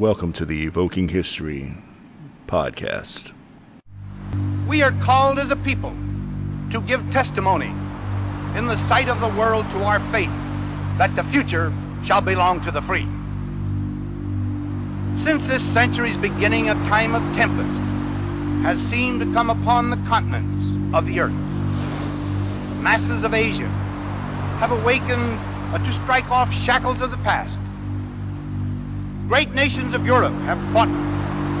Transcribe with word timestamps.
Welcome 0.00 0.32
to 0.32 0.46
the 0.46 0.62
Evoking 0.64 1.10
History 1.10 1.76
podcast. 2.46 3.34
We 4.66 4.82
are 4.82 4.92
called 4.92 5.38
as 5.38 5.50
a 5.50 5.56
people 5.56 5.92
to 6.70 6.80
give 6.80 7.00
testimony 7.10 7.68
in 8.56 8.66
the 8.66 8.78
sight 8.88 9.10
of 9.10 9.20
the 9.20 9.28
world 9.28 9.68
to 9.72 9.82
our 9.82 10.00
faith 10.10 10.32
that 10.96 11.14
the 11.16 11.24
future 11.24 11.70
shall 12.02 12.22
belong 12.22 12.62
to 12.62 12.70
the 12.70 12.80
free. 12.80 13.06
Since 15.22 15.46
this 15.46 15.62
century's 15.74 16.16
beginning, 16.16 16.70
a 16.70 16.76
time 16.76 17.14
of 17.14 17.22
tempest 17.34 17.82
has 18.62 18.80
seemed 18.88 19.20
to 19.20 19.30
come 19.34 19.50
upon 19.50 19.90
the 19.90 19.98
continents 20.08 20.94
of 20.94 21.04
the 21.04 21.20
earth. 21.20 21.36
Masses 22.80 23.22
of 23.22 23.34
Asia 23.34 23.68
have 24.60 24.70
awakened 24.70 25.38
to 25.84 25.92
strike 25.92 26.30
off 26.30 26.50
shackles 26.50 27.02
of 27.02 27.10
the 27.10 27.18
past. 27.18 27.69
Great 29.30 29.54
nations 29.54 29.94
of 29.94 30.04
Europe 30.04 30.34
have 30.42 30.58
fought 30.72 30.88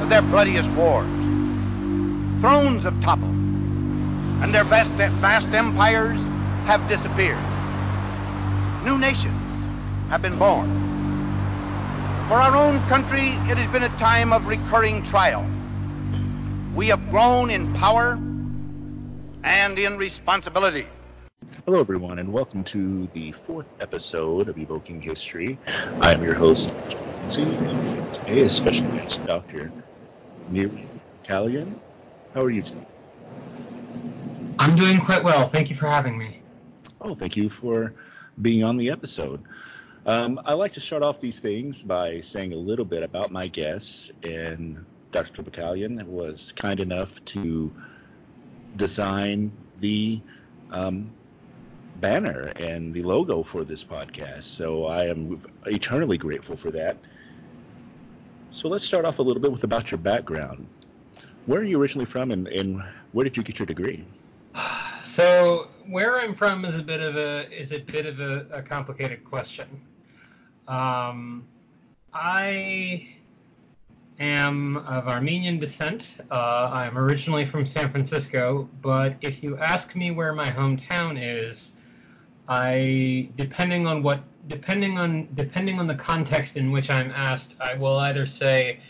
their 0.08 0.22
bloodiest 0.22 0.68
wars. 0.74 1.06
Thrones 2.40 2.82
have 2.82 3.00
toppled, 3.00 3.30
and 4.42 4.52
their 4.52 4.64
vast, 4.64 4.92
vast 4.94 5.54
empires 5.54 6.18
have 6.64 6.88
disappeared. 6.88 7.44
New 8.82 8.98
nations 8.98 9.56
have 10.10 10.20
been 10.20 10.36
born. 10.36 12.24
For 12.26 12.40
our 12.40 12.56
own 12.56 12.80
country, 12.88 13.38
it 13.48 13.56
has 13.56 13.68
been 13.68 13.84
a 13.84 13.98
time 14.00 14.32
of 14.32 14.46
recurring 14.46 15.04
trial. 15.04 15.46
We 16.74 16.88
have 16.88 17.08
grown 17.08 17.50
in 17.50 17.72
power 17.74 18.18
and 19.44 19.78
in 19.78 19.96
responsibility. 19.96 20.88
Hello, 21.66 21.78
everyone, 21.78 22.18
and 22.18 22.32
welcome 22.32 22.64
to 22.64 23.06
the 23.12 23.30
fourth 23.30 23.66
episode 23.80 24.48
of 24.48 24.58
Evoking 24.58 25.00
History. 25.00 25.56
I 26.00 26.12
am 26.12 26.24
your 26.24 26.34
host, 26.34 26.74
Today 27.28 28.40
is 28.40 28.52
special 28.52 28.86
guest 28.88 29.24
Dr. 29.26 29.70
Nyri 30.50 30.86
Bakkalian. 31.22 31.74
How 32.34 32.42
are 32.42 32.50
you 32.50 32.62
today? 32.62 32.86
I'm 34.58 34.74
doing 34.74 35.00
quite 35.00 35.22
well. 35.22 35.48
Thank 35.48 35.70
you 35.70 35.76
for 35.76 35.86
having 35.86 36.18
me. 36.18 36.40
Oh, 37.00 37.14
thank 37.14 37.36
you 37.36 37.48
for 37.48 37.94
being 38.40 38.64
on 38.64 38.76
the 38.76 38.90
episode. 38.90 39.42
Um, 40.06 40.40
I 40.44 40.54
like 40.54 40.72
to 40.72 40.80
start 40.80 41.02
off 41.02 41.20
these 41.20 41.38
things 41.38 41.82
by 41.82 42.20
saying 42.20 42.52
a 42.52 42.56
little 42.56 42.84
bit 42.84 43.02
about 43.02 43.30
my 43.30 43.46
guests, 43.46 44.10
and 44.22 44.84
Dr. 45.12 45.42
Bakkalian 45.42 46.04
was 46.06 46.52
kind 46.52 46.80
enough 46.80 47.24
to 47.26 47.72
design 48.76 49.52
the 49.80 50.20
um, 50.70 51.10
banner 52.00 52.52
and 52.56 52.94
the 52.94 53.02
logo 53.02 53.42
for 53.42 53.64
this 53.64 53.84
podcast. 53.84 54.44
So 54.44 54.86
I 54.86 55.06
am 55.06 55.42
eternally 55.66 56.18
grateful 56.18 56.56
for 56.56 56.70
that. 56.70 56.96
So 58.50 58.68
let's 58.68 58.84
start 58.84 59.04
off 59.04 59.18
a 59.18 59.22
little 59.22 59.40
bit 59.40 59.52
with 59.52 59.64
about 59.64 59.90
your 59.90 59.98
background. 59.98 60.66
Where 61.46 61.60
are 61.60 61.64
you 61.64 61.80
originally 61.80 62.04
from, 62.04 62.30
and, 62.30 62.48
and 62.48 62.82
where 63.12 63.24
did 63.24 63.36
you 63.36 63.42
get 63.42 63.58
your 63.58 63.66
degree? 63.66 64.04
So 65.02 65.68
where 65.88 66.20
I'm 66.20 66.36
from 66.36 66.64
is 66.64 66.76
a 66.76 66.82
bit 66.82 67.00
of 67.00 67.16
a 67.16 67.50
is 67.50 67.72
a 67.72 67.78
bit 67.78 68.06
of 68.06 68.20
a, 68.20 68.46
a 68.52 68.62
complicated 68.62 69.24
question. 69.24 69.66
Um, 70.68 71.44
I 72.14 73.08
am 74.20 74.76
of 74.76 75.08
Armenian 75.08 75.58
descent. 75.58 76.04
Uh, 76.30 76.70
I'm 76.72 76.96
originally 76.96 77.44
from 77.44 77.66
San 77.66 77.90
Francisco, 77.90 78.68
but 78.82 79.16
if 79.20 79.42
you 79.42 79.56
ask 79.58 79.96
me 79.96 80.12
where 80.12 80.32
my 80.32 80.48
hometown 80.48 81.18
is, 81.20 81.72
I 82.50 83.28
depending 83.36 83.86
on 83.86 84.02
what 84.02 84.24
depending 84.48 84.98
on 84.98 85.28
depending 85.34 85.78
on 85.78 85.86
the 85.86 85.94
context 85.94 86.56
in 86.56 86.72
which 86.72 86.90
I'm 86.90 87.12
asked, 87.12 87.54
I 87.60 87.74
will 87.76 87.96
either 87.98 88.26
say 88.26 88.80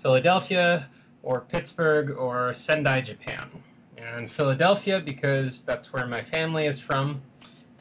Philadelphia 0.00 0.86
or 1.24 1.40
Pittsburgh 1.40 2.12
or 2.12 2.54
Sendai, 2.54 3.00
Japan. 3.00 3.50
And 3.98 4.30
Philadelphia 4.30 5.02
because 5.04 5.62
that's 5.62 5.92
where 5.92 6.06
my 6.06 6.22
family 6.22 6.66
is 6.66 6.78
from, 6.78 7.20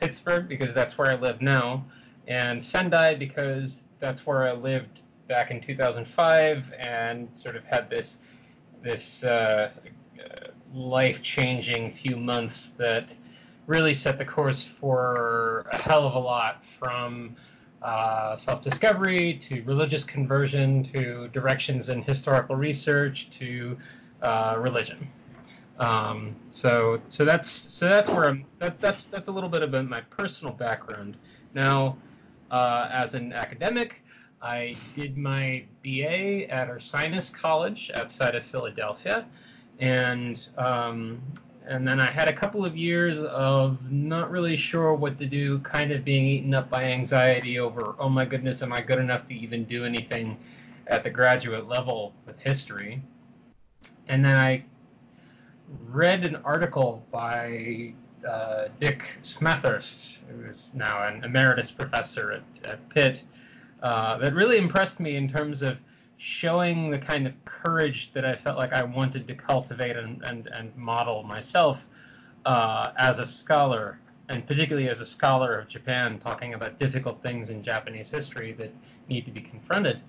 Pittsburgh 0.01 0.49
because 0.49 0.73
that's 0.73 0.97
where 0.97 1.11
I 1.11 1.15
live 1.15 1.43
now, 1.43 1.85
and 2.27 2.63
Sendai 2.63 3.13
because 3.13 3.81
that's 3.99 4.25
where 4.25 4.47
I 4.47 4.53
lived 4.53 5.01
back 5.27 5.51
in 5.51 5.61
2005 5.61 6.73
and 6.79 7.29
sort 7.35 7.55
of 7.55 7.63
had 7.65 7.87
this 7.87 8.17
this 8.81 9.23
uh, 9.23 9.69
life-changing 10.73 11.93
few 11.93 12.17
months 12.17 12.71
that 12.77 13.13
really 13.69 13.93
set 13.93 14.17
the 14.17 14.25
course 14.25 14.67
for 14.81 15.67
a 15.71 15.77
hell 15.77 16.07
of 16.07 16.15
a 16.15 16.19
lot 16.19 16.63
from 16.79 17.35
uh, 17.83 18.35
self 18.35 18.63
discovery 18.63 19.39
to 19.47 19.61
religious 19.61 20.03
conversion 20.03 20.83
to 20.83 21.27
directions 21.29 21.87
in 21.87 22.01
historical 22.01 22.55
research 22.55 23.29
to 23.29 23.77
uh, 24.23 24.55
religion. 24.57 25.07
Um, 25.77 26.35
so 26.51 26.99
so 27.09 27.23
that's 27.23 27.49
so 27.49 27.87
that's 27.87 28.09
where 28.09 28.27
I'm 28.27 28.43
that, 28.57 28.81
that's 28.81 29.05
that's 29.11 29.29
a 29.29 29.31
little 29.31 29.49
bit 29.49 29.61
about 29.61 29.87
my 29.87 30.01
personal 30.01 30.51
background. 30.51 31.15
Now, 31.53 31.95
uh, 32.49 32.89
as 32.91 33.13
an 33.13 33.33
academic, 33.33 34.01
I 34.41 34.75
did 34.95 35.15
my 35.15 35.63
BA 35.83 36.51
at 36.51 36.69
Ursinus 36.69 37.31
College 37.31 37.91
outside 37.93 38.33
of 38.33 38.43
Philadelphia, 38.47 39.27
and 39.79 40.43
um, 40.57 41.21
and 41.69 41.87
then 41.87 41.99
I 41.99 42.09
had 42.09 42.27
a 42.27 42.33
couple 42.33 42.65
of 42.65 42.75
years 42.75 43.19
of 43.19 43.91
not 43.91 44.31
really 44.31 44.57
sure 44.57 44.95
what 44.95 45.19
to 45.19 45.27
do, 45.27 45.59
kind 45.59 45.91
of 45.91 46.03
being 46.03 46.25
eaten 46.25 46.55
up 46.55 46.67
by 46.67 46.85
anxiety 46.85 47.59
over, 47.59 47.95
oh 47.99 48.09
my 48.09 48.25
goodness, 48.25 48.63
am 48.63 48.73
I 48.73 48.81
good 48.81 48.97
enough 48.97 49.27
to 49.27 49.35
even 49.35 49.65
do 49.65 49.85
anything 49.85 50.35
at 50.87 51.03
the 51.03 51.11
graduate 51.11 51.67
level 51.67 52.13
with 52.25 52.39
history? 52.39 53.03
And 54.07 54.25
then 54.25 54.35
I 54.35 54.63
read 55.85 56.25
an 56.25 56.37
article 56.37 57.05
by 57.11 57.93
uh, 58.27 58.69
Dick 58.79 59.03
Smethurst, 59.21 60.13
who 60.27 60.49
is 60.49 60.71
now 60.73 61.07
an 61.07 61.23
emeritus 61.23 61.69
professor 61.69 62.31
at, 62.31 62.43
at 62.65 62.89
Pitt, 62.89 63.21
uh, 63.83 64.17
that 64.17 64.33
really 64.33 64.57
impressed 64.57 64.99
me 64.99 65.17
in 65.17 65.29
terms 65.29 65.61
of 65.61 65.77
showing 66.19 66.91
the 66.91 66.99
kind 66.99 67.25
of 67.25 67.33
courage 67.45 68.11
that 68.13 68.25
I 68.25 68.35
felt 68.35 68.57
like 68.57 68.73
I 68.73 68.83
wanted 68.83 69.25
to 69.29 69.35
cultivate 69.35 69.95
and, 69.95 70.21
and, 70.23 70.47
and 70.47 70.75
model 70.75 71.23
myself 71.23 71.79
uh, 72.45 72.91
as 72.97 73.19
a 73.19 73.25
scholar, 73.25 73.99
and 74.27 74.45
particularly 74.45 74.89
as 74.89 74.99
a 74.99 75.05
scholar 75.05 75.57
of 75.57 75.69
Japan, 75.69 76.19
talking 76.19 76.53
about 76.53 76.77
difficult 76.77 77.23
things 77.23 77.49
in 77.49 77.63
Japanese 77.63 78.09
history 78.09 78.51
that 78.53 78.71
need 79.07 79.25
to 79.25 79.31
be 79.31 79.39
confronted. 79.39 80.01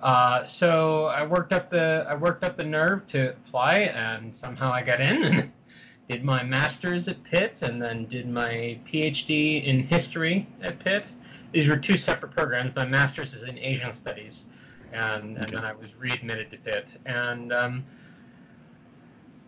Uh, 0.00 0.46
so 0.46 1.06
I 1.06 1.26
worked 1.26 1.52
up 1.52 1.68
the 1.68 2.06
I 2.08 2.14
worked 2.14 2.44
up 2.44 2.56
the 2.56 2.64
nerve 2.64 3.06
to 3.08 3.30
apply, 3.30 3.78
and 3.78 4.34
somehow 4.34 4.72
I 4.72 4.82
got 4.82 5.00
in 5.00 5.24
and 5.24 5.52
did 6.08 6.24
my 6.24 6.44
master's 6.44 7.08
at 7.08 7.22
Pitt, 7.24 7.58
and 7.62 7.82
then 7.82 8.06
did 8.06 8.28
my 8.28 8.78
PhD 8.90 9.64
in 9.64 9.82
history 9.82 10.46
at 10.62 10.78
Pitt. 10.78 11.04
These 11.52 11.68
were 11.68 11.76
two 11.76 11.98
separate 11.98 12.36
programs. 12.36 12.74
My 12.76 12.86
master's 12.86 13.34
is 13.34 13.48
in 13.48 13.58
Asian 13.58 13.94
studies, 13.94 14.44
and, 14.92 15.36
and 15.36 15.46
okay. 15.46 15.56
then 15.56 15.64
I 15.64 15.72
was 15.72 15.94
readmitted 15.94 16.50
to 16.50 16.58
Pitt. 16.58 16.86
And 17.06 17.52
um, 17.52 17.84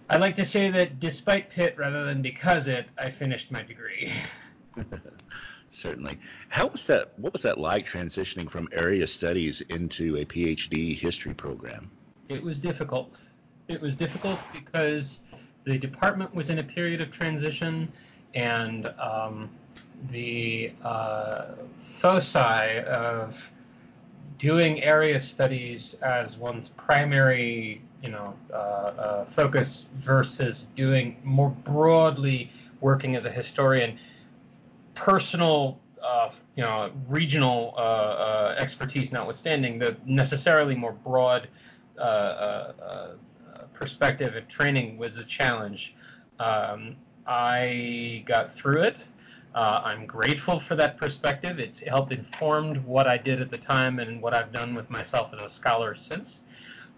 I 0.08 0.16
like 0.16 0.36
to 0.36 0.44
say 0.44 0.70
that 0.70 1.00
despite 1.00 1.50
Pitt 1.50 1.75
rather 1.78 2.04
than 2.04 2.22
because 2.22 2.66
it, 2.66 2.86
I 2.98 3.10
finished 3.10 3.50
my 3.50 3.62
degree. 3.62 4.12
Certainly. 5.70 6.19
How 6.50 6.66
was 6.66 6.86
that? 6.86 7.19
What 7.19 7.32
was 7.32 7.42
that 7.42 7.58
like 7.58 7.86
transitioning 7.86 8.48
from 8.48 8.69
area 8.72 9.06
studies 9.06 9.62
into 9.62 10.19
a 10.19 10.25
PhD 10.25 10.98
history 10.98 11.32
program? 11.32 11.91
It 12.28 12.42
was 12.42 12.59
difficult. 12.59 13.14
It 13.69 13.80
was 13.80 13.97
difficult 13.97 14.38
because 14.53 15.20
the 15.64 15.78
department 15.78 16.34
was 16.34 16.50
in 16.50 16.59
a 16.59 16.62
period 16.62 17.00
of 17.00 17.10
transition, 17.10 17.91
and 18.34 18.86
um, 19.00 19.48
the 20.10 20.72
uh, 20.84 21.53
foci 22.00 22.78
of 22.86 23.34
doing 24.42 24.82
area 24.82 25.20
studies 25.20 25.94
as 26.03 26.36
one's 26.36 26.69
primary, 26.70 27.80
you 28.03 28.10
know, 28.10 28.34
uh, 28.53 28.56
uh, 28.56 29.24
focus 29.36 29.84
versus 30.04 30.65
doing 30.74 31.16
more 31.22 31.50
broadly 31.65 32.50
working 32.80 33.15
as 33.15 33.24
a 33.24 33.30
historian, 33.30 33.97
personal, 34.97 35.78
uh, 36.04 36.30
you 36.56 36.65
know, 36.65 36.91
regional 37.09 37.72
uh, 37.77 37.80
uh, 37.80 38.56
expertise 38.59 39.12
notwithstanding, 39.12 39.78
the 39.78 39.97
necessarily 40.06 40.74
more 40.74 40.92
broad 40.92 41.47
uh, 41.97 43.12
perspective 43.72 44.34
and 44.34 44.48
training 44.48 44.98
was 44.98 45.16
a 45.18 45.24
challenge. 45.24 45.94
Um, 46.41 46.97
I 47.28 48.24
got 48.27 48.56
through 48.56 48.83
it. 48.83 48.97
Uh, 49.54 49.83
I'm 49.84 50.07
grateful 50.07 50.60
for 50.60 50.77
that 50.77 50.97
perspective. 50.97 51.59
It's 51.59 51.81
helped 51.81 52.13
informed 52.13 52.78
what 52.84 53.07
I 53.07 53.19
did 53.19 53.41
at 53.41 53.51
the 53.51 53.59
time 53.59 53.99
and 53.99 54.22
what 54.22 54.34
I've 54.34 54.53
done 54.53 54.75
with 54.75 54.89
myself 54.89 55.31
as 55.34 55.41
a 55.41 55.49
scholar 55.49 55.95
since. 55.95 56.41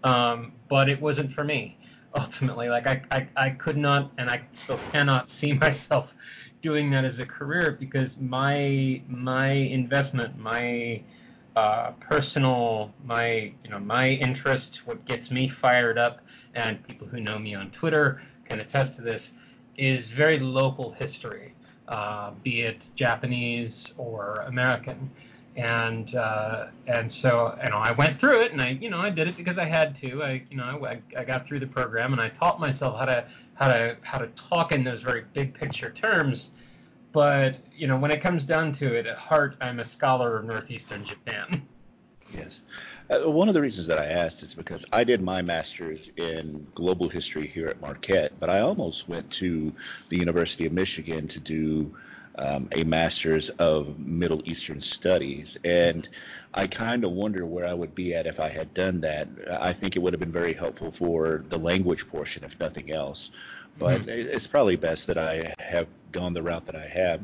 Um, 0.03 0.53
but 0.69 0.87
it 0.87 1.01
wasn't 1.01 1.33
for 1.33 1.43
me 1.43 1.77
ultimately. 2.15 2.69
Like 2.69 2.87
I, 2.87 3.01
I, 3.11 3.27
I 3.35 3.49
could 3.49 3.77
not 3.77 4.11
and 4.17 4.29
I 4.29 4.41
still 4.53 4.79
cannot 4.91 5.29
see 5.29 5.53
myself 5.65 6.13
doing 6.61 6.89
that 6.91 7.05
as 7.05 7.19
a 7.19 7.25
career 7.25 7.77
because 7.79 8.17
my 8.17 9.01
my 9.07 9.51
investment, 9.51 10.37
my 10.37 11.01
uh, 11.55 11.91
personal, 11.99 12.93
my 13.03 13.53
you 13.63 13.69
know 13.69 13.79
my 13.79 14.09
interest, 14.09 14.81
what 14.85 15.03
gets 15.05 15.29
me 15.31 15.47
fired 15.47 15.97
up, 15.97 16.21
and 16.53 16.81
people 16.87 17.07
who 17.07 17.19
know 17.19 17.37
me 17.37 17.53
on 17.55 17.69
Twitter 17.71 18.21
can 18.45 18.59
attest 18.59 18.95
to 18.95 19.01
this, 19.01 19.31
is 19.77 20.09
very 20.09 20.39
local 20.39 20.91
history, 20.91 21.53
uh, 21.87 22.31
be 22.43 22.61
it 22.61 22.89
Japanese 22.95 23.93
or 23.97 24.43
American. 24.47 25.09
And 25.55 26.13
uh, 26.15 26.67
and 26.87 27.09
so 27.09 27.57
you 27.63 27.69
know 27.69 27.77
I 27.77 27.93
went 27.93 28.19
through 28.19 28.41
it 28.41 28.51
and 28.51 28.61
I 28.61 28.71
you 28.71 28.89
know 28.89 28.99
I 28.99 29.09
did 29.09 29.27
it 29.27 29.37
because 29.37 29.57
I 29.57 29.63
had 29.65 29.95
to. 30.01 30.21
I 30.23 30.43
you 30.49 30.57
know 30.57 30.85
I, 30.85 30.99
I 31.17 31.23
got 31.23 31.47
through 31.47 31.61
the 31.61 31.67
program 31.67 32.11
and 32.11 32.21
I 32.21 32.29
taught 32.29 32.59
myself 32.59 32.99
how 32.99 33.05
to 33.05 33.25
how 33.53 33.69
to 33.69 33.95
how 34.01 34.17
to 34.17 34.27
talk 34.29 34.73
in 34.73 34.83
those 34.83 35.01
very 35.01 35.23
big 35.33 35.53
picture 35.53 35.91
terms. 35.91 36.51
But 37.13 37.55
you 37.73 37.87
know 37.87 37.97
when 37.97 38.11
it 38.11 38.21
comes 38.21 38.43
down 38.43 38.73
to 38.73 38.93
it 38.93 39.05
at 39.05 39.17
heart 39.17 39.55
I'm 39.61 39.79
a 39.79 39.85
scholar 39.85 40.37
of 40.37 40.45
northeastern 40.45 41.05
Japan. 41.05 41.65
Yes 42.33 42.61
uh, 43.09 43.29
one 43.29 43.47
of 43.47 43.53
the 43.53 43.61
reasons 43.61 43.87
that 43.87 43.99
I 43.99 44.05
asked 44.05 44.43
is 44.43 44.53
because 44.53 44.85
I 44.91 45.03
did 45.03 45.21
my 45.21 45.41
master's 45.41 46.09
in 46.17 46.67
global 46.75 47.09
history 47.09 47.47
here 47.47 47.67
at 47.67 47.81
Marquette 47.81 48.33
but 48.39 48.49
I 48.49 48.61
almost 48.61 49.07
went 49.07 49.29
to 49.31 49.73
the 50.09 50.17
University 50.17 50.65
of 50.65 50.73
Michigan 50.73 51.27
to 51.29 51.39
do 51.39 51.95
um, 52.37 52.67
a 52.73 52.83
master's 52.83 53.49
of 53.49 53.99
Middle 53.99 54.41
Eastern 54.45 54.81
studies. 54.81 55.57
And 55.63 56.07
I 56.53 56.67
kind 56.67 57.03
of 57.03 57.11
wonder 57.11 57.45
where 57.45 57.65
I 57.65 57.73
would 57.73 57.95
be 57.95 58.13
at 58.13 58.25
if 58.25 58.39
I 58.39 58.49
had 58.49 58.73
done 58.73 59.01
that. 59.01 59.27
I 59.49 59.73
think 59.73 59.95
it 59.95 59.99
would 59.99 60.13
have 60.13 60.19
been 60.19 60.31
very 60.31 60.53
helpful 60.53 60.91
for 60.91 61.43
the 61.49 61.57
language 61.57 62.07
portion, 62.07 62.43
if 62.43 62.59
nothing 62.59 62.91
else. 62.91 63.31
But 63.77 64.01
mm-hmm. 64.01 64.09
it's 64.09 64.47
probably 64.47 64.75
best 64.75 65.07
that 65.07 65.17
I 65.17 65.53
have 65.59 65.87
gone 66.11 66.33
the 66.33 66.43
route 66.43 66.65
that 66.65 66.75
I 66.75 66.87
have. 66.87 67.21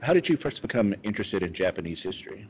How 0.00 0.12
did 0.12 0.28
you 0.28 0.36
first 0.36 0.62
become 0.62 0.94
interested 1.02 1.42
in 1.42 1.52
Japanese 1.52 2.02
history? 2.02 2.46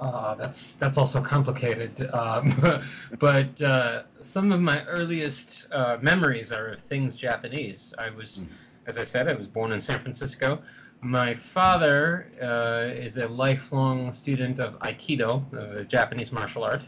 Uh, 0.00 0.34
that's 0.36 0.74
that's 0.74 0.96
also 0.96 1.20
complicated. 1.20 2.08
Um, 2.12 2.82
but 3.18 3.60
uh, 3.60 4.02
some 4.22 4.52
of 4.52 4.60
my 4.60 4.84
earliest 4.84 5.66
uh, 5.72 5.98
memories 6.00 6.52
are 6.52 6.68
of 6.68 6.80
things 6.88 7.16
Japanese. 7.16 7.94
I 7.98 8.10
was 8.10 8.40
mm 8.40 8.46
as 8.88 8.96
I 8.96 9.04
said, 9.04 9.28
I 9.28 9.34
was 9.34 9.46
born 9.46 9.72
in 9.72 9.80
San 9.80 10.00
Francisco. 10.00 10.60
My 11.02 11.34
father 11.34 12.26
uh, 12.42 12.90
is 12.92 13.18
a 13.18 13.28
lifelong 13.28 14.12
student 14.14 14.58
of 14.58 14.78
Aikido, 14.80 15.44
uh, 15.54 15.84
Japanese 15.84 16.32
martial 16.32 16.64
art, 16.64 16.82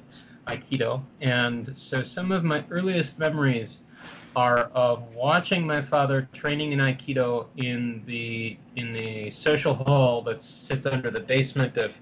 Aikido, 0.48 1.02
and 1.20 1.70
so 1.76 2.02
some 2.02 2.32
of 2.32 2.42
my 2.42 2.64
earliest 2.70 3.18
memories 3.18 3.80
are 4.34 4.70
of 4.72 5.02
watching 5.12 5.66
my 5.66 5.82
father 5.82 6.26
training 6.32 6.72
in 6.72 6.78
Aikido 6.78 7.46
in 7.56 8.02
the 8.06 8.56
in 8.76 8.92
the 8.92 9.28
social 9.30 9.74
hall 9.74 10.22
that 10.22 10.40
sits 10.40 10.86
under 10.86 11.10
the 11.10 11.20
basement 11.20 11.76
of 11.76 11.92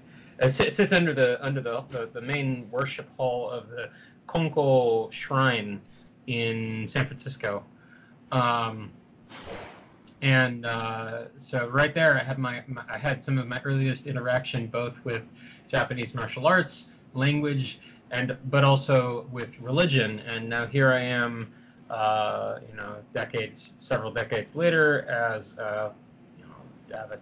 uh, 0.41 0.49
sits 0.49 0.91
under 0.93 1.13
the 1.13 1.43
under 1.43 1.61
the, 1.61 1.83
the, 1.89 2.09
the 2.13 2.21
main 2.21 2.69
worship 2.71 3.07
hall 3.17 3.49
of 3.49 3.69
the 3.69 3.89
Konko 4.27 5.11
Shrine 5.11 5.81
in 6.27 6.87
San 6.87 7.05
Francisco. 7.07 7.63
Um, 8.31 8.91
and 10.21 10.65
uh, 10.65 11.25
so 11.37 11.67
right 11.67 11.93
there, 11.93 12.19
I 12.19 12.23
had 12.23 12.37
my, 12.37 12.63
my, 12.67 12.83
I 12.89 12.97
had 12.97 13.23
some 13.23 13.37
of 13.37 13.47
my 13.47 13.61
earliest 13.63 14.05
interaction 14.05 14.67
both 14.67 14.93
with 15.05 15.23
Japanese 15.69 16.13
martial 16.13 16.45
arts, 16.45 16.87
language, 17.13 17.79
and 18.11 18.37
but 18.49 18.63
also 18.63 19.27
with 19.31 19.49
religion. 19.59 20.19
And 20.19 20.49
now 20.49 20.65
here 20.67 20.91
I 20.91 20.99
am, 20.99 21.53
uh, 21.89 22.59
you 22.69 22.75
know, 22.75 22.97
decades, 23.13 23.73
several 23.77 24.11
decades 24.11 24.55
later, 24.55 25.07
as 25.09 25.57
uh, 25.57 25.91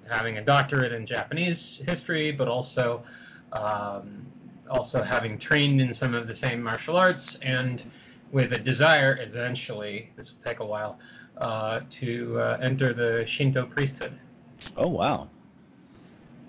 having 0.09 0.37
a 0.37 0.43
doctorate 0.43 0.91
in 0.91 1.05
Japanese 1.05 1.81
history, 1.87 2.31
but 2.31 2.47
also 2.47 3.03
um, 3.53 4.25
also 4.69 5.01
having 5.01 5.37
trained 5.37 5.79
in 5.81 5.93
some 5.93 6.13
of 6.13 6.27
the 6.27 6.35
same 6.35 6.61
martial 6.61 6.97
arts 6.97 7.37
and 7.41 7.83
with 8.31 8.53
a 8.53 8.57
desire 8.57 9.17
eventually, 9.21 10.09
this 10.15 10.35
will 10.35 10.51
take 10.51 10.59
a 10.59 10.65
while, 10.65 10.99
uh, 11.37 11.81
to 11.89 12.39
uh, 12.39 12.57
enter 12.61 12.93
the 12.93 13.25
Shinto 13.25 13.65
priesthood. 13.65 14.17
Oh, 14.75 14.87
wow. 14.87 15.29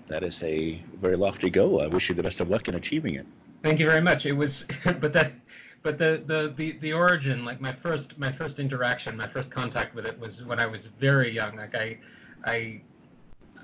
That 0.07 0.23
is 0.23 0.43
a 0.43 0.83
very 0.99 1.15
lofty 1.15 1.49
goal. 1.49 1.81
I 1.81 1.87
wish 1.87 2.09
you 2.09 2.15
the 2.15 2.23
best 2.23 2.39
of 2.39 2.49
luck 2.49 2.67
in 2.67 2.75
achieving 2.75 3.15
it. 3.15 3.25
Thank 3.63 3.79
you 3.79 3.87
very 3.87 4.01
much. 4.01 4.25
It 4.25 4.33
was, 4.33 4.65
but 4.99 5.13
that, 5.13 5.33
but 5.83 5.97
the, 5.97 6.23
the, 6.25 6.53
the, 6.57 6.71
the 6.79 6.93
origin, 6.93 7.45
like 7.45 7.61
my 7.61 7.73
first, 7.73 8.17
my 8.17 8.31
first 8.31 8.59
interaction, 8.59 9.15
my 9.15 9.27
first 9.27 9.49
contact 9.51 9.95
with 9.95 10.05
it 10.05 10.19
was 10.19 10.43
when 10.43 10.59
I 10.59 10.65
was 10.65 10.87
very 10.99 11.31
young. 11.31 11.55
Like 11.55 11.75
I, 11.75 11.97
I, 12.43 12.81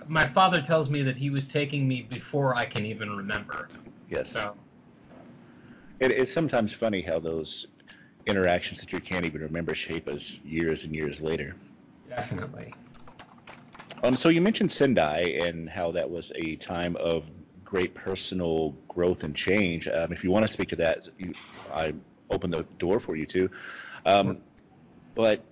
my 0.07 0.27
father 0.27 0.61
tells 0.61 0.89
me 0.89 1.01
that 1.03 1.17
he 1.17 1.29
was 1.29 1.47
taking 1.47 1.87
me 1.87 2.01
before 2.03 2.55
I 2.55 2.65
can 2.65 2.85
even 2.85 3.15
remember. 3.15 3.69
Yes. 4.09 4.31
So. 4.31 4.55
It 5.99 6.11
is 6.11 6.31
sometimes 6.31 6.73
funny 6.73 7.01
how 7.01 7.19
those 7.19 7.67
interactions 8.25 8.79
that 8.79 8.91
you 8.91 8.99
can't 8.99 9.25
even 9.25 9.41
remember 9.41 9.73
shape 9.73 10.07
us 10.07 10.39
years 10.43 10.83
and 10.83 10.93
years 10.93 11.21
later. 11.21 11.55
Definitely. 12.09 12.73
Um, 14.03 14.15
so 14.15 14.29
you 14.29 14.41
mentioned 14.41 14.71
Sendai 14.71 15.21
and 15.41 15.69
how 15.69 15.91
that 15.91 16.09
was 16.09 16.31
a 16.35 16.55
time 16.57 16.95
of 16.97 17.31
great 17.63 17.95
personal 17.95 18.71
growth 18.87 19.23
and 19.23 19.35
change. 19.35 19.87
Um, 19.87 20.11
if 20.11 20.23
you 20.23 20.31
want 20.31 20.45
to 20.45 20.51
speak 20.51 20.69
to 20.69 20.75
that, 20.77 21.07
you, 21.17 21.33
I 21.73 21.93
open 22.29 22.51
the 22.51 22.63
door 22.77 22.99
for 22.99 23.15
you 23.15 23.25
too. 23.25 23.49
Um, 24.05 24.37
but 25.15 25.45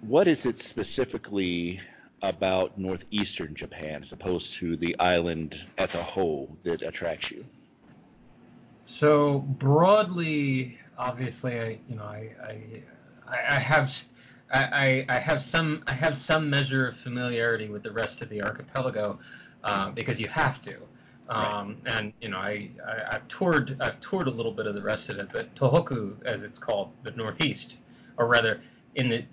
what 0.00 0.28
is 0.28 0.46
it 0.46 0.58
specifically 0.58 1.80
about 2.22 2.78
northeastern 2.78 3.54
Japan 3.54 4.02
as 4.02 4.12
opposed 4.12 4.54
to 4.54 4.76
the 4.76 4.98
island 4.98 5.64
as 5.78 5.94
a 5.94 6.02
whole 6.02 6.56
that 6.64 6.82
attracts 6.82 7.30
you? 7.30 7.44
So 8.86 9.40
broadly, 9.40 10.78
obviously, 10.96 11.60
I 11.60 11.78
you 11.88 11.96
know 11.96 12.04
I 12.04 12.32
I, 12.42 13.56
I 13.56 13.58
have 13.58 13.92
I, 14.52 15.04
I 15.08 15.18
have 15.18 15.42
some 15.42 15.82
I 15.86 15.92
have 15.92 16.16
some 16.16 16.48
measure 16.48 16.88
of 16.88 16.96
familiarity 16.96 17.68
with 17.68 17.82
the 17.82 17.92
rest 17.92 18.22
of 18.22 18.28
the 18.30 18.42
archipelago 18.42 19.18
uh, 19.64 19.90
because 19.90 20.18
you 20.18 20.28
have 20.28 20.62
to. 20.62 20.76
Um, 21.28 21.76
right. 21.84 21.98
And 21.98 22.12
you 22.20 22.30
know, 22.30 22.38
I, 22.38 22.70
I 22.86 23.12
have 23.12 23.28
toured 23.28 23.76
I've 23.80 24.00
toured 24.00 24.26
a 24.26 24.30
little 24.30 24.52
bit 24.52 24.66
of 24.66 24.74
the 24.74 24.82
rest 24.82 25.10
of 25.10 25.18
it, 25.18 25.28
but 25.32 25.54
Tohoku, 25.54 26.16
as 26.24 26.42
it's 26.42 26.58
called, 26.58 26.92
the 27.02 27.10
Northeast, 27.10 27.76
or 28.16 28.26
rather, 28.26 28.62
in 28.94 29.10
the 29.10 29.24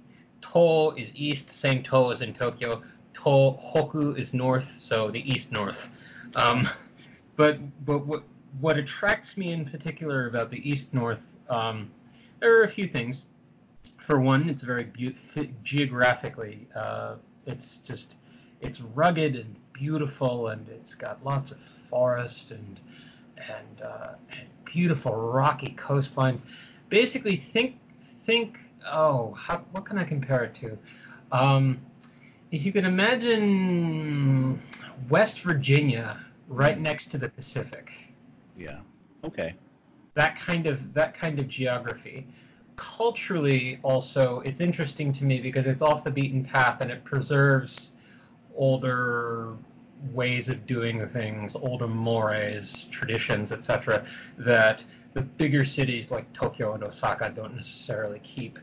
To 0.55 0.93
is 0.95 1.11
east, 1.13 1.51
same 1.51 1.83
To 1.83 2.11
as 2.11 2.21
in 2.21 2.33
Tokyo. 2.33 2.81
Tohoku 3.13 4.17
is 4.17 4.33
north, 4.33 4.67
so 4.77 5.11
the 5.11 5.29
east 5.29 5.51
north. 5.51 5.87
Um, 6.35 6.69
but 7.35 7.59
but 7.85 8.05
what 8.05 8.23
what 8.61 8.77
attracts 8.77 9.35
me 9.35 9.51
in 9.51 9.65
particular 9.65 10.27
about 10.27 10.49
the 10.49 10.69
East 10.69 10.93
North, 10.93 11.25
um, 11.49 11.91
there 12.39 12.57
are 12.57 12.63
a 12.63 12.69
few 12.69 12.87
things. 12.87 13.23
For 14.07 14.19
one, 14.21 14.47
it's 14.47 14.61
very 14.61 14.85
be- 14.85 15.17
geographically, 15.63 16.67
uh, 16.75 17.15
it's 17.45 17.79
just 17.83 18.15
it's 18.61 18.79
rugged 18.79 19.35
and 19.35 19.55
beautiful, 19.73 20.47
and 20.47 20.67
it's 20.69 20.95
got 20.95 21.23
lots 21.25 21.51
of 21.51 21.57
forest 21.89 22.51
and 22.51 22.79
and, 23.37 23.81
uh, 23.81 24.13
and 24.29 24.47
beautiful 24.63 25.13
rocky 25.13 25.75
coastlines. 25.77 26.43
Basically, 26.89 27.43
think 27.51 27.77
think 28.25 28.57
oh, 28.91 29.33
how, 29.33 29.57
what 29.71 29.85
can 29.85 29.97
I 29.97 30.03
compare 30.03 30.43
it 30.43 30.55
to? 30.55 30.77
Um, 31.31 31.79
if 32.51 32.65
you 32.65 32.71
can 32.71 32.85
imagine 32.85 34.61
West 35.09 35.41
Virginia 35.41 36.19
right 36.47 36.79
next 36.79 37.11
to 37.11 37.17
the 37.17 37.29
Pacific 37.29 37.91
yeah. 38.57 38.79
Okay. 39.23 39.55
That 40.13 40.39
kind 40.39 40.67
of 40.67 40.93
that 40.93 41.17
kind 41.17 41.39
of 41.39 41.47
geography. 41.47 42.27
Culturally, 42.77 43.79
also, 43.83 44.41
it's 44.41 44.59
interesting 44.59 45.13
to 45.13 45.23
me 45.23 45.39
because 45.39 45.65
it's 45.65 45.81
off 45.81 46.03
the 46.03 46.11
beaten 46.11 46.43
path 46.43 46.81
and 46.81 46.91
it 46.91 47.03
preserves 47.05 47.91
older 48.55 49.55
ways 50.11 50.49
of 50.49 50.65
doing 50.65 51.07
things, 51.09 51.55
older 51.55 51.87
mores, 51.87 52.87
traditions, 52.91 53.53
etc., 53.53 54.05
that 54.37 54.83
the 55.13 55.21
bigger 55.21 55.63
cities 55.63 56.11
like 56.11 56.31
Tokyo 56.33 56.73
and 56.73 56.83
Osaka 56.83 57.31
don't 57.33 57.55
necessarily 57.55 58.19
keep. 58.19 58.59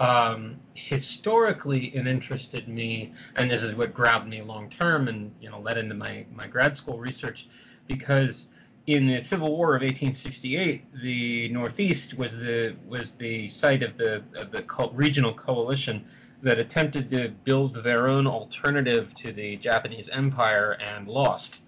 Um, 0.00 0.56
historically, 0.72 1.94
it 1.94 2.06
interested 2.06 2.66
me, 2.68 3.12
and 3.36 3.50
this 3.50 3.62
is 3.62 3.74
what 3.74 3.92
grabbed 3.92 4.26
me 4.26 4.40
long 4.40 4.70
term, 4.70 5.08
and 5.08 5.30
you 5.40 5.50
know 5.50 5.60
led 5.60 5.76
into 5.76 5.94
my 5.94 6.24
my 6.32 6.46
grad 6.46 6.74
school 6.74 6.98
research, 6.98 7.46
because 7.86 8.46
in 8.86 9.06
the 9.06 9.20
Civil 9.22 9.54
War 9.54 9.76
of 9.76 9.82
1868, 9.82 11.02
the 11.02 11.50
Northeast 11.50 12.14
was 12.16 12.34
the 12.34 12.74
was 12.88 13.12
the 13.12 13.48
site 13.50 13.82
of 13.82 13.98
the 13.98 14.24
of 14.36 14.50
the 14.50 14.64
regional 14.94 15.34
coalition 15.34 16.06
that 16.42 16.58
attempted 16.58 17.10
to 17.10 17.28
build 17.44 17.84
their 17.84 18.08
own 18.08 18.26
alternative 18.26 19.14
to 19.16 19.32
the 19.34 19.56
Japanese 19.56 20.08
Empire 20.08 20.78
and 20.80 21.08
lost. 21.08 21.58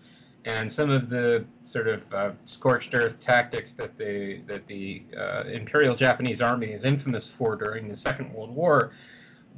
And 0.45 0.73
some 0.73 0.91
of 0.91 1.09
the 1.09 1.45
sort 1.65 1.87
of 1.87 2.03
uh, 2.13 2.31
scorched 2.47 2.95
earth 2.95 3.21
tactics 3.21 3.75
that 3.75 3.97
the 3.97 4.41
that 4.49 4.67
the 4.67 5.03
uh, 5.17 5.45
Imperial 5.45 5.95
Japanese 5.95 6.41
Army 6.41 6.73
is 6.73 6.85
infamous 6.85 7.31
for 7.39 7.55
during 7.55 7.89
the 7.89 7.97
Second 7.97 8.33
World 8.33 8.55
War 8.55 8.93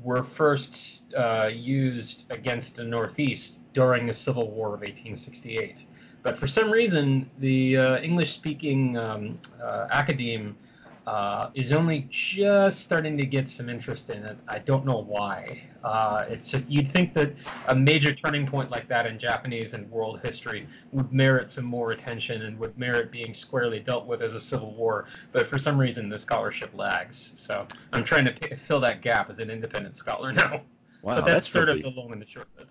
were 0.02 0.22
first 0.22 1.02
uh, 1.16 1.48
used 1.52 2.24
against 2.30 2.76
the 2.76 2.84
Northeast 2.84 3.54
during 3.72 4.06
the 4.06 4.12
Civil 4.12 4.50
War 4.50 4.68
of 4.68 4.80
1868. 4.80 5.76
But 6.22 6.38
for 6.38 6.46
some 6.46 6.70
reason, 6.70 7.30
the 7.38 7.76
uh, 7.76 7.98
English-speaking 7.98 8.96
um, 8.96 9.38
uh, 9.62 9.88
academe 9.90 10.56
uh, 11.06 11.50
is 11.54 11.70
only 11.72 12.08
just 12.10 12.80
starting 12.80 13.16
to 13.18 13.26
get 13.26 13.48
some 13.48 13.68
interest 13.68 14.08
in 14.08 14.24
it. 14.24 14.38
I 14.48 14.58
don't 14.58 14.86
know 14.86 15.04
why. 15.06 15.62
Uh, 15.82 16.24
it's 16.28 16.48
just 16.48 16.68
you'd 16.68 16.90
think 16.92 17.12
that 17.12 17.34
a 17.68 17.74
major 17.74 18.14
turning 18.14 18.46
point 18.46 18.70
like 18.70 18.88
that 18.88 19.06
in 19.06 19.18
Japanese 19.18 19.74
and 19.74 19.90
world 19.90 20.20
history 20.22 20.66
would 20.92 21.12
merit 21.12 21.50
some 21.50 21.64
more 21.64 21.92
attention 21.92 22.42
and 22.42 22.58
would 22.58 22.76
merit 22.78 23.12
being 23.12 23.34
squarely 23.34 23.80
dealt 23.80 24.06
with 24.06 24.22
as 24.22 24.32
a 24.32 24.40
civil 24.40 24.74
war. 24.74 25.06
But 25.32 25.50
for 25.50 25.58
some 25.58 25.78
reason, 25.78 26.08
the 26.08 26.18
scholarship 26.18 26.70
lags. 26.74 27.34
So 27.36 27.66
I'm 27.92 28.04
trying 28.04 28.24
to 28.24 28.32
p- 28.32 28.56
fill 28.66 28.80
that 28.80 29.02
gap 29.02 29.28
as 29.30 29.40
an 29.40 29.50
independent 29.50 29.96
scholar 29.96 30.32
now. 30.32 30.62
Wow, 31.02 31.16
but 31.16 31.26
that's, 31.26 31.26
that's 31.26 31.48
sort 31.50 31.68
really- 31.68 31.82
of 31.84 31.94
the 31.94 32.00
long 32.00 32.12
and 32.12 32.22
the 32.22 32.26
short 32.26 32.46
of 32.56 32.62
it. 32.62 32.68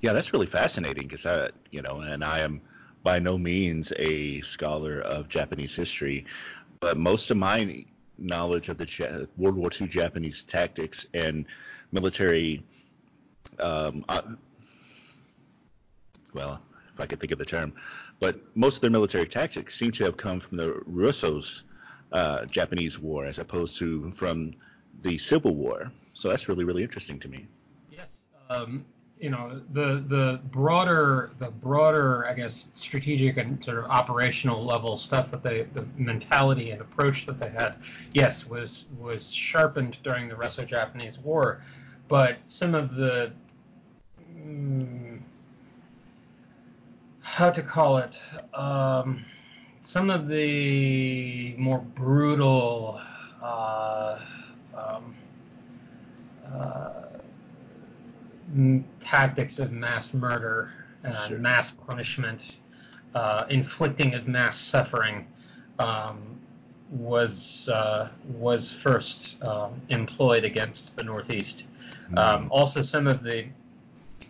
Yeah, 0.00 0.12
that's 0.12 0.32
really 0.32 0.46
fascinating 0.46 1.08
because 1.08 1.26
I, 1.26 1.50
you 1.72 1.82
know, 1.82 2.00
and 2.00 2.22
I 2.24 2.38
am 2.38 2.60
by 3.02 3.18
no 3.18 3.36
means 3.36 3.92
a 3.96 4.40
scholar 4.42 5.00
of 5.00 5.28
Japanese 5.28 5.74
history, 5.74 6.24
but 6.80 6.96
most 6.96 7.30
of 7.30 7.36
my 7.36 7.84
knowledge 8.18 8.68
of 8.68 8.78
the 8.78 9.28
World 9.36 9.56
War 9.56 9.70
II 9.80 9.88
Japanese 9.88 10.42
tactics 10.42 11.06
and 11.14 11.46
military, 11.92 12.62
um, 13.60 14.04
uh, 14.08 14.22
well, 16.34 16.60
if 16.92 17.00
I 17.00 17.06
could 17.06 17.20
think 17.20 17.32
of 17.32 17.38
the 17.38 17.44
term, 17.44 17.72
but 18.20 18.40
most 18.56 18.76
of 18.76 18.80
their 18.80 18.90
military 18.90 19.26
tactics 19.26 19.76
seem 19.76 19.92
to 19.92 20.04
have 20.04 20.16
come 20.16 20.40
from 20.40 20.56
the 20.56 20.80
Russo's 20.86 21.62
uh, 22.12 22.44
Japanese 22.46 22.98
War 22.98 23.24
as 23.24 23.38
opposed 23.38 23.78
to 23.78 24.10
from 24.12 24.54
the 25.02 25.18
Civil 25.18 25.54
War. 25.54 25.92
So 26.14 26.28
that's 26.28 26.48
really, 26.48 26.64
really 26.64 26.82
interesting 26.82 27.20
to 27.20 27.28
me. 27.28 27.46
Yes. 27.90 28.06
Um, 28.50 28.84
you 29.20 29.30
know, 29.30 29.60
the 29.72 30.04
the 30.08 30.40
broader 30.50 31.30
the 31.38 31.50
broader 31.50 32.26
I 32.26 32.34
guess 32.34 32.66
strategic 32.76 33.36
and 33.36 33.62
sort 33.64 33.78
of 33.78 33.84
operational 33.86 34.64
level 34.64 34.96
stuff 34.96 35.30
that 35.30 35.42
they 35.42 35.62
the 35.74 35.86
mentality 35.96 36.70
and 36.70 36.80
approach 36.80 37.26
that 37.26 37.40
they 37.40 37.50
had, 37.50 37.76
yes, 38.12 38.46
was 38.46 38.86
was 38.98 39.30
sharpened 39.30 39.96
during 40.02 40.28
the 40.28 40.36
Russo-Japanese 40.36 41.18
War, 41.18 41.62
but 42.08 42.38
some 42.48 42.74
of 42.74 42.94
the 42.94 43.32
mm, 44.32 45.20
how 47.20 47.50
to 47.50 47.62
call 47.62 47.98
it 47.98 48.18
um, 48.54 49.24
some 49.82 50.10
of 50.10 50.28
the 50.28 51.54
more 51.56 51.78
brutal 51.78 53.00
uh, 53.42 54.18
um, 54.76 55.14
uh, 56.46 56.97
tactics 59.00 59.58
of 59.58 59.72
mass 59.72 60.14
murder 60.14 60.70
and 61.04 61.16
Sure. 61.28 61.38
mass 61.38 61.70
punishment, 61.70 62.58
uh, 63.14 63.44
inflicting 63.48 64.14
of 64.14 64.26
mass 64.26 64.58
suffering, 64.58 65.26
um, 65.78 66.38
was 66.90 67.68
uh, 67.68 68.08
was 68.38 68.72
first 68.72 69.36
um, 69.42 69.80
employed 69.90 70.44
against 70.44 70.96
the 70.96 71.02
Northeast. 71.02 71.64
Um, 72.16 72.48
also, 72.50 72.82
some 72.82 73.06
of 73.06 73.22
the 73.22 73.46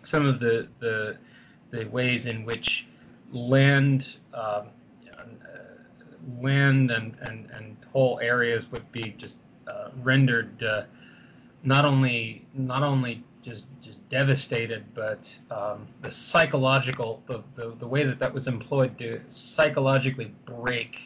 some 0.05 0.25
of 0.25 0.39
the 0.39 0.67
the, 0.79 1.17
the 1.71 1.85
ways 1.85 2.25
in 2.25 2.45
which 2.45 2.87
land 3.31 4.17
uh, 4.33 4.63
land 6.41 6.91
and, 6.91 7.15
and, 7.21 7.49
and 7.51 7.77
whole 7.91 8.19
areas 8.21 8.65
would 8.71 8.89
be 8.91 9.15
just 9.17 9.37
uh, 9.67 9.89
rendered 10.03 10.61
uh, 10.63 10.83
not 11.63 11.85
only 11.85 12.45
not 12.53 12.83
only 12.83 13.23
just 13.41 13.63
just 13.81 13.97
devastated, 14.09 14.83
but 14.93 15.29
um, 15.51 15.87
the 16.01 16.11
psychological 16.11 17.23
the, 17.27 17.43
the 17.55 17.75
the 17.79 17.87
way 17.87 18.05
that 18.05 18.19
that 18.19 18.33
was 18.33 18.47
employed 18.47 18.97
to 18.99 19.21
psychologically 19.29 20.33
break 20.45 20.97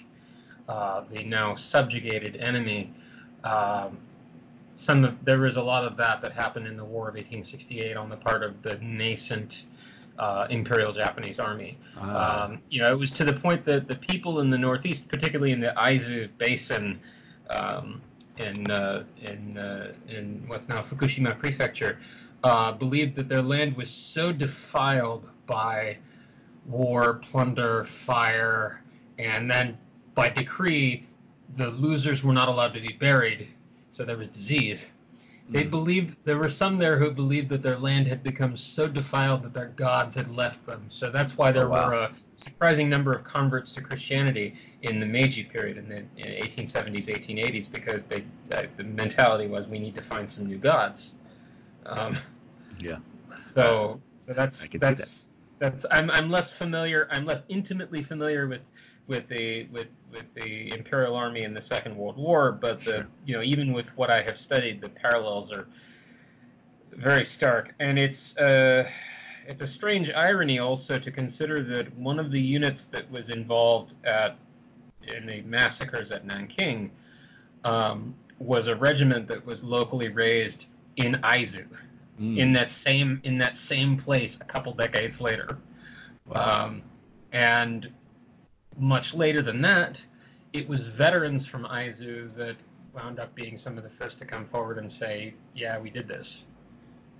uh, 0.67 1.03
the 1.11 1.23
now 1.23 1.55
subjugated 1.55 2.35
enemy. 2.37 2.93
Um, 3.43 3.97
some 4.75 5.03
of 5.03 5.23
there 5.23 5.39
was 5.39 5.55
a 5.55 5.61
lot 5.61 5.85
of 5.85 5.97
that 5.97 6.21
that 6.21 6.33
happened 6.33 6.67
in 6.67 6.75
the 6.75 6.85
War 6.85 7.07
of 7.07 7.15
1868 7.15 7.95
on 7.95 8.09
the 8.09 8.17
part 8.17 8.43
of 8.43 8.61
the 8.63 8.75
nascent 8.77 9.63
uh, 10.17 10.47
Imperial 10.49 10.93
Japanese 10.93 11.39
Army. 11.39 11.77
Ah. 11.97 12.45
Um, 12.45 12.61
you 12.69 12.81
know, 12.81 12.91
it 12.91 12.97
was 12.97 13.11
to 13.13 13.23
the 13.23 13.33
point 13.33 13.65
that 13.65 13.87
the 13.87 13.95
people 13.95 14.39
in 14.39 14.49
the 14.49 14.57
Northeast, 14.57 15.07
particularly 15.07 15.51
in 15.51 15.59
the 15.59 15.73
Aizu 15.77 16.29
Basin, 16.37 16.99
um, 17.49 18.01
in 18.37 18.69
uh, 18.71 19.03
in 19.21 19.57
uh, 19.57 19.93
in 20.07 20.43
what's 20.47 20.67
now 20.67 20.83
Fukushima 20.83 21.37
Prefecture, 21.37 21.99
uh, 22.43 22.71
believed 22.73 23.15
that 23.15 23.29
their 23.29 23.41
land 23.41 23.75
was 23.77 23.89
so 23.91 24.31
defiled 24.31 25.29
by 25.47 25.97
war, 26.65 27.15
plunder, 27.15 27.85
fire, 27.85 28.81
and 29.19 29.49
then 29.49 29.77
by 30.15 30.29
decree, 30.29 31.05
the 31.57 31.67
losers 31.71 32.23
were 32.23 32.33
not 32.33 32.47
allowed 32.47 32.73
to 32.73 32.81
be 32.81 32.93
buried, 32.99 33.47
so 33.91 34.03
there 34.03 34.17
was 34.17 34.27
disease. 34.29 34.85
They 35.49 35.65
Mm. 35.65 35.71
believed 35.71 36.17
there 36.23 36.37
were 36.37 36.49
some 36.49 36.77
there 36.77 36.97
who 36.97 37.11
believed 37.11 37.49
that 37.49 37.61
their 37.61 37.77
land 37.77 38.07
had 38.07 38.23
become 38.23 38.55
so 38.57 38.87
defiled 38.87 39.43
that 39.43 39.53
their 39.53 39.67
gods 39.67 40.15
had 40.15 40.31
left 40.35 40.65
them. 40.65 40.85
So 40.89 41.11
that's 41.11 41.37
why 41.37 41.51
there 41.51 41.67
Oh, 41.67 41.69
wow. 41.69 41.87
were 41.89 41.93
a 41.93 42.11
surprising 42.37 42.89
number 42.89 43.11
of 43.13 43.23
converts 43.23 43.71
to 43.73 43.81
Christianity 43.81 44.55
in 44.83 44.99
the 44.99 45.05
Meiji 45.05 45.43
period 45.43 45.77
in 45.77 45.89
the 45.89 45.97
in 46.17 46.33
1870s, 46.43 47.07
1880s, 47.07 47.67
because 47.71 48.03
they 48.05 48.23
the 48.77 48.83
mentality 48.83 49.47
was 49.47 49.67
we 49.67 49.79
need 49.79 49.95
to 49.95 50.01
find 50.01 50.29
some 50.29 50.45
new 50.45 50.57
gods. 50.57 51.13
Um, 51.85 52.17
Yeah. 52.79 52.97
so 53.39 53.99
so 54.27 54.33
that's 54.33 54.63
I 54.63 54.67
can 54.67 54.81
see 54.81 54.87
that's 54.87 55.29
that's 55.59 55.85
I'm 55.91 56.09
I'm 56.11 56.29
less 56.29 56.51
familiar 56.51 57.07
I'm 57.11 57.25
less 57.25 57.41
intimately 57.49 58.03
familiar 58.03 58.47
with 58.47 58.61
with 59.07 59.27
the 59.27 59.65
with 59.65 59.87
with 60.11 60.25
the 60.33 60.71
Imperial 60.73 61.15
Army 61.15 61.43
in 61.43 61.53
the 61.53 61.61
Second 61.61 61.95
World 61.95 62.17
War, 62.17 62.51
but 62.51 62.79
the 62.81 62.91
Sure. 62.91 63.07
you 63.25 63.35
know 63.35 63.43
even 63.43 63.73
with 63.73 63.87
what 63.95 64.09
I 64.09 64.21
have 64.21 64.39
studied, 64.39 64.81
the 64.81 64.89
parallels 64.89 65.51
are 65.51 65.67
very 66.91 67.25
stark, 67.25 67.73
and 67.79 67.97
it's 67.97 68.35
uh 68.37 68.89
it's 69.45 69.61
a 69.61 69.67
strange 69.67 70.09
irony 70.09 70.59
also 70.59 70.97
to 70.97 71.11
consider 71.11 71.63
that 71.63 71.93
one 71.97 72.19
of 72.19 72.31
the 72.31 72.39
units 72.39 72.85
that 72.85 73.09
was 73.11 73.29
involved 73.29 73.93
at 74.05 74.37
in 75.01 75.25
the 75.25 75.41
massacres 75.41 76.11
at 76.11 76.25
Nanking 76.25 76.89
um, 77.65 78.15
was 78.39 78.67
a 78.67 78.75
regiment 78.75 79.27
that 79.27 79.45
was 79.45 79.61
locally 79.63 80.07
raised 80.07 80.67
in 80.95 81.15
Aizu 81.23 81.65
Mm. 82.19 82.37
in 82.37 82.53
that 82.53 82.69
same 82.69 83.19
in 83.23 83.39
that 83.39 83.57
same 83.57 83.97
place 83.97 84.37
a 84.39 84.45
couple 84.45 84.73
decades 84.73 85.19
later. 85.19 85.57
Wow. 86.27 86.65
Um, 86.65 86.83
and 87.31 87.89
much 88.77 89.15
later 89.15 89.41
than 89.41 89.61
that, 89.61 89.99
it 90.53 90.69
was 90.69 90.83
veterans 90.83 91.45
from 91.45 91.63
Aizu 91.65 92.35
that 92.35 92.55
wound 92.93 93.19
up 93.19 93.33
being 93.33 93.57
some 93.57 93.77
of 93.79 93.83
the 93.83 93.89
first 93.89 94.19
to 94.19 94.25
come 94.25 94.45
forward 94.45 94.77
and 94.77 94.91
say, 94.91 95.33
"Yeah, 95.55 95.79
we 95.79 95.89
did 95.89 96.07
this." 96.07 96.45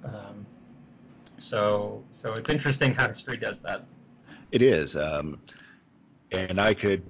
Um, 0.04 0.46
so, 1.40 2.04
so 2.22 2.34
it's 2.34 2.50
interesting 2.50 2.94
how 2.94 3.08
history 3.08 3.38
does 3.38 3.60
that. 3.62 3.86
It 4.52 4.62
is. 4.62 4.96
Um, 4.96 5.40
and 6.32 6.60
I 6.60 6.74
could 6.74 7.04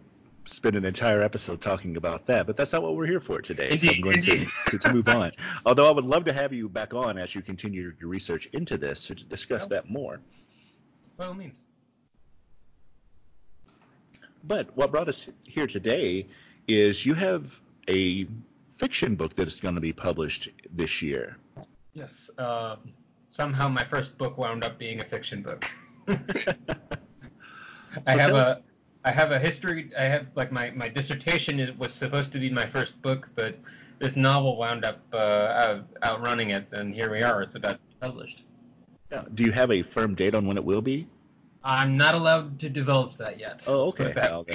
spend 0.53 0.75
an 0.75 0.85
entire 0.85 1.21
episode 1.21 1.59
talking 1.61 1.97
about 1.97 2.25
that, 2.27 2.45
but 2.47 2.55
that's 2.55 2.71
not 2.73 2.83
what 2.83 2.95
we're 2.95 3.05
here 3.07 3.19
for 3.19 3.41
today. 3.41 3.75
so 3.77 3.89
I'm 3.89 4.01
going 4.01 4.21
to, 4.21 4.45
to, 4.67 4.77
to 4.77 4.93
move 4.93 5.07
on. 5.07 5.31
Although 5.65 5.87
I 5.87 5.91
would 5.91 6.05
love 6.05 6.23
to 6.25 6.33
have 6.33 6.53
you 6.53 6.69
back 6.69 6.93
on 6.93 7.17
as 7.17 7.33
you 7.35 7.41
continue 7.41 7.93
your 7.99 8.09
research 8.09 8.47
into 8.53 8.77
this 8.77 9.07
to 9.07 9.15
discuss 9.15 9.63
Yeah. 9.63 9.67
that 9.69 9.89
more. 9.89 10.19
By 11.17 11.25
all 11.27 11.33
means. 11.33 11.55
But 14.45 14.75
what 14.75 14.91
brought 14.91 15.07
us 15.07 15.29
here 15.43 15.67
today 15.67 16.27
is 16.67 17.05
you 17.05 17.13
have 17.13 17.51
a 17.87 18.27
fiction 18.75 19.15
book 19.15 19.35
that 19.35 19.47
is 19.47 19.55
going 19.59 19.75
to 19.75 19.81
be 19.81 19.93
published 19.93 20.49
this 20.73 21.01
year. 21.01 21.37
Yes. 21.93 22.29
Um, 22.37 22.77
somehow 23.29 23.69
my 23.69 23.85
first 23.85 24.17
book 24.17 24.37
wound 24.37 24.63
up 24.63 24.77
being 24.77 24.99
a 24.99 25.05
fiction 25.05 25.41
book. 25.41 25.65
I 28.07 28.17
have 28.17 28.31
a 28.31 28.35
us- 28.35 28.61
I 29.05 29.11
have 29.11 29.31
a 29.31 29.39
history. 29.39 29.91
I 29.97 30.03
have 30.03 30.27
like 30.35 30.51
my 30.51 30.71
my 30.71 30.87
dissertation 30.87 31.59
is, 31.59 31.77
was 31.77 31.93
supposed 31.93 32.31
to 32.33 32.39
be 32.39 32.49
my 32.49 32.65
first 32.69 33.01
book, 33.01 33.27
but 33.35 33.57
this 33.99 34.15
novel 34.15 34.57
wound 34.57 34.85
up 34.85 34.99
uh, 35.13 35.17
out, 35.17 35.85
outrunning 36.03 36.51
it, 36.51 36.67
and 36.71 36.93
here 36.93 37.11
we 37.11 37.21
are. 37.21 37.41
It's 37.41 37.55
about 37.55 37.73
to 37.73 37.77
be 37.77 37.95
published. 37.99 38.43
Yeah. 39.11 39.23
Do 39.33 39.43
you 39.43 39.51
have 39.51 39.71
a 39.71 39.83
firm 39.83 40.15
date 40.15 40.35
on 40.35 40.47
when 40.47 40.57
it 40.57 40.63
will 40.63 40.81
be? 40.81 41.07
I'm 41.63 41.95
not 41.95 42.15
allowed 42.15 42.59
to 42.61 42.69
divulge 42.69 43.17
that 43.17 43.39
yet. 43.39 43.61
Oh, 43.67 43.87
okay. 43.89 44.11
that 44.13 44.31
Well, 44.31 44.45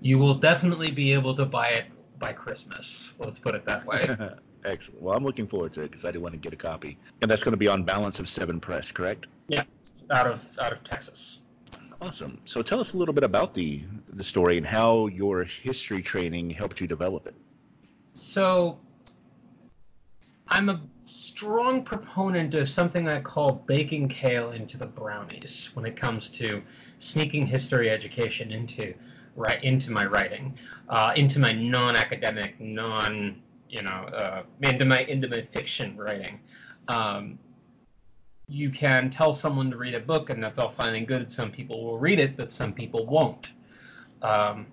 You 0.00 0.18
will 0.18 0.34
definitely 0.34 0.90
be 0.90 1.12
able 1.12 1.34
to 1.36 1.44
buy 1.44 1.68
it 1.68 1.86
by 2.18 2.32
Christmas. 2.32 3.14
Let's 3.18 3.38
put 3.38 3.54
it 3.54 3.64
that 3.66 3.86
way. 3.86 4.08
Excellent. 4.64 5.00
Well, 5.00 5.16
I'm 5.16 5.24
looking 5.24 5.46
forward 5.46 5.72
to 5.74 5.82
it 5.82 5.90
because 5.90 6.04
I 6.04 6.10
do 6.10 6.20
want 6.20 6.34
to 6.34 6.40
get 6.40 6.52
a 6.52 6.56
copy. 6.56 6.98
And 7.22 7.30
that's 7.30 7.44
going 7.44 7.52
to 7.52 7.58
be 7.58 7.68
on 7.68 7.84
Balance 7.84 8.18
of 8.18 8.28
Seven 8.28 8.58
Press, 8.58 8.90
correct? 8.90 9.28
yeah, 9.48 9.62
out 10.10 10.26
of 10.26 10.40
out 10.60 10.72
of 10.72 10.82
Texas. 10.82 11.38
Awesome. 12.06 12.38
So 12.44 12.62
tell 12.62 12.78
us 12.78 12.92
a 12.92 12.96
little 12.96 13.14
bit 13.14 13.24
about 13.24 13.52
the 13.52 13.82
the 14.12 14.22
story 14.22 14.56
and 14.58 14.66
how 14.66 15.08
your 15.08 15.42
history 15.42 16.02
training 16.02 16.50
helped 16.50 16.80
you 16.80 16.86
develop 16.86 17.26
it. 17.26 17.34
So 18.14 18.78
I'm 20.46 20.68
a 20.68 20.80
strong 21.04 21.82
proponent 21.82 22.54
of 22.54 22.68
something 22.68 23.08
I 23.08 23.20
call 23.20 23.64
baking 23.66 24.08
kale 24.08 24.52
into 24.52 24.78
the 24.78 24.86
brownies 24.86 25.70
when 25.74 25.84
it 25.84 25.96
comes 25.96 26.30
to 26.30 26.62
sneaking 27.00 27.44
history 27.44 27.90
education 27.90 28.52
into 28.52 28.94
right 29.34 29.62
into 29.64 29.90
my 29.90 30.06
writing, 30.06 30.56
uh, 30.88 31.12
into 31.16 31.40
my 31.40 31.52
non-academic, 31.52 32.60
non 32.60 33.42
you 33.68 33.82
know, 33.82 33.90
uh, 34.14 34.42
into 34.62 34.84
my 34.84 35.00
into 35.00 35.26
my 35.28 35.42
fiction 35.52 35.96
writing. 35.96 36.38
Um, 36.86 37.40
you 38.48 38.70
can 38.70 39.10
tell 39.10 39.34
someone 39.34 39.70
to 39.70 39.76
read 39.76 39.94
a 39.94 40.00
book, 40.00 40.30
and 40.30 40.42
that's 40.42 40.58
all 40.58 40.70
fine 40.70 40.94
and 40.94 41.06
good. 41.06 41.32
Some 41.32 41.50
people 41.50 41.84
will 41.84 41.98
read 41.98 42.18
it, 42.18 42.36
but 42.36 42.52
some 42.52 42.72
people 42.72 43.06
won't. 43.06 43.48
Um, 44.22 44.66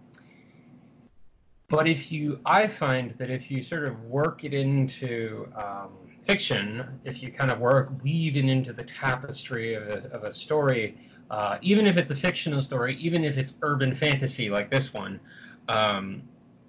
but 1.70 1.88
if 1.88 2.12
you, 2.12 2.40
I 2.46 2.68
find 2.68 3.16
that 3.18 3.32
if 3.32 3.50
you 3.50 3.64
sort 3.64 3.86
of 3.86 4.00
work 4.04 4.44
it 4.44 4.54
into 4.54 5.52
um, 5.56 5.90
fiction, 6.28 6.86
if 7.04 7.24
you 7.24 7.32
kind 7.32 7.52
of 7.52 7.60
work, 7.60 7.90
weave 8.04 8.38
it 8.38 8.46
into 8.46 8.74
the 8.74 8.84
tapestry 8.84 9.74
of 9.74 9.84
a, 9.88 10.08
of 10.12 10.24
a 10.24 10.34
story, 10.34 10.96
uh, 11.32 11.58
even 11.62 11.88
if 11.88 11.98
it's 11.98 12.12
a 12.12 12.16
fictional 12.16 12.62
story, 12.62 12.96
even 12.98 13.24
if 13.24 13.38
it's 13.38 13.56
urban 13.64 13.96
fantasy 13.96 14.52
like 14.52 14.70
this 14.70 14.94
one, 14.94 15.20
um, 15.68 16.22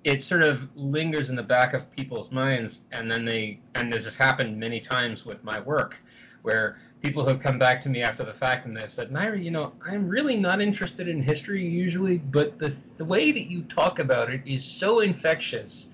it 0.04 0.23
sort 0.23 0.42
of 0.42 0.61
lingers 0.75 1.28
in 1.28 1.37
the 1.37 1.42
back 1.42 1.75
of 1.75 1.90
people's 1.90 2.30
minds, 2.30 2.80
and 2.92 3.11
then 3.11 3.26
they, 3.26 3.58
and 3.75 3.92
this 3.92 4.04
has 4.04 4.14
happened 4.14 4.58
many 4.58 4.80
times 4.80 5.26
with 5.26 5.42
my 5.44 5.61
work, 5.61 5.96
where 6.42 6.78
people 7.04 7.28
have 7.28 7.38
come 7.38 7.58
back 7.58 7.82
to 7.82 7.90
me 7.90 8.02
after 8.02 8.25
the 8.25 8.32
fact 8.32 8.64
and 8.64 8.75
they've 8.75 8.90
said, 8.90 9.11
Nyri, 9.11 9.44
you 9.44 9.50
know, 9.50 9.73
I'm 9.84 10.08
really 10.08 10.37
not 10.37 10.62
interested 10.62 11.06
in 11.06 11.23
history 11.23 11.62
usually, 11.62 12.16
but 12.16 12.58
the, 12.58 12.75
the 12.96 13.04
way 13.04 13.30
that 13.30 13.42
you 13.42 13.62
talk 13.64 13.99
about 13.99 14.32
it 14.32 14.40
is 14.46 14.64
so 14.64 15.00
infectious. 15.00 15.88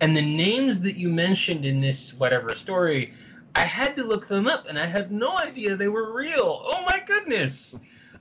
And 0.00 0.16
the 0.16 0.22
names 0.22 0.80
that 0.80 0.96
you 0.96 1.10
mentioned 1.10 1.66
in 1.66 1.82
this 1.82 2.14
whatever 2.14 2.54
story, 2.54 3.12
I 3.54 3.66
had 3.66 3.94
to 3.96 4.04
look 4.04 4.26
them 4.26 4.46
up 4.46 4.64
and 4.66 4.78
I 4.78 4.86
had 4.86 5.12
no 5.12 5.36
idea 5.36 5.76
they 5.76 5.88
were 5.88 6.14
real. 6.14 6.64
Oh 6.64 6.82
my 6.86 7.02
goodness. 7.06 7.76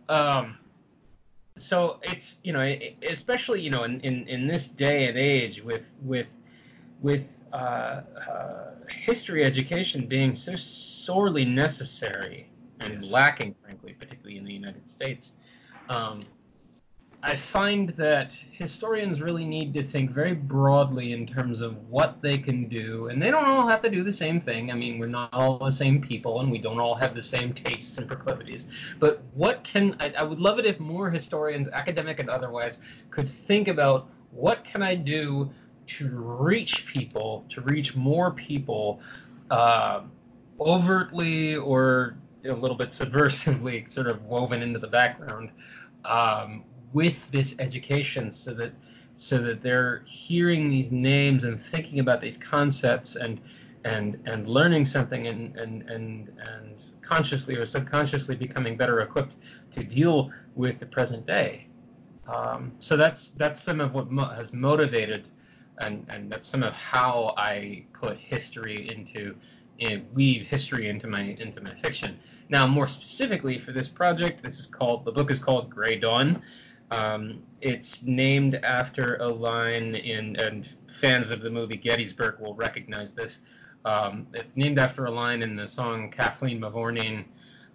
Um, 0.10 0.58
so 1.58 2.02
it's, 2.04 2.40
you 2.44 2.52
know, 2.52 2.78
especially, 3.10 3.62
you 3.62 3.70
know, 3.70 3.84
in, 3.84 4.02
in, 4.02 4.28
in 4.28 4.48
this 4.48 4.68
day 4.68 5.08
and 5.08 5.18
age 5.18 5.64
with, 5.64 5.84
with, 6.04 6.28
with 7.02 7.24
uh, 7.54 7.56
uh, 7.56 8.73
history 9.06 9.44
education 9.44 10.08
being 10.08 10.36
so 10.36 10.56
sorely 10.56 11.44
necessary 11.44 12.50
and 12.80 13.04
yes. 13.04 13.12
lacking, 13.12 13.54
frankly, 13.62 13.94
particularly 14.00 14.38
in 14.38 14.46
the 14.46 14.54
United 14.54 14.90
States. 14.90 15.34
Um, 15.90 16.26
I 17.22 17.38
find 17.38 17.90
that 17.98 18.32
historians 18.52 19.22
really 19.22 19.46
need 19.46 19.74
to 19.76 19.84
think 19.84 20.12
very 20.12 20.34
broadly 20.34 21.14
in 21.14 21.26
terms 21.26 21.62
of 21.62 21.78
what 21.90 22.22
they 22.22 22.38
can 22.38 22.68
do, 22.68 23.08
and 23.08 23.22
they 23.22 23.32
don't 23.32 23.46
all 23.46 23.66
have 23.68 23.82
to 23.82 23.90
do 23.90 24.04
the 24.04 24.12
same 24.12 24.42
thing. 24.42 24.72
I 24.72 24.74
mean, 24.74 25.00
we're 25.00 25.08
not 25.08 25.34
all 25.34 25.58
the 25.58 25.72
same 25.72 26.02
people, 26.02 26.42
and 26.42 26.52
we 26.52 26.58
don't 26.58 26.80
all 26.80 26.96
have 26.96 27.16
the 27.16 27.24
same 27.24 27.54
tastes 27.54 27.98
and 27.98 28.08
proclivities. 28.08 28.66
But 29.00 29.22
what 29.34 29.64
can 29.64 29.96
I, 30.02 30.14
I 30.18 30.24
would 30.24 30.40
love 30.40 30.60
it 30.60 30.66
if 30.66 30.80
more 30.82 31.10
historians, 31.10 31.68
academic 31.70 32.20
and 32.20 32.30
otherwise, 32.30 32.78
could 33.10 33.30
think 33.48 33.70
about 33.70 34.10
what 34.32 34.66
can 34.66 34.82
I 34.82 34.96
do 34.96 35.50
to 35.88 36.10
reach 36.10 36.86
people, 36.86 37.46
to 37.50 37.62
reach 37.62 37.96
more 37.96 38.32
people, 38.32 39.00
uh, 39.52 40.02
overtly 40.60 41.56
or 41.56 42.16
a 42.46 42.54
little 42.54 42.78
bit 42.78 42.90
subversively, 43.00 43.92
sort 43.92 44.08
of 44.08 44.24
woven 44.26 44.62
into 44.62 44.80
the 44.80 44.88
background, 44.88 45.52
um, 46.06 46.64
with 46.94 47.16
this 47.32 47.56
education, 47.60 48.32
so 48.34 48.54
that 48.54 48.72
so 49.18 49.38
that 49.38 49.62
they're 49.62 50.04
hearing 50.06 50.70
these 50.70 50.92
names 50.92 51.44
and 51.44 51.62
thinking 51.72 52.00
about 52.00 52.20
these 52.20 52.38
concepts 52.38 53.16
and 53.16 53.40
and 53.86 54.20
and 54.26 54.48
learning 54.48 54.86
something 54.86 55.28
and 55.28 55.56
and 55.58 55.90
and 55.90 56.30
and 56.40 56.76
consciously 57.02 57.56
or 57.56 57.66
subconsciously 57.66 58.36
becoming 58.36 58.78
better 58.78 59.02
equipped 59.02 59.36
to 59.74 59.84
deal 59.84 60.32
with 60.56 60.80
the 60.80 60.86
present 60.86 61.26
day. 61.26 61.68
Um, 62.28 62.72
so 62.80 62.96
that's 62.96 63.32
that's 63.32 63.62
some 63.62 63.82
of 63.82 63.94
what 63.94 64.10
mo- 64.10 64.30
has 64.30 64.54
motivated 64.54 65.26
and, 65.80 66.06
and 66.10 66.32
that's 66.32 66.48
some 66.48 66.64
of 66.64 66.74
how 66.74 67.34
I 67.38 67.86
put 67.94 68.18
history 68.18 68.90
into 68.90 69.36
and 69.80 70.06
weave 70.14 70.46
history 70.48 70.88
into 70.88 71.08
my 71.08 71.36
into 71.40 71.62
my 71.62 71.74
fiction. 71.84 72.20
Now, 72.50 72.68
more 72.68 72.88
specifically 72.88 73.60
for 73.60 73.72
this 73.72 73.88
project, 73.88 74.44
this 74.44 74.60
is 74.60 74.68
called 74.68 75.06
the 75.06 75.12
book 75.12 75.32
is 75.32 75.40
called 75.40 75.70
Gray 75.70 75.98
Dawn. 75.98 76.42
Um, 76.92 77.42
it's 77.62 78.04
named 78.04 78.56
after 78.56 79.16
a 79.16 79.28
line 79.28 79.96
in 79.96 80.36
and 80.36 80.70
fans 81.00 81.32
of 81.32 81.42
the 81.42 81.50
movie 81.50 81.78
Gettysburg 81.78 82.40
will 82.40 82.54
recognize 82.54 83.14
this. 83.14 83.38
Um, 83.86 84.28
it's 84.34 84.56
named 84.56 84.80
after 84.80 85.06
a 85.06 85.12
line 85.12 85.42
in 85.42 85.56
the 85.56 85.68
song 85.68 86.12
Kathleen 86.12 86.62
Mavourneen. 86.62 87.26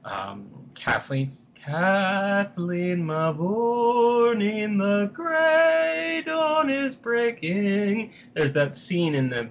Um, 0.04 0.48
Kathleen 0.74 1.36
Kathleen 1.64 3.04
Mavourneen, 3.04 4.78
the 4.78 5.10
gray 5.12 6.22
dawn 6.24 6.70
is 6.70 6.94
breaking. 6.94 8.12
There's 8.34 8.52
that 8.52 8.76
scene 8.76 9.14
in 9.14 9.28
the 9.28 9.48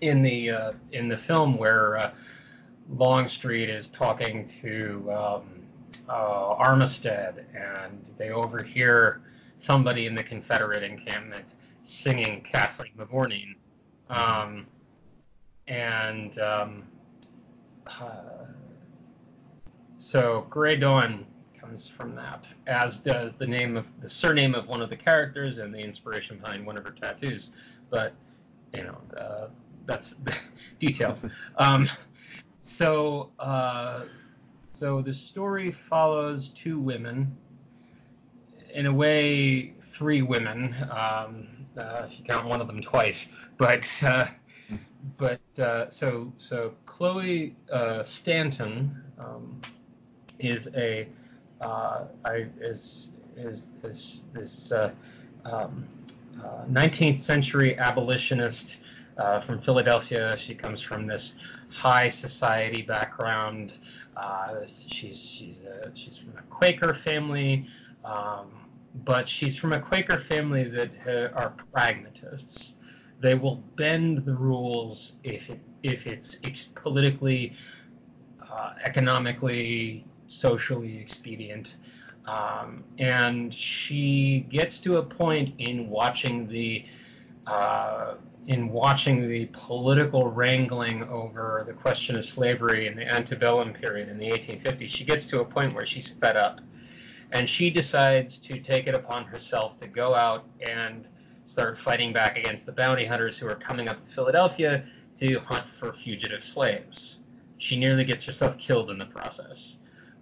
in 0.00 0.22
the 0.22 0.50
uh, 0.50 0.72
in 0.92 1.08
the 1.08 1.16
film 1.16 1.58
where 1.58 1.96
uh, 1.98 2.10
Longstreet 2.88 3.68
is 3.68 3.88
talking 3.88 4.50
to 4.62 5.12
um, 5.12 5.42
uh, 6.08 6.54
Armistead, 6.56 7.44
and 7.54 8.04
they 8.18 8.30
overhear 8.30 9.20
somebody 9.58 10.06
in 10.06 10.14
the 10.14 10.22
Confederate 10.22 10.82
encampment 10.82 11.46
singing 11.84 12.44
Kathleen 12.50 12.92
Mavourneen, 12.96 13.54
um, 14.10 14.66
and 15.68 16.38
um, 16.38 16.82
uh, 17.86 18.45
so 20.06 20.46
Gray 20.50 20.76
Dawn 20.76 21.26
comes 21.60 21.88
from 21.88 22.14
that, 22.14 22.44
as 22.68 22.98
does 22.98 23.32
the 23.40 23.46
name 23.46 23.76
of 23.76 23.86
the 24.00 24.08
surname 24.08 24.54
of 24.54 24.68
one 24.68 24.80
of 24.80 24.88
the 24.88 24.96
characters 24.96 25.58
and 25.58 25.74
the 25.74 25.80
inspiration 25.80 26.38
behind 26.38 26.64
one 26.64 26.78
of 26.78 26.84
her 26.84 26.92
tattoos. 26.92 27.50
But 27.90 28.12
you 28.72 28.84
know, 28.84 28.96
uh, 29.18 29.48
that's 29.84 30.14
details. 30.80 31.22
Um, 31.58 31.90
so, 32.62 33.32
uh, 33.40 34.04
so 34.74 35.02
the 35.02 35.12
story 35.12 35.74
follows 35.90 36.50
two 36.50 36.78
women, 36.78 37.36
in 38.74 38.86
a 38.86 38.92
way, 38.92 39.74
three 39.98 40.22
women, 40.22 40.72
um, 40.84 41.48
uh, 41.76 42.06
if 42.08 42.16
you 42.16 42.24
count 42.24 42.46
one 42.46 42.60
of 42.60 42.68
them 42.68 42.80
twice. 42.80 43.26
But, 43.58 43.88
uh, 44.04 44.26
but 45.18 45.40
uh, 45.58 45.90
so 45.90 46.32
so 46.38 46.74
Chloe 46.86 47.56
uh, 47.72 48.04
Stanton. 48.04 49.02
Um, 49.18 49.60
is 50.38 50.68
a 50.74 51.08
uh, 51.60 52.04
is 52.60 53.08
is 53.36 53.72
this 53.82 54.26
this 54.32 54.72
uh, 54.72 54.90
um, 55.44 55.86
uh, 56.42 56.64
19th 56.70 57.18
century 57.18 57.78
abolitionist 57.78 58.78
uh, 59.18 59.40
from 59.40 59.60
Philadelphia. 59.62 60.36
She 60.38 60.54
comes 60.54 60.80
from 60.80 61.06
this 61.06 61.34
high 61.70 62.10
society 62.10 62.82
background. 62.82 63.72
Uh, 64.16 64.66
she's 64.66 65.20
she's 65.20 65.60
a, 65.60 65.90
she's 65.94 66.18
from 66.18 66.36
a 66.38 66.42
Quaker 66.42 66.94
family, 66.94 67.66
um, 68.04 68.50
but 69.04 69.28
she's 69.28 69.56
from 69.56 69.72
a 69.72 69.80
Quaker 69.80 70.20
family 70.20 70.64
that 70.64 70.90
are 71.34 71.54
pragmatists. 71.72 72.74
They 73.20 73.34
will 73.34 73.56
bend 73.76 74.24
the 74.24 74.34
rules 74.34 75.14
if 75.24 75.48
it, 75.48 75.60
if 75.82 76.06
it's, 76.06 76.38
it's 76.42 76.64
politically, 76.74 77.56
uh, 78.42 78.74
economically, 78.84 80.04
socially 80.28 80.98
expedient. 80.98 81.76
Um, 82.26 82.82
and 82.98 83.54
she 83.54 84.46
gets 84.50 84.80
to 84.80 84.96
a 84.96 85.02
point 85.02 85.54
in 85.58 85.88
watching 85.88 86.48
the 86.48 86.84
uh, 87.46 88.14
in 88.48 88.68
watching 88.68 89.28
the 89.28 89.46
political 89.46 90.30
wrangling 90.30 91.02
over 91.04 91.64
the 91.66 91.72
question 91.72 92.16
of 92.16 92.24
slavery 92.24 92.86
in 92.86 92.96
the 92.96 93.02
antebellum 93.02 93.72
period 93.72 94.08
in 94.08 94.18
the 94.18 94.30
1850s. 94.30 94.88
She 94.88 95.04
gets 95.04 95.26
to 95.26 95.40
a 95.40 95.44
point 95.44 95.74
where 95.74 95.86
she's 95.86 96.12
fed 96.20 96.36
up, 96.36 96.60
and 97.32 97.48
she 97.48 97.70
decides 97.70 98.38
to 98.38 98.60
take 98.60 98.86
it 98.86 98.94
upon 98.94 99.24
herself 99.24 99.78
to 99.80 99.88
go 99.88 100.14
out 100.14 100.44
and 100.60 101.06
start 101.46 101.78
fighting 101.78 102.12
back 102.12 102.38
against 102.38 102.66
the 102.66 102.72
bounty 102.72 103.04
hunters 103.04 103.36
who 103.36 103.46
are 103.48 103.56
coming 103.56 103.88
up 103.88 104.04
to 104.04 104.14
Philadelphia 104.14 104.84
to 105.18 105.40
hunt 105.40 105.64
for 105.80 105.92
fugitive 105.92 106.44
slaves. 106.44 107.18
She 107.58 107.76
nearly 107.76 108.04
gets 108.04 108.24
herself 108.24 108.58
killed 108.58 108.90
in 108.90 108.98
the 108.98 109.06
process 109.06 109.76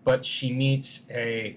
but 0.05 0.25
she 0.25 0.53
meets 0.53 1.01
a 1.11 1.57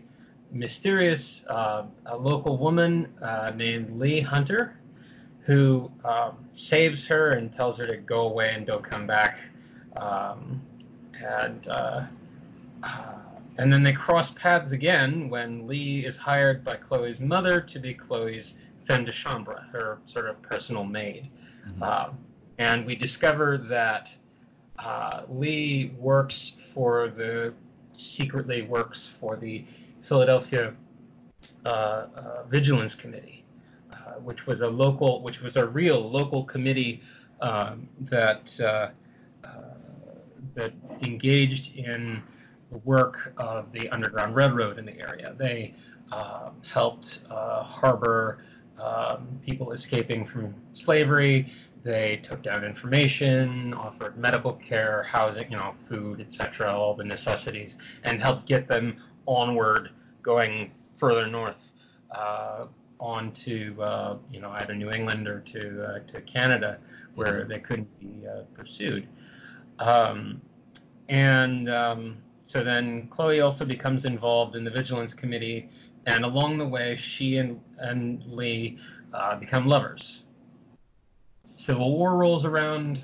mysterious 0.52 1.44
uh, 1.48 1.84
a 2.06 2.18
local 2.18 2.58
woman 2.58 3.14
uh, 3.22 3.52
named 3.56 4.00
Lee 4.00 4.22
Hunter 4.22 4.80
who 5.42 5.92
um, 6.04 6.38
saves 6.54 7.06
her 7.06 7.32
and 7.32 7.54
tells 7.54 7.78
her 7.78 7.86
to 7.86 7.98
go 7.98 8.22
away 8.22 8.54
and 8.54 8.66
don't 8.66 8.84
come 8.84 9.08
back. 9.08 9.40
Um, 9.96 10.62
and 11.24 11.68
uh, 11.68 12.04
uh 12.84 13.14
and 13.58 13.74
then 13.74 13.82
they 13.82 13.94
cross 13.94 14.32
paths 14.32 14.72
again 14.72 15.30
when 15.30 15.68
Lee 15.68 16.06
is 16.06 16.16
hired 16.16 16.64
by 16.64 16.76
Chloe's 16.76 17.20
mother 17.20 17.60
to 17.60 17.80
be 17.80 17.94
Chloe's 17.94 18.56
femme 18.88 19.04
de 19.04 19.12
chambre, 19.12 19.66
her 19.72 19.98
sort 20.06 20.28
of 20.28 20.40
personal 20.44 20.84
maid. 20.84 21.30
Mm-hmm. 21.68 21.84
Uh, 21.84 22.10
and 22.60 22.86
we 22.86 22.96
discover 22.96 23.58
that 23.70 24.10
uh, 24.78 25.24
Lee 25.28 25.92
works 25.98 26.54
for 26.74 27.10
the 27.10 27.54
secretly 27.98 28.62
works 28.62 29.10
for 29.20 29.36
the 29.36 29.66
Philadelphia 30.08 30.74
uh, 31.66 31.70
uh, 31.70 32.44
Vigilance 32.50 32.96
Committee, 32.96 33.44
uh, 33.92 34.14
which 34.24 34.48
was 34.48 34.62
a 34.62 34.68
local, 34.68 35.22
which 35.22 35.42
was 35.42 35.56
a 35.56 35.66
real 35.66 36.10
local 36.10 36.44
committee 36.44 37.02
um, 37.42 37.88
that 38.02 38.58
uh, 38.60 38.90
uh, 39.44 39.50
that 40.56 40.74
engaged 41.04 41.76
in 41.76 42.22
the 42.72 42.78
work 42.80 43.34
of 43.38 43.72
the 43.72 43.90
Underground 43.90 44.36
Railroad 44.36 44.80
in 44.80 44.86
the 44.86 45.00
area. 45.00 45.36
They 45.38 45.74
um, 46.12 46.62
helped 46.74 47.20
harbor 47.30 48.40
um, 48.82 49.40
people 49.46 49.72
escaping 49.72 50.26
from 50.26 50.54
slavery. 50.74 51.52
They 51.88 52.18
took 52.18 52.44
down 52.44 52.66
information, 52.66 53.74
offered 53.74 54.18
medical 54.18 54.52
care, 54.52 55.04
housing, 55.04 55.50
you 55.50 55.56
know, 55.56 55.74
food, 55.88 56.20
etc., 56.20 56.70
all 56.70 56.94
the 56.94 57.06
necessities, 57.06 57.78
and 58.04 58.22
helped 58.22 58.46
get 58.46 58.68
them 58.68 58.98
onward, 59.26 59.92
going 60.22 60.72
further 60.98 61.28
north, 61.28 61.56
uh, 62.12 62.66
on 63.00 63.32
to 63.46 63.82
uh, 63.82 64.18
you 64.30 64.42
know 64.42 64.50
either 64.50 64.76
New 64.76 64.92
England 64.92 65.30
or 65.30 65.40
to 65.40 65.82
uh, 65.82 66.00
to 66.12 66.20
Canada, 66.24 66.78
where 67.16 67.46
they 67.46 67.60
couldn't 67.60 67.90
be 68.02 68.28
uh, 68.28 68.42
pursued. 68.54 69.08
Um, 69.80 70.42
and 71.08 71.70
um, 71.70 72.18
so 72.44 72.66
then 72.66 73.08
Chloe 73.08 73.40
also 73.40 73.64
becomes 73.64 74.04
involved 74.04 74.58
in 74.58 74.66
the 74.66 74.72
Vigilance 74.72 75.14
Committee, 75.14 75.70
and 76.06 76.26
along 76.26 76.58
the 76.58 76.68
way, 76.68 76.98
she 76.98 77.38
and 77.38 77.62
and 77.78 78.26
Lee 78.26 78.78
uh, 79.14 79.38
become 79.38 79.68
lovers. 79.68 80.24
Civil 81.68 81.98
War 81.98 82.16
rolls 82.16 82.46
around. 82.46 83.02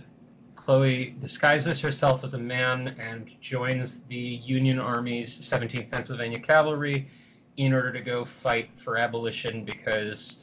Chloe 0.56 1.18
disguises 1.20 1.82
herself 1.82 2.24
as 2.24 2.34
a 2.34 2.38
man 2.38 2.96
and 2.98 3.30
joins 3.42 4.00
the 4.08 4.16
Union 4.16 4.80
Army's 4.80 5.38
17th 5.42 5.92
Pennsylvania 5.92 6.40
Cavalry 6.40 7.10
in 7.58 7.74
order 7.74 7.92
to 7.92 8.00
go 8.00 8.24
fight 8.24 8.70
for 8.82 8.98
abolition 8.98 9.66
because 9.66 10.38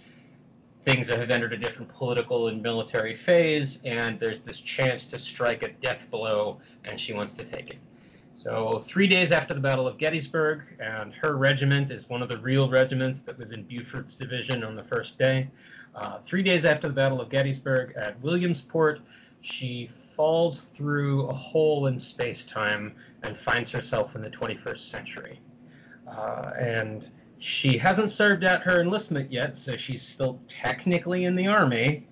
things 0.85 1.09
have 1.09 1.31
entered 1.31 1.55
a 1.55 1.57
different 1.57 1.91
political 1.95 2.49
and 2.49 2.63
military 2.63 3.17
phase, 3.17 3.79
and 3.87 4.21
there's 4.21 4.41
this 4.41 4.61
chance 4.61 5.07
to 5.07 5.19
strike 5.19 5.63
a 5.63 5.73
death 5.81 6.03
blow, 6.11 6.61
and 6.85 7.01
she 7.01 7.15
wants 7.15 7.33
to 7.33 7.45
take 7.45 7.71
it. 7.71 7.79
So, 8.37 8.85
three 8.87 9.07
days 9.07 9.33
after 9.33 9.55
the 9.55 9.61
Battle 9.61 9.89
of 9.89 9.97
Gettysburg, 9.97 10.61
and 10.79 11.15
her 11.15 11.37
regiment 11.39 11.91
is 11.91 12.07
one 12.11 12.21
of 12.21 12.29
the 12.29 12.37
real 12.37 12.69
regiments 12.69 13.21
that 13.21 13.39
was 13.39 13.51
in 13.53 13.63
Buford's 13.63 14.15
division 14.15 14.63
on 14.63 14.77
the 14.77 14.85
first 14.85 15.17
day. 15.19 15.49
Uh, 15.95 16.19
three 16.27 16.43
days 16.43 16.65
after 16.65 16.89
the 16.89 16.95
Battle 16.95 17.21
of 17.21 17.31
Gettysburg 17.31 17.95
at 17.97 18.21
Williamsport, 18.21 19.01
she 19.43 19.91
falls 20.17 20.63
through 20.75 21.27
a 21.29 21.33
hole 21.33 21.87
in 21.87 21.99
space 21.99 22.45
time 22.45 22.95
and 23.23 23.37
finds 23.39 23.71
herself 23.71 24.15
in 24.15 24.23
the 24.23 24.31
21st 24.31 24.81
century. 24.81 25.41
Uh, 26.07 26.51
and 26.59 27.09
she 27.39 27.79
hasn't 27.79 28.13
served 28.13 28.45
out 28.45 28.63
her 28.63 28.81
enlistment 28.81 29.33
yet, 29.33 29.57
so 29.57 29.77
she's 29.77 30.07
still 30.07 30.39
technically 30.49 31.25
in 31.25 31.35
the 31.35 31.47
army. 31.47 32.07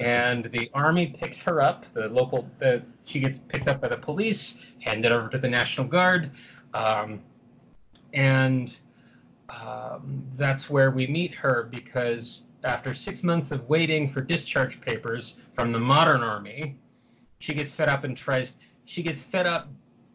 And 0.00 0.46
the 0.46 0.70
army 0.74 1.16
picks 1.20 1.38
her 1.38 1.60
up. 1.60 1.84
The 1.94 2.08
local, 2.08 2.48
the, 2.58 2.82
she 3.04 3.20
gets 3.20 3.38
picked 3.38 3.68
up 3.68 3.80
by 3.80 3.88
the 3.88 3.96
police, 3.96 4.56
handed 4.80 5.12
over 5.12 5.28
to 5.28 5.38
the 5.38 5.48
National 5.48 5.86
Guard, 5.86 6.32
um, 6.74 7.20
and 8.12 8.74
um, 9.48 10.24
that's 10.36 10.68
where 10.68 10.90
we 10.90 11.06
meet 11.06 11.34
her 11.34 11.68
because 11.70 12.40
after 12.64 12.94
six 12.94 13.22
months 13.22 13.50
of 13.50 13.68
waiting 13.68 14.12
for 14.12 14.20
discharge 14.20 14.80
papers 14.80 15.36
from 15.54 15.72
the 15.72 15.78
modern 15.78 16.22
army, 16.22 16.76
she 17.38 17.54
gets 17.54 17.70
fed 17.70 17.88
up 17.88 18.04
and 18.04 18.16
tries. 18.16 18.52
She 18.84 19.02
gets 19.02 19.22
fed 19.22 19.46
up, 19.46 19.68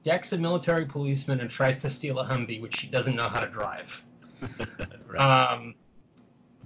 decks 0.04 0.32
a 0.34 0.38
military 0.38 0.86
policeman, 0.86 1.42
and 1.42 1.50
tries 1.50 1.78
to 1.80 1.90
steal 1.90 2.20
a 2.20 2.26
Humvee, 2.26 2.62
which 2.62 2.78
she 2.78 2.88
doesn't 2.88 3.16
know 3.16 3.28
how 3.28 3.40
to 3.40 3.48
drive. 3.48 3.90
right. 5.08 5.20
um, 5.20 5.76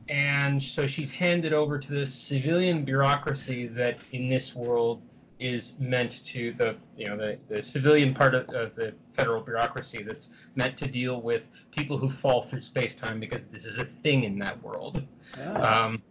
and 0.09 0.61
so 0.61 0.87
she's 0.87 1.09
handed 1.09 1.53
over 1.53 1.79
to 1.79 1.91
the 1.91 2.05
civilian 2.05 2.83
bureaucracy 2.83 3.67
that 3.67 3.97
in 4.11 4.29
this 4.29 4.53
world 4.53 5.01
is 5.39 5.73
meant 5.79 6.23
to 6.25 6.53
the 6.59 6.75
you 6.95 7.07
know 7.07 7.17
the, 7.17 7.37
the 7.49 7.63
civilian 7.63 8.13
part 8.13 8.35
of, 8.35 8.47
of 8.49 8.75
the 8.75 8.93
federal 9.17 9.41
bureaucracy 9.41 10.03
that's 10.03 10.27
meant 10.55 10.77
to 10.77 10.87
deal 10.87 11.21
with 11.21 11.41
people 11.75 11.97
who 11.97 12.11
fall 12.11 12.45
through 12.49 12.61
space 12.61 12.93
time 12.93 13.19
because 13.19 13.41
this 13.51 13.65
is 13.65 13.77
a 13.79 13.85
thing 14.03 14.23
in 14.23 14.37
that 14.37 14.61
world. 14.63 15.01
Oh. 15.39 15.63
Um, 15.63 16.01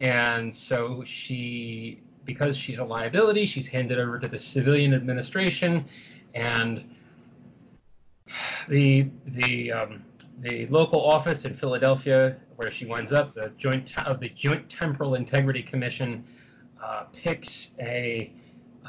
and 0.00 0.54
so 0.54 1.04
she, 1.06 2.00
because 2.24 2.56
she's 2.56 2.78
a 2.78 2.84
liability, 2.84 3.46
she's 3.46 3.66
handed 3.66 3.98
over 3.98 4.18
to 4.18 4.28
the 4.28 4.38
civilian 4.38 4.94
administration, 4.94 5.84
and 6.34 6.84
the 8.68 9.08
the 9.26 9.72
um, 9.72 10.04
the 10.40 10.66
local 10.66 11.00
office 11.04 11.44
in 11.44 11.54
Philadelphia, 11.56 12.36
where 12.56 12.72
she 12.72 12.86
winds 12.86 13.12
up, 13.12 13.34
the 13.34 13.52
joint 13.56 13.96
of 14.06 14.20
the 14.20 14.28
Joint 14.30 14.68
Temporal 14.68 15.14
Integrity 15.14 15.62
Commission, 15.62 16.24
uh, 16.82 17.04
picks 17.12 17.68
a 17.80 18.32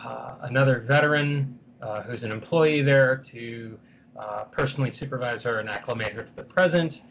uh, 0.04 0.36
another 0.41 0.82
veteran 0.82 1.58
uh, 1.82 2.02
who's 2.04 2.24
an 2.24 2.32
employee 2.32 2.82
there 2.82 3.17
to 3.17 3.78
uh, 4.17 4.45
personally 4.45 4.91
supervise 4.91 5.43
her 5.43 5.60
and 5.60 5.69
acclimate 5.69 6.13
her 6.13 6.24
to 6.24 6.36
the 6.36 6.43
present. 6.43 7.02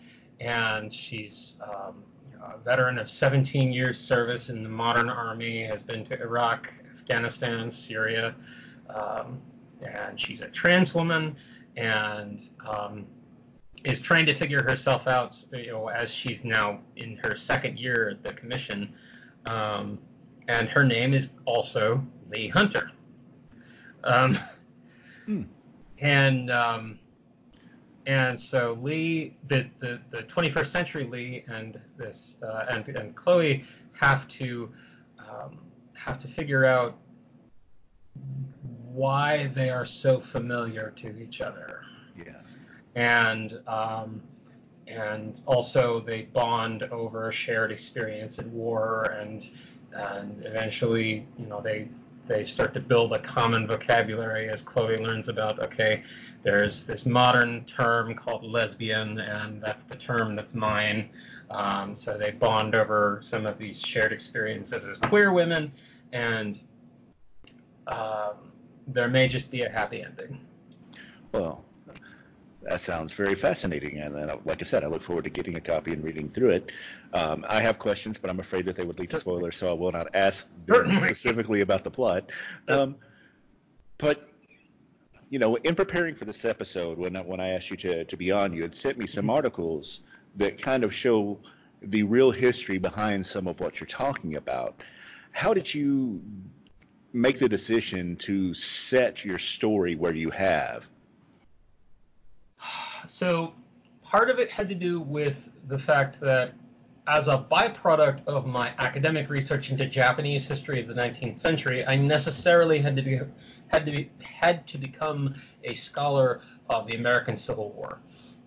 And 0.40 0.92
she's 0.92 1.56
um, 1.62 2.02
a 2.54 2.58
veteran 2.64 2.98
of 2.98 3.10
17 3.10 3.72
years 3.72 4.00
service 4.00 4.48
in 4.48 4.62
the 4.62 4.68
modern 4.68 5.08
army, 5.08 5.62
has 5.64 5.82
been 5.82 6.04
to 6.06 6.20
Iraq, 6.20 6.72
Afghanistan, 6.98 7.70
Syria, 7.70 8.34
um, 8.94 9.40
and 9.82 10.20
she's 10.20 10.40
a 10.40 10.48
trans 10.48 10.94
woman 10.94 11.36
and 11.76 12.48
um, 12.68 13.06
is 13.84 14.00
trying 14.00 14.26
to 14.26 14.34
figure 14.34 14.62
herself 14.62 15.06
out, 15.06 15.38
you 15.52 15.72
know, 15.72 15.88
as 15.88 16.10
she's 16.10 16.44
now 16.44 16.80
in 16.96 17.16
her 17.18 17.36
second 17.36 17.78
year 17.78 18.10
at 18.10 18.22
the 18.22 18.32
commission. 18.32 18.94
Um, 19.46 19.98
and 20.48 20.68
her 20.68 20.84
name 20.84 21.14
is 21.14 21.30
also 21.44 22.02
Lee 22.30 22.48
Hunter. 22.48 22.90
Um, 24.04 24.38
hmm. 25.26 25.42
And 25.98 26.50
um, 26.50 26.98
and 28.06 28.38
so 28.38 28.78
Lee, 28.82 29.36
the, 29.48 29.66
the, 29.80 30.00
the 30.10 30.22
21st 30.24 30.66
century 30.66 31.04
Lee 31.04 31.44
and 31.48 31.80
this 31.96 32.36
uh, 32.42 32.66
and 32.70 32.86
and 32.88 33.16
Chloe 33.16 33.64
have 33.92 34.28
to 34.28 34.70
um, 35.18 35.58
have 35.94 36.18
to 36.20 36.28
figure 36.28 36.64
out 36.64 36.98
why 38.92 39.50
they 39.54 39.70
are 39.70 39.86
so 39.86 40.20
familiar 40.20 40.92
to 40.96 41.18
each 41.18 41.40
other. 41.40 41.82
Yeah. 42.16 42.40
And 42.94 43.58
um, 43.66 44.22
and 44.86 45.40
also 45.46 46.00
they 46.06 46.22
bond 46.22 46.82
over 46.84 47.28
a 47.30 47.32
shared 47.32 47.72
experience 47.72 48.38
in 48.38 48.52
war 48.52 49.16
and 49.18 49.50
and 49.92 50.44
eventually 50.44 51.26
you 51.38 51.46
know 51.46 51.60
they 51.60 51.88
they 52.28 52.44
start 52.44 52.74
to 52.74 52.80
build 52.80 53.12
a 53.12 53.18
common 53.20 53.66
vocabulary 53.66 54.48
as 54.48 54.62
Chloe 54.62 54.98
learns 54.98 55.28
about 55.28 55.58
okay 55.60 56.02
there's 56.44 56.84
this 56.84 57.06
modern 57.06 57.64
term 57.64 58.14
called 58.14 58.44
lesbian, 58.44 59.18
and 59.18 59.62
that's 59.62 59.82
the 59.84 59.96
term 59.96 60.36
that's 60.36 60.54
mine. 60.54 61.08
Um, 61.50 61.96
so 61.98 62.16
they 62.16 62.30
bond 62.32 62.74
over 62.74 63.20
some 63.22 63.46
of 63.46 63.58
these 63.58 63.80
shared 63.80 64.12
experiences 64.12 64.84
as 64.84 64.98
queer 65.08 65.32
women, 65.32 65.72
and 66.12 66.60
um, 67.86 68.52
there 68.86 69.08
may 69.08 69.26
just 69.26 69.50
be 69.50 69.62
a 69.62 69.70
happy 69.70 70.02
ending. 70.02 70.38
Well, 71.32 71.64
that 72.62 72.80
sounds 72.80 73.14
very 73.14 73.34
fascinating, 73.34 73.98
and 73.98 74.14
uh, 74.16 74.36
like 74.44 74.60
I 74.60 74.64
said, 74.64 74.84
I 74.84 74.86
look 74.88 75.02
forward 75.02 75.24
to 75.24 75.30
getting 75.30 75.56
a 75.56 75.60
copy 75.60 75.92
and 75.92 76.04
reading 76.04 76.28
through 76.28 76.50
it. 76.50 76.72
Um, 77.14 77.44
I 77.48 77.60
have 77.62 77.78
questions, 77.78 78.18
but 78.18 78.28
I'm 78.28 78.40
afraid 78.40 78.66
that 78.66 78.76
they 78.76 78.84
would 78.84 78.98
lead 78.98 79.10
to 79.10 79.16
spoilers, 79.18 79.56
so 79.56 79.70
I 79.70 79.72
will 79.72 79.92
not 79.92 80.14
ask 80.14 80.46
specifically 80.66 81.62
about 81.62 81.84
the 81.84 81.90
plot. 81.90 82.30
Um, 82.68 82.96
but 83.98 84.28
you 85.34 85.40
know, 85.40 85.56
in 85.56 85.74
preparing 85.74 86.14
for 86.14 86.26
this 86.26 86.44
episode, 86.44 86.96
when 86.96 87.16
I, 87.16 87.20
when 87.20 87.40
I 87.40 87.54
asked 87.54 87.68
you 87.68 87.76
to, 87.78 88.04
to 88.04 88.16
be 88.16 88.30
on, 88.30 88.52
you 88.52 88.62
had 88.62 88.72
sent 88.72 88.98
me 88.98 89.08
some 89.08 89.28
articles 89.28 90.02
that 90.36 90.62
kind 90.62 90.84
of 90.84 90.94
show 90.94 91.40
the 91.82 92.04
real 92.04 92.30
history 92.30 92.78
behind 92.78 93.26
some 93.26 93.48
of 93.48 93.58
what 93.58 93.80
you're 93.80 93.88
talking 93.88 94.36
about. 94.36 94.80
How 95.32 95.52
did 95.52 95.74
you 95.74 96.22
make 97.12 97.40
the 97.40 97.48
decision 97.48 98.14
to 98.18 98.54
set 98.54 99.24
your 99.24 99.40
story 99.40 99.96
where 99.96 100.14
you 100.14 100.30
have? 100.30 100.88
So, 103.08 103.52
part 104.02 104.30
of 104.30 104.38
it 104.38 104.50
had 104.50 104.68
to 104.68 104.74
do 104.74 105.00
with 105.00 105.36
the 105.68 105.78
fact 105.78 106.20
that 106.20 106.54
as 107.06 107.28
a 107.28 107.44
byproduct 107.50 108.26
of 108.26 108.46
my 108.46 108.72
academic 108.78 109.28
research 109.28 109.70
into 109.70 109.84
Japanese 109.84 110.46
history 110.46 110.80
of 110.80 110.88
the 110.88 110.94
19th 110.94 111.38
century, 111.38 111.84
I 111.84 111.96
necessarily 111.96 112.78
had 112.78 112.96
to 112.96 113.02
be 113.02 113.20
had 113.74 113.86
to 113.86 113.92
be, 113.92 114.10
had 114.22 114.66
to 114.68 114.78
become 114.78 115.34
a 115.64 115.74
scholar 115.74 116.40
of 116.70 116.86
the 116.86 116.94
American 116.94 117.36
Civil 117.36 117.72
War 117.72 117.98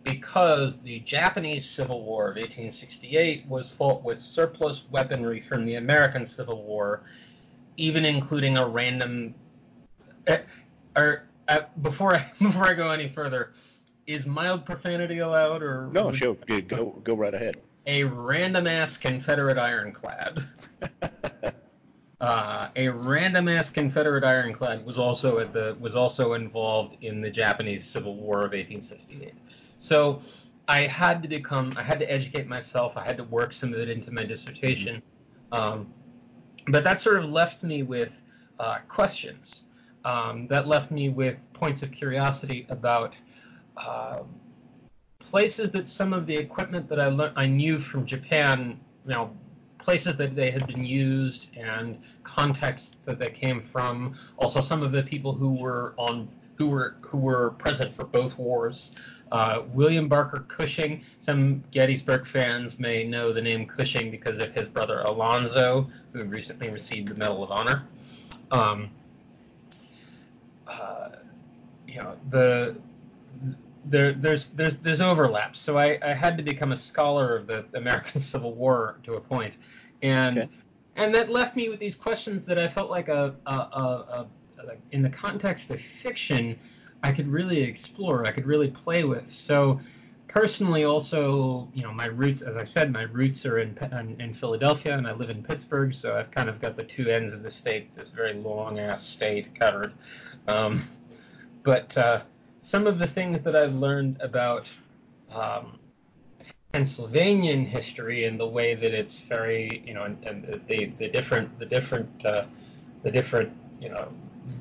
because 0.03 0.77
the 0.83 0.99
Japanese 1.01 1.69
Civil 1.69 2.03
War 2.03 2.29
of 2.29 2.35
1868 2.37 3.45
was 3.47 3.69
fought 3.69 4.03
with 4.03 4.19
surplus 4.21 4.83
weaponry 4.89 5.43
from 5.49 5.65
the 5.65 5.75
American 5.75 6.25
Civil 6.25 6.63
War, 6.63 7.01
even 7.75 8.05
including 8.05 8.57
a 8.57 8.65
random. 8.65 9.35
are 10.95 11.23
uh, 11.49 11.61
before 11.81 12.15
I 12.15 12.31
before 12.41 12.69
I 12.69 12.73
go 12.73 12.89
any 12.89 13.09
further, 13.09 13.53
is 14.05 14.25
mild 14.25 14.65
profanity 14.65 15.19
allowed 15.19 15.61
or 15.61 15.89
No, 15.91 16.13
sure. 16.13 16.35
Go 16.67 17.01
go 17.03 17.15
right 17.15 17.33
ahead. 17.33 17.57
a 17.85 18.03
random 18.05 18.65
ass 18.65 18.95
Confederate 18.95 19.57
ironclad? 19.57 20.47
Uh, 22.19 22.69
a 22.75 22.87
random 22.87 23.47
ass 23.47 23.69
Confederate 23.69 24.23
ironclad 24.23 24.83
was 24.83 24.97
also 24.97 25.37
at 25.37 25.53
the 25.53 25.77
was 25.79 25.95
also 25.95 26.33
involved 26.33 26.97
in 27.01 27.21
the 27.21 27.29
Japanese 27.29 27.87
Civil 27.87 28.15
War 28.15 28.37
of 28.37 28.53
1868. 28.53 29.35
So 29.79 30.21
I 30.67 30.87
had 30.87 31.21
to 31.21 31.29
become 31.29 31.73
I 31.77 31.83
had 31.83 31.99
to 31.99 32.11
educate 32.11 32.47
myself. 32.47 32.93
I 32.95 33.03
had 33.03 33.17
to 33.17 33.23
work 33.25 33.53
some 33.53 33.71
of 33.71 33.79
it 33.79 33.89
into 33.89 34.11
my 34.11 34.23
dissertation. 34.23 35.01
Um, 35.51 35.93
but 36.69 36.83
that 36.83 36.99
sort 36.99 37.23
of 37.23 37.29
left 37.29 37.63
me 37.63 37.83
with 37.83 38.09
uh, 38.59 38.79
questions. 38.87 39.63
Um, 40.03 40.47
that 40.47 40.67
left 40.67 40.89
me 40.89 41.09
with 41.09 41.37
points 41.53 41.83
of 41.83 41.91
curiosity 41.91 42.65
about 42.69 43.13
uh, 43.75 44.19
places 45.19 45.69
that 45.71 45.87
some 45.87 46.13
of 46.13 46.25
the 46.25 46.35
equipment 46.35 46.89
that 46.89 46.99
I 46.99 47.07
learned 47.07 47.33
I 47.37 47.45
knew 47.45 47.79
from 47.79 48.05
Japan, 48.05 48.79
you 49.05 49.13
know, 49.13 49.35
places 49.87 50.17
that 50.17 50.35
they 50.35 50.51
had 50.51 50.67
been 50.67 50.83
used 50.83 51.47
and 51.55 51.97
context 52.25 52.97
that 53.05 53.17
they 53.17 53.29
came 53.29 53.63
from. 53.71 54.13
Also, 54.37 54.59
some 54.59 54.83
of 54.83 54.91
the 54.91 55.01
people 55.01 55.31
who 55.33 55.53
were 55.53 55.93
on 55.95 56.27
who 56.57 56.67
were 56.67 56.97
who 56.99 57.17
were 57.17 57.51
present 57.51 57.95
for 57.95 58.03
both 58.03 58.37
wars. 58.37 58.91
Uh, 59.31 59.61
William 59.73 60.09
Barker 60.09 60.43
Cushing. 60.49 61.03
Some 61.21 61.63
Gettysburg 61.71 62.27
fans 62.27 62.77
may 62.77 63.05
know 63.05 63.31
the 63.31 63.41
name 63.41 63.65
Cushing 63.65 64.11
because 64.11 64.39
of 64.39 64.53
his 64.53 64.67
brother 64.67 64.99
Alonzo, 65.01 65.89
who 66.11 66.25
recently 66.25 66.69
received 66.69 67.07
the 67.07 67.15
Medal 67.15 67.41
of 67.45 67.51
Honor. 67.51 67.87
Um, 68.51 68.89
uh, 70.67 71.09
you 71.87 71.95
know 72.03 72.17
the 72.29 72.75
there, 73.89 74.13
there's 74.13 74.47
there's 74.55 74.77
there's 74.77 75.01
overlaps. 75.01 75.59
So 75.59 75.77
I, 75.77 75.97
I 76.01 76.13
had 76.13 76.37
to 76.37 76.43
become 76.43 76.71
a 76.71 76.77
scholar 76.77 77.35
of 77.35 77.47
the 77.47 77.65
American 77.73 78.21
Civil 78.33 78.53
War 78.53 78.99
to 79.03 79.15
a 79.15 79.21
point, 79.21 79.55
and 80.01 80.39
Okay. 80.39 80.49
and 80.95 81.13
that 81.13 81.29
left 81.29 81.55
me 81.55 81.69
with 81.69 81.79
these 81.79 81.95
questions 81.95 82.45
that 82.47 82.57
I 82.57 82.67
felt 82.67 82.89
like 82.89 83.07
a, 83.07 83.35
a, 83.45 83.51
a, 83.51 84.27
a 84.59 84.71
in 84.91 85.01
the 85.01 85.09
context 85.09 85.69
of 85.69 85.79
fiction, 86.01 86.57
I 87.03 87.11
could 87.11 87.27
really 87.27 87.61
explore. 87.61 88.25
I 88.25 88.31
could 88.31 88.45
really 88.45 88.69
play 88.69 89.03
with. 89.03 89.31
So 89.31 89.79
personally, 90.27 90.83
also, 90.83 91.69
you 91.73 91.83
know, 91.83 91.91
my 91.91 92.07
roots, 92.07 92.41
as 92.41 92.55
I 92.55 92.63
said, 92.65 92.91
my 92.91 93.03
roots 93.03 93.45
are 93.45 93.59
in 93.59 93.77
in, 93.91 94.19
in 94.19 94.33
Philadelphia, 94.33 94.97
and 94.97 95.07
I 95.07 95.13
live 95.13 95.29
in 95.29 95.43
Pittsburgh. 95.43 95.93
So 95.93 96.15
I've 96.15 96.31
kind 96.31 96.49
of 96.49 96.59
got 96.59 96.75
the 96.75 96.83
two 96.83 97.09
ends 97.09 97.33
of 97.33 97.43
the 97.43 97.51
state, 97.51 97.95
this 97.95 98.09
very 98.09 98.33
long 98.33 98.79
ass 98.79 99.03
state 99.05 99.57
covered. 99.59 99.93
Um, 100.47 100.87
but 101.63 101.95
uh, 101.97 102.21
some 102.67 102.85
of 102.85 102.99
the 102.99 103.07
things 103.07 103.41
that 103.43 103.55
I've 103.55 103.73
learned 103.73 104.17
about 104.19 104.67
um, 105.31 105.79
Pennsylvanian 106.73 107.65
history 107.65 108.25
and 108.25 108.37
the 108.37 108.47
way 108.47 108.75
that 108.75 108.93
it's 108.93 109.19
very, 109.29 109.81
you 109.85 109.93
know, 109.93 110.03
and, 110.03 110.21
and 110.25 110.61
the, 110.67 110.91
the 110.99 111.07
different, 111.07 111.57
the 111.59 111.65
different, 111.65 112.25
uh, 112.25 112.43
the 113.03 113.11
different, 113.11 113.55
you 113.79 113.87
know, 113.87 114.11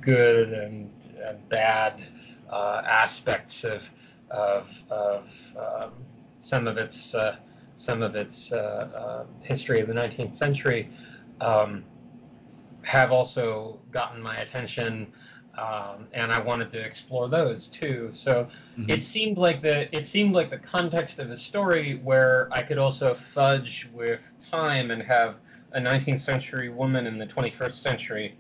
good 0.01 0.53
and, 0.53 0.89
and 1.25 1.49
bad 1.49 2.07
uh, 2.51 2.83
aspects 2.87 3.65
of 3.65 3.83
of, 4.31 4.67
of 4.91 5.25
um, 5.57 5.93
some 6.39 6.67
of 6.67 6.79
its 6.79 7.15
uh, 7.15 7.37
some 7.77 8.03
of 8.03 8.17
its 8.17 8.53
uh, 8.53 8.57
uh, 8.57 9.25
history 9.43 9.81
of 9.81 9.89
the 9.89 9.95
19th 9.95 10.35
century 10.35 10.89
um, 11.41 11.85
have 12.83 13.13
also 13.13 13.79
gotten 13.93 14.21
my 14.23 14.37
attention 14.37 15.13
um, 15.59 16.07
and 16.13 16.33
I 16.33 16.41
wanted 16.41 16.71
to 16.73 16.81
explore 16.81 17.29
those 17.29 17.69
too. 17.69 18.11
So 18.15 18.49
Mhm. 18.79 18.91
it 18.91 19.05
seemed 19.05 19.39
like 19.39 19.63
the 19.63 19.95
it 19.97 20.07
seemed 20.07 20.35
like 20.35 20.51
the 20.51 20.59
context 20.59 21.19
of 21.19 21.31
a 21.31 21.37
story 21.39 22.01
where 22.03 22.49
I 22.53 22.63
could 22.63 22.79
also 22.79 23.15
fudge 23.35 23.89
with 23.93 24.21
time 24.41 24.91
and 24.91 25.03
have 25.03 25.37
a 25.73 25.81
19th 25.81 26.21
century 26.21 26.69
woman 26.69 27.07
in 27.07 27.19
the 27.19 27.27
21st 27.27 27.83
century 27.83 28.37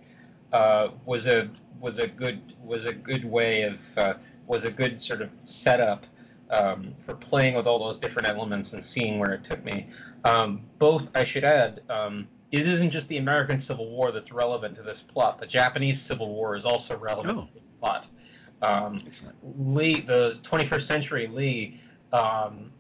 uh, 0.52 0.88
was 1.04 1.26
a 1.26 1.48
was 1.80 1.98
a 1.98 2.06
good 2.06 2.54
was 2.62 2.84
a 2.84 2.92
good 2.92 3.24
way 3.24 3.62
of 3.62 3.78
uh, 3.96 4.14
was 4.46 4.64
a 4.64 4.70
good 4.70 5.02
sort 5.02 5.22
of 5.22 5.30
setup 5.44 6.06
um, 6.50 6.94
for 7.04 7.14
playing 7.14 7.54
with 7.54 7.66
all 7.66 7.78
those 7.78 7.98
different 7.98 8.28
elements 8.28 8.72
and 8.72 8.84
seeing 8.84 9.18
where 9.18 9.32
it 9.32 9.44
took 9.44 9.64
me. 9.64 9.88
Um, 10.24 10.62
both, 10.78 11.08
I 11.14 11.24
should 11.24 11.44
add, 11.44 11.82
um, 11.88 12.28
it 12.52 12.66
isn't 12.66 12.90
just 12.90 13.08
the 13.08 13.18
American 13.18 13.60
Civil 13.60 13.90
War 13.90 14.12
that's 14.12 14.32
relevant 14.32 14.76
to 14.76 14.82
this 14.82 15.02
plot. 15.12 15.40
The 15.40 15.46
Japanese 15.46 16.00
Civil 16.00 16.28
War 16.34 16.56
is 16.56 16.64
also 16.64 16.96
relevant 16.96 17.38
Oh. 17.38 17.42
to 17.46 17.54
the 17.54 17.60
plot. 17.80 18.06
Um, 18.62 19.02
Lee, 19.58 20.00
the 20.00 20.38
21st 20.42 20.82
century 20.86 21.26
Lee, 21.26 21.80
um, 22.12 22.72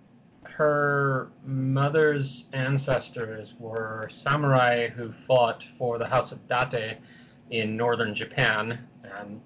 her 0.44 1.30
mother's 1.44 2.46
ancestors 2.52 3.54
were 3.58 4.08
samurai 4.10 4.88
who 4.88 5.12
fought 5.26 5.64
for 5.76 5.98
the 5.98 6.06
House 6.06 6.32
of 6.32 6.38
Date 6.48 6.98
in 7.50 7.76
northern 7.76 8.14
Japan, 8.14 8.78
and 9.20 9.40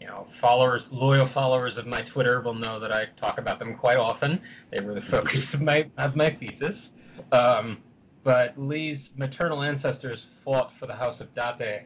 you 0.00 0.06
know, 0.06 0.26
followers, 0.40 0.88
loyal 0.90 1.26
followers 1.26 1.76
of 1.76 1.86
my 1.86 2.02
Twitter 2.02 2.40
will 2.40 2.54
know 2.54 2.78
that 2.80 2.92
I 2.92 3.06
talk 3.16 3.38
about 3.38 3.58
them 3.58 3.74
quite 3.74 3.96
often. 3.96 4.40
They 4.70 4.80
were 4.80 4.94
the 4.94 5.00
focus 5.14 5.54
of 5.54 5.60
my 5.62 5.88
of 5.98 6.16
my 6.16 6.30
thesis. 6.30 6.92
Um, 7.32 7.78
but 8.26 8.58
Lee's 8.58 9.10
maternal 9.14 9.62
ancestors 9.62 10.26
fought 10.44 10.72
for 10.80 10.88
the 10.88 10.94
House 10.94 11.20
of 11.20 11.32
Date 11.32 11.82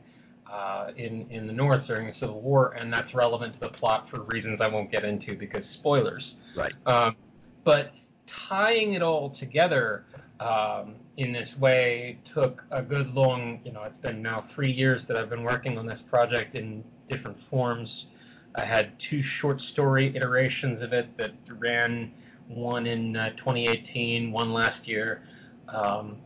uh, 0.50 0.90
in 0.96 1.30
in 1.30 1.46
the 1.46 1.52
North 1.52 1.86
during 1.86 2.06
the 2.06 2.14
Civil 2.14 2.40
War, 2.40 2.72
and 2.80 2.90
that's 2.90 3.12
relevant 3.12 3.52
to 3.52 3.60
the 3.60 3.68
plot 3.68 4.08
for 4.08 4.22
reasons 4.22 4.62
I 4.62 4.66
won't 4.66 4.90
get 4.90 5.04
into 5.04 5.36
because 5.36 5.68
spoilers. 5.68 6.36
Right. 6.56 6.72
Um, 6.86 7.14
but 7.62 7.92
tying 8.26 8.94
it 8.94 9.02
all 9.02 9.28
together 9.28 10.06
um, 10.40 10.94
in 11.18 11.30
this 11.30 11.58
way 11.58 12.18
took 12.24 12.64
a 12.70 12.80
good 12.80 13.12
long, 13.14 13.60
you 13.62 13.72
know, 13.72 13.82
it's 13.82 13.98
been 13.98 14.22
now 14.22 14.46
three 14.54 14.72
years 14.72 15.04
that 15.08 15.18
I've 15.18 15.28
been 15.28 15.44
working 15.44 15.76
on 15.76 15.84
this 15.84 16.00
project 16.00 16.54
in 16.54 16.82
different 17.10 17.36
forms. 17.50 18.06
I 18.54 18.64
had 18.64 18.98
two 18.98 19.22
short 19.22 19.60
story 19.60 20.16
iterations 20.16 20.80
of 20.80 20.94
it 20.94 21.14
that 21.18 21.32
ran 21.58 22.14
one 22.48 22.86
in 22.86 23.14
uh, 23.14 23.28
2018, 23.36 24.32
one 24.32 24.54
last 24.54 24.88
year. 24.88 25.22
Um, 25.68 26.16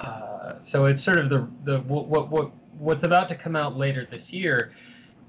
uh, 0.00 0.60
so 0.60 0.86
it's 0.86 1.02
sort 1.02 1.18
of 1.18 1.28
the 1.28 1.48
the 1.64 1.80
what, 1.80 2.06
what 2.08 2.30
what 2.30 2.50
what's 2.78 3.04
about 3.04 3.28
to 3.28 3.34
come 3.34 3.56
out 3.56 3.76
later 3.76 4.06
this 4.10 4.32
year 4.32 4.72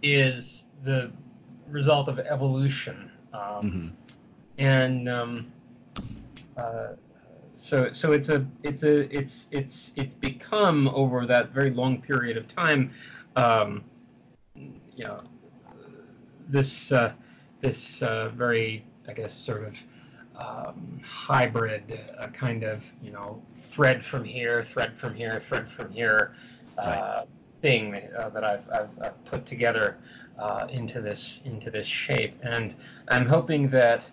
is 0.02 0.64
the 0.84 1.12
result 1.68 2.08
of 2.08 2.20
evolution. 2.20 3.12
Um, 3.34 3.72
hmm 3.72 4.12
and 4.58 5.10
um, 5.10 5.52
uh, 6.56 6.90
so 7.62 7.92
so 7.94 8.12
it's 8.12 8.30
a 8.30 8.46
it's 8.64 8.84
a 8.84 9.16
it's 9.16 9.48
it's 9.52 9.94
it's 9.96 10.14
become 10.16 10.88
over 10.90 11.26
that 11.26 11.52
very 11.52 11.72
long 11.72 12.02
period 12.02 12.38
of 12.38 12.48
time, 12.48 12.92
um, 13.36 13.84
you 14.56 15.04
know, 15.04 15.22
this 16.48 16.92
uh, 16.92 17.14
this 17.62 18.02
uh, 18.02 18.30
very 18.30 18.86
I 19.08 19.14
guess 19.14 19.34
sort 19.34 19.64
of 19.68 19.74
um, 20.36 21.02
hybrid 21.04 22.00
uh, 22.20 22.28
kind 22.28 22.64
of 22.64 22.82
you 23.02 23.12
know 23.12 23.42
thread 23.74 24.04
from 24.06 24.24
here, 24.24 24.66
thread 24.72 24.94
from 25.00 25.14
here, 25.14 25.42
thread 25.48 25.68
from 25.76 25.92
here 25.92 26.36
uh, 26.78 27.24
thing 27.62 27.96
uh, 28.18 28.30
that 28.30 28.44
I've, 28.44 28.70
I've, 28.74 28.90
I've 29.02 29.26
put 29.26 29.46
together 29.46 29.98
uh, 30.40 30.68
into 30.70 31.02
this 31.02 31.42
into 31.46 31.70
this 31.70 31.88
shape, 31.88 32.36
and 32.42 32.76
I'm 33.10 33.26
hoping 33.26 33.70
that 33.70 34.06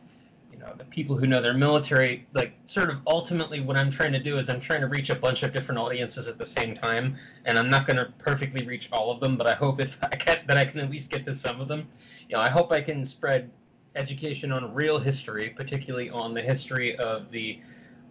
you 0.58 0.64
know 0.64 0.72
the 0.76 0.84
people 0.84 1.16
who 1.16 1.26
know 1.26 1.40
their 1.40 1.54
military 1.54 2.26
like 2.34 2.52
sort 2.66 2.90
of 2.90 2.96
ultimately 3.06 3.60
what 3.60 3.76
i'm 3.76 3.92
trying 3.92 4.12
to 4.12 4.18
do 4.18 4.38
is 4.38 4.48
i'm 4.48 4.60
trying 4.60 4.80
to 4.80 4.88
reach 4.88 5.08
a 5.08 5.14
bunch 5.14 5.44
of 5.44 5.52
different 5.52 5.78
audiences 5.78 6.26
at 6.26 6.36
the 6.36 6.46
same 6.46 6.74
time 6.74 7.16
and 7.44 7.56
i'm 7.56 7.70
not 7.70 7.86
going 7.86 7.96
to 7.96 8.12
perfectly 8.18 8.66
reach 8.66 8.88
all 8.90 9.10
of 9.12 9.20
them 9.20 9.36
but 9.36 9.46
i 9.46 9.54
hope 9.54 9.80
if 9.80 9.96
i 10.02 10.16
can 10.16 10.38
that 10.48 10.56
i 10.56 10.64
can 10.64 10.80
at 10.80 10.90
least 10.90 11.10
get 11.10 11.24
to 11.24 11.34
some 11.34 11.60
of 11.60 11.68
them. 11.68 11.86
You 12.28 12.36
know 12.36 12.42
i 12.42 12.48
hope 12.48 12.72
i 12.72 12.80
can 12.80 13.06
spread 13.06 13.50
education 13.94 14.50
on 14.50 14.74
real 14.74 14.98
history 14.98 15.50
particularly 15.50 16.10
on 16.10 16.34
the 16.34 16.42
history 16.42 16.96
of 16.96 17.30
the 17.30 17.60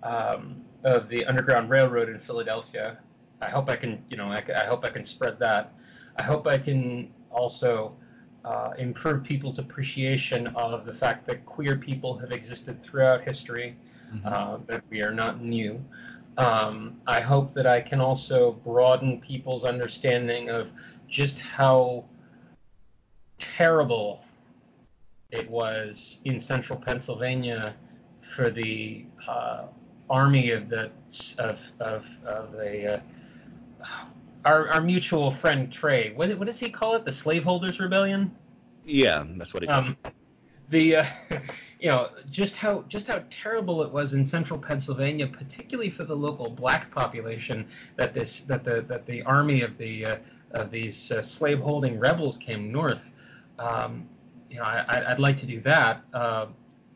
um, 0.03 0.61
of 0.83 1.09
the 1.09 1.25
underground 1.25 1.69
railroad 1.69 2.09
in 2.09 2.19
philadelphia. 2.19 2.97
I 3.41 3.49
hope 3.49 3.69
i 3.69 3.75
can 3.75 4.03
you 4.09 4.17
know 4.17 4.25
I, 4.25 4.43
I 4.55 4.65
hope 4.65 4.85
i 4.85 4.89
can 4.89 5.03
spread 5.03 5.39
that. 5.39 5.73
I 6.17 6.23
hope 6.23 6.47
i 6.47 6.57
can 6.57 7.11
also 7.31 7.95
uh, 8.47 8.71
improve 8.77 9.23
people's 9.23 9.59
appreciation 9.59 10.47
of 10.47 10.85
the 10.85 10.93
fact 10.93 11.27
that 11.27 11.45
queer 11.45 11.75
people 11.75 12.17
have 12.17 12.31
existed 12.31 12.81
throughout 12.81 13.21
history, 13.21 13.75
uh, 14.25 14.57
that 14.67 14.83
we 14.89 15.01
are 15.01 15.11
not 15.11 15.43
new. 15.43 15.83
Um, 16.37 17.01
I 17.07 17.19
hope 17.19 17.53
that 17.55 17.67
I 17.67 17.81
can 17.81 17.99
also 17.99 18.53
broaden 18.63 19.19
people's 19.19 19.65
understanding 19.65 20.49
of 20.49 20.69
just 21.09 21.39
how 21.39 22.05
terrible 23.37 24.21
it 25.31 25.49
was 25.49 26.19
in 26.23 26.39
central 26.39 26.79
Pennsylvania 26.79 27.75
for 28.35 28.49
the 28.49 29.05
uh, 29.27 29.63
army 30.09 30.51
of 30.51 30.69
the 30.69 30.91
of 31.37 31.59
of, 31.79 32.05
of 32.25 32.51
the 32.51 32.95
uh, 32.95 32.99
our, 34.45 34.69
our 34.69 34.81
mutual 34.81 35.31
friend 35.31 35.71
Trey. 35.71 36.13
What, 36.15 36.35
what 36.37 36.47
does 36.47 36.59
he 36.59 36.69
call 36.69 36.95
it? 36.95 37.05
The 37.05 37.11
Slaveholders 37.11 37.79
Rebellion. 37.79 38.33
Yeah, 38.85 39.25
that's 39.35 39.53
what 39.53 39.63
it 39.63 39.69
is. 39.69 39.75
Um, 39.75 39.97
the 40.69 40.97
uh, 40.97 41.05
you 41.79 41.89
know 41.89 42.09
just 42.31 42.55
how 42.55 42.83
just 42.87 43.07
how 43.07 43.23
terrible 43.29 43.83
it 43.83 43.91
was 43.91 44.13
in 44.13 44.25
central 44.25 44.59
Pennsylvania, 44.59 45.27
particularly 45.27 45.89
for 45.89 46.05
the 46.05 46.15
local 46.15 46.49
black 46.49 46.89
population, 46.91 47.67
that 47.97 48.13
this 48.13 48.41
that 48.41 48.63
the 48.63 48.85
that 48.87 49.05
the 49.05 49.21
army 49.23 49.61
of 49.61 49.77
the 49.77 50.05
uh, 50.05 50.17
of 50.51 50.71
these 50.71 51.11
uh, 51.11 51.21
slaveholding 51.21 51.99
rebels 51.99 52.37
came 52.37 52.71
north. 52.71 53.01
Um, 53.59 54.07
you 54.49 54.57
know, 54.57 54.63
I, 54.63 55.01
I, 55.05 55.09
would 55.09 55.19
like 55.19 55.37
to 55.39 55.45
do 55.45 55.59
that 55.61 56.03
uh, 56.13 56.45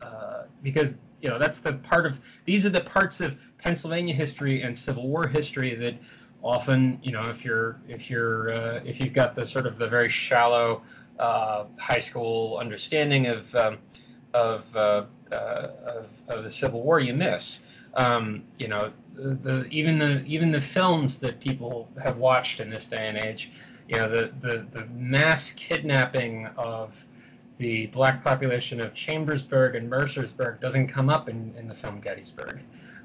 uh, 0.00 0.44
because 0.62 0.94
you 1.22 1.30
know 1.30 1.38
that's 1.38 1.58
the 1.58 1.74
part 1.74 2.04
of 2.04 2.18
these 2.44 2.66
are 2.66 2.70
the 2.70 2.82
parts 2.82 3.20
of 3.20 3.36
Pennsylvania 3.58 4.14
history 4.14 4.62
and 4.62 4.78
Civil 4.78 5.08
War 5.08 5.26
history 5.26 5.74
that 5.76 5.94
often 6.42 6.98
you 7.02 7.12
know 7.12 7.30
if 7.30 7.44
you're 7.44 7.80
if 7.88 8.10
you're 8.10 8.52
uh, 8.52 8.80
if 8.84 9.00
you've 9.00 9.14
got 9.14 9.34
the 9.34 9.46
sort 9.46 9.66
of 9.66 9.78
the 9.78 9.88
very 9.88 10.10
shallow 10.10 10.82
uh, 11.18 11.64
high 11.78 12.00
school 12.00 12.58
understanding 12.58 13.28
of 13.28 13.54
um, 13.54 13.78
of, 14.34 14.64
uh, 14.74 15.04
uh, 15.30 15.34
of, 15.86 16.06
of 16.28 16.44
the 16.44 16.50
Civil 16.50 16.82
War 16.82 17.00
you 17.00 17.14
miss. 17.14 17.60
Um, 17.94 18.44
you 18.58 18.68
know, 18.68 18.90
the, 19.14 19.34
the, 19.34 19.66
even 19.66 19.98
the 19.98 20.24
even 20.24 20.50
the 20.50 20.60
films 20.60 21.18
that 21.18 21.40
people 21.40 21.88
have 22.02 22.16
watched 22.16 22.60
in 22.60 22.70
this 22.70 22.88
day 22.88 23.08
and 23.08 23.18
age, 23.18 23.50
you 23.88 23.96
know, 23.96 24.08
the 24.08 24.32
the, 24.40 24.66
the 24.72 24.86
mass 24.86 25.52
kidnapping 25.52 26.46
of 26.56 26.92
the 27.58 27.86
black 27.88 28.24
population 28.24 28.80
of 28.80 28.94
Chambersburg 28.94 29.74
and 29.76 29.90
Mercersburg 29.90 30.60
doesn't 30.60 30.88
come 30.88 31.08
up 31.08 31.28
in, 31.28 31.54
in 31.56 31.68
the 31.68 31.74
film 31.74 32.00
Gettysburg. 32.00 32.60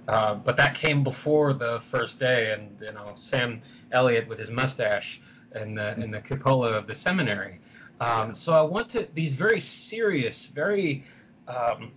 Uh, 0.08 0.36
but 0.36 0.56
that 0.56 0.74
came 0.74 1.04
before 1.04 1.54
the 1.54 1.82
first 1.92 2.18
day, 2.18 2.54
and 2.54 2.78
you 2.82 2.94
know 2.94 3.14
Sam 3.18 3.62
Elliott 3.92 4.28
with 4.28 4.40
his 4.40 4.50
mustache 4.50 5.20
and 5.52 5.78
the 5.78 5.90
and 5.96 6.14
the 6.14 6.22
cupola 6.22 6.72
of 6.72 6.88
the 6.88 6.96
seminary. 6.96 7.60
Um, 8.00 8.36
so 8.36 8.54
I 8.54 8.62
want 8.62 8.90
to 8.92 9.08
these 9.14 9.34
very 9.34 9.60
serious, 9.60 10.46
very 10.46 11.04
um, 11.48 11.92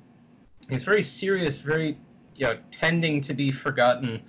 these 0.68 0.82
very 0.82 1.04
serious, 1.04 1.58
very 1.58 1.98
you 2.34 2.46
know 2.46 2.58
tending 2.72 3.20
to 3.22 3.34
be 3.34 3.52
forgotten 3.52 4.22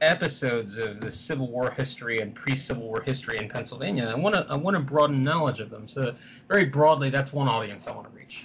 episodes 0.00 0.76
of 0.76 1.00
the 1.00 1.12
Civil 1.12 1.48
War 1.48 1.70
history 1.70 2.20
and 2.20 2.34
pre-Civil 2.34 2.82
War 2.82 3.02
history 3.02 3.38
in 3.38 3.48
Pennsylvania. 3.48 4.06
I 4.06 4.14
want 4.14 4.34
to 4.34 4.46
I 4.48 4.56
want 4.56 4.74
to 4.76 4.80
broaden 4.80 5.22
knowledge 5.22 5.60
of 5.60 5.70
them. 5.70 5.88
So 5.88 6.14
very 6.48 6.64
broadly, 6.64 7.10
that's 7.10 7.32
one 7.32 7.48
audience 7.48 7.86
I 7.86 7.92
want 7.92 8.10
to 8.10 8.16
reach. 8.16 8.44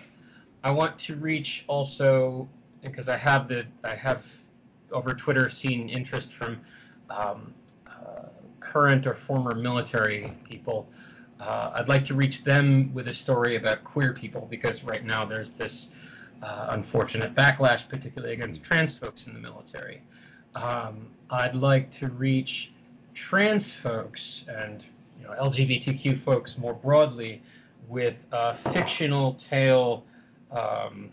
I 0.63 0.72
want 0.72 0.98
to 1.00 1.15
reach 1.15 1.63
also 1.68 2.48
because 2.82 3.10
I 3.10 3.18
have 3.18 3.48
the 3.48 3.65
I 3.84 3.96
have 3.96 4.24
over 4.91 5.13
Twitter 5.13 5.50
seen 5.50 5.89
interest 5.89 6.34
from 6.34 6.60
um, 7.10 7.54
uh, 7.88 8.28
current 8.60 9.08
or 9.08 9.15
former 9.15 9.56
military 9.56 10.34
people. 10.48 10.88
Uh, 11.39 11.72
I'd 11.76 11.89
like 11.89 12.06
to 12.06 12.13
reach 12.13 12.44
them 12.44 12.94
with 12.94 13.08
a 13.08 13.13
story 13.13 13.58
about 13.58 13.84
queer 13.84 14.13
people 14.13 14.48
because 14.50 14.84
right 14.84 15.04
now 15.04 15.26
there's 15.26 15.50
this 15.58 15.89
uh, 16.41 16.68
unfortunate 16.70 17.36
backlash, 17.36 17.88
particularly 17.89 18.34
against 18.34 18.63
trans 18.63 18.98
folks 18.98 19.28
in 19.28 19.34
the 19.34 19.39
military. 19.39 20.02
Um, 20.56 21.08
I'd 21.30 21.56
like 21.56 21.91
to 22.00 22.08
reach 22.08 22.72
trans 23.13 23.72
folks 23.72 24.46
and 24.48 24.84
you 25.20 25.28
know, 25.28 25.34
LGBTQ 25.34 26.24
folks 26.24 26.58
more 26.58 26.74
broadly 26.74 27.41
with 27.88 28.15
a 28.32 28.56
fictional 28.72 29.36
tale 29.50 30.04
um, 30.52 31.10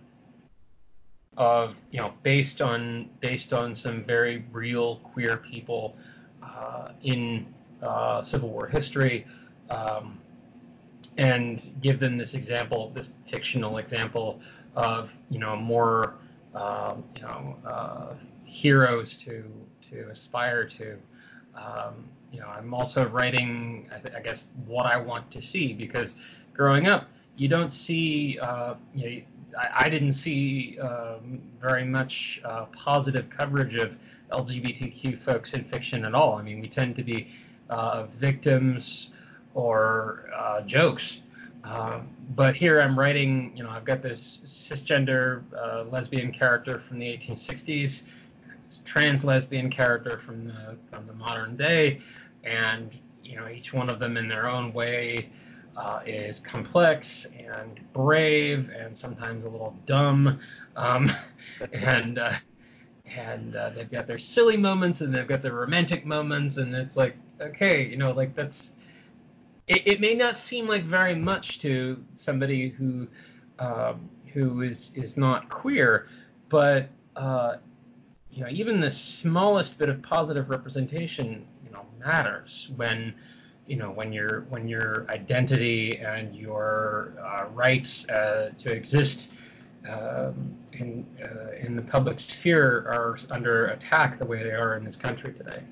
of 1.37 1.75
you 1.91 1.99
know 1.99 2.13
based 2.23 2.61
on 2.61 3.09
based 3.21 3.53
on 3.53 3.75
some 3.75 4.05
very 4.05 4.45
real 4.53 4.97
queer 4.97 5.39
people 5.39 5.97
uh, 6.43 6.91
in 7.03 7.47
uh, 7.83 8.23
Civil 8.23 8.51
War 8.51 8.67
history, 8.67 9.27
um, 9.71 10.21
and 11.17 11.63
give 11.81 11.99
them 11.99 12.17
this 12.17 12.35
example, 12.35 12.91
this 12.95 13.13
fictional 13.31 13.79
example 13.79 14.41
of 14.77 15.11
you 15.31 15.39
know 15.39 15.57
more 15.57 16.15
um, 16.55 17.03
you 17.17 17.23
know 17.23 17.57
uh, 17.67 18.15
heroes 18.53 19.17
to 19.17 19.45
to 19.91 20.09
aspire 20.11 20.65
to. 20.67 20.97
Um, 21.55 22.09
you 22.31 22.41
know, 22.41 22.47
I'm 22.47 22.73
also 22.73 23.07
writing, 23.09 23.91
I, 23.93 24.17
I, 24.17 24.21
guess, 24.21 24.47
what 24.67 24.87
I 24.87 24.97
want 24.97 25.31
to 25.33 25.43
see 25.43 25.75
because 25.75 26.15
growing 26.55 26.87
up, 26.87 27.09
you 27.37 27.47
don't 27.47 27.71
see, 27.71 28.39
uh, 28.41 28.75
you 28.95 29.05
know, 29.05 29.23
I, 29.59 29.85
I 29.85 29.89
didn't 29.91 30.15
see 30.15 30.79
um, 30.81 31.43
very 31.61 31.85
much 31.85 32.41
uh, 32.45 32.67
positive 32.67 33.29
coverage 33.29 33.75
of 33.75 33.93
LGBTQ 34.31 35.19
folks 35.19 35.53
in 35.53 35.65
fiction 35.65 36.07
at 36.07 36.15
all. 36.15 36.39
I 36.39 36.43
mean, 36.43 36.61
we 36.61 36.69
tend 36.69 36.97
to 36.97 37.03
be 37.03 37.29
uh, 37.69 38.07
victims 38.19 39.11
or 39.53 40.31
uh, 40.35 40.63
jokes. 40.63 41.21
Uh, 41.65 42.01
but 42.35 42.57
here 42.57 42.81
I'm 42.81 42.99
writing, 42.99 43.53
you 43.55 43.63
know, 43.63 43.71
I've 43.71 43.85
got 43.85 44.03
this 44.03 44.41
cisgender 44.45 45.43
uh, 45.55 45.85
lesbian 45.91 46.33
character 46.33 46.83
from 46.89 46.99
the 46.99 47.07
1860s, 47.07 48.03
trans 48.85 49.25
lesbian 49.25 49.71
character 49.71 50.21
from 50.25 50.47
the 50.47 50.77
from 50.91 51.07
the 51.07 51.15
modern 51.15 51.57
day, 51.57 52.01
and 52.45 52.91
you 53.23 53.37
know, 53.37 53.49
each 53.49 53.73
one 53.73 53.89
of 53.89 53.99
them 53.99 54.17
in 54.17 54.29
their 54.29 54.49
own 54.49 54.73
way 54.73 55.31
uh, 55.77 56.01
is 56.07 56.41
complex 56.41 57.27
and 57.37 57.81
brave 57.93 58.71
and 58.71 58.97
sometimes 58.97 59.45
a 59.45 59.49
little 59.49 59.77
dumb. 59.87 60.41
Um, 60.77 61.13
and 61.73 62.19
uh, 62.19 62.35
and 63.07 63.57
uh, 63.57 63.71
they've 63.71 63.91
got 63.91 64.07
their 64.07 64.19
silly 64.19 64.57
moments 64.57 65.01
and 65.01 65.15
they've 65.15 65.27
got 65.27 65.43
their 65.43 65.55
romantic 65.55 66.07
moments 66.07 66.57
and 66.57 66.75
it's 66.75 66.97
like 66.97 67.17
okay 67.41 67.87
you 67.87 67.97
know 67.97 68.13
like 68.13 68.35
that's 68.35 68.73
it, 69.69 69.87
it 69.87 70.01
may 70.01 70.15
not 70.15 70.37
seem 70.37 70.67
like 70.67 70.85
very 70.85 71.15
much 71.15 71.59
to 71.61 72.03
somebody 72.17 72.71
who 72.71 73.07
um, 73.59 74.09
who 74.33 74.63
is 74.63 74.93
is 74.95 75.17
not 75.17 75.49
queer 75.49 76.09
but 76.49 76.89
uh, 77.17 77.57
you 78.33 78.43
know 78.43 78.51
even 78.51 78.81
the 78.81 78.91
smallest 78.91 79.79
bit 79.79 79.89
of 79.89 80.03
positive 80.03 80.49
representation 80.49 81.45
you 81.65 81.71
know 81.71 81.85
matters 82.05 82.71
when 82.77 83.15
you 83.67 83.77
know 83.77 83.91
when 83.91 84.13
your 84.13 84.43
when 84.49 84.67
your 84.67 85.07
identity 85.09 85.99
and 85.99 86.35
your 86.35 87.13
uh, 87.23 87.47
rights 87.53 88.09
uh, 88.09 88.51
to 88.59 88.73
exist 88.73 89.29
um, 89.89 90.57
in 90.73 91.07
uh, 91.23 91.53
in 91.61 91.77
the 91.77 91.83
public 91.83 92.19
sphere 92.19 92.87
are 92.89 93.19
under 93.31 93.67
attack 93.67 94.19
the 94.19 94.25
way 94.25 94.43
they 94.43 94.53
are 94.53 94.77
in 94.77 94.85
this 94.85 94.97
country 94.97 95.33
today. 95.33 95.63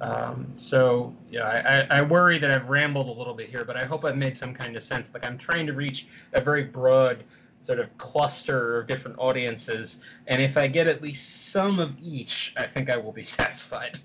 Um, 0.00 0.54
so 0.56 1.14
yeah, 1.30 1.86
I, 1.90 1.98
I 1.98 2.02
worry 2.02 2.38
that 2.38 2.50
I've 2.50 2.68
rambled 2.70 3.08
a 3.08 3.12
little 3.12 3.34
bit 3.34 3.50
here, 3.50 3.64
but 3.66 3.76
I 3.76 3.84
hope 3.84 4.04
I've 4.06 4.16
made 4.16 4.34
some 4.34 4.54
kind 4.54 4.76
of 4.76 4.84
sense. 4.84 5.10
Like 5.12 5.26
I'm 5.26 5.36
trying 5.36 5.66
to 5.66 5.74
reach 5.74 6.06
a 6.32 6.40
very 6.40 6.64
broad 6.64 7.22
sort 7.70 7.78
of 7.78 7.96
cluster 7.98 8.80
of 8.80 8.88
different 8.88 9.16
audiences, 9.20 9.98
and 10.26 10.42
if 10.42 10.56
I 10.56 10.66
get 10.66 10.88
at 10.88 11.00
least 11.00 11.52
some 11.52 11.78
of 11.78 11.92
each, 12.02 12.52
I 12.56 12.66
think 12.66 12.90
I 12.90 12.96
will 12.96 13.12
be 13.12 13.22
satisfied. 13.38 14.00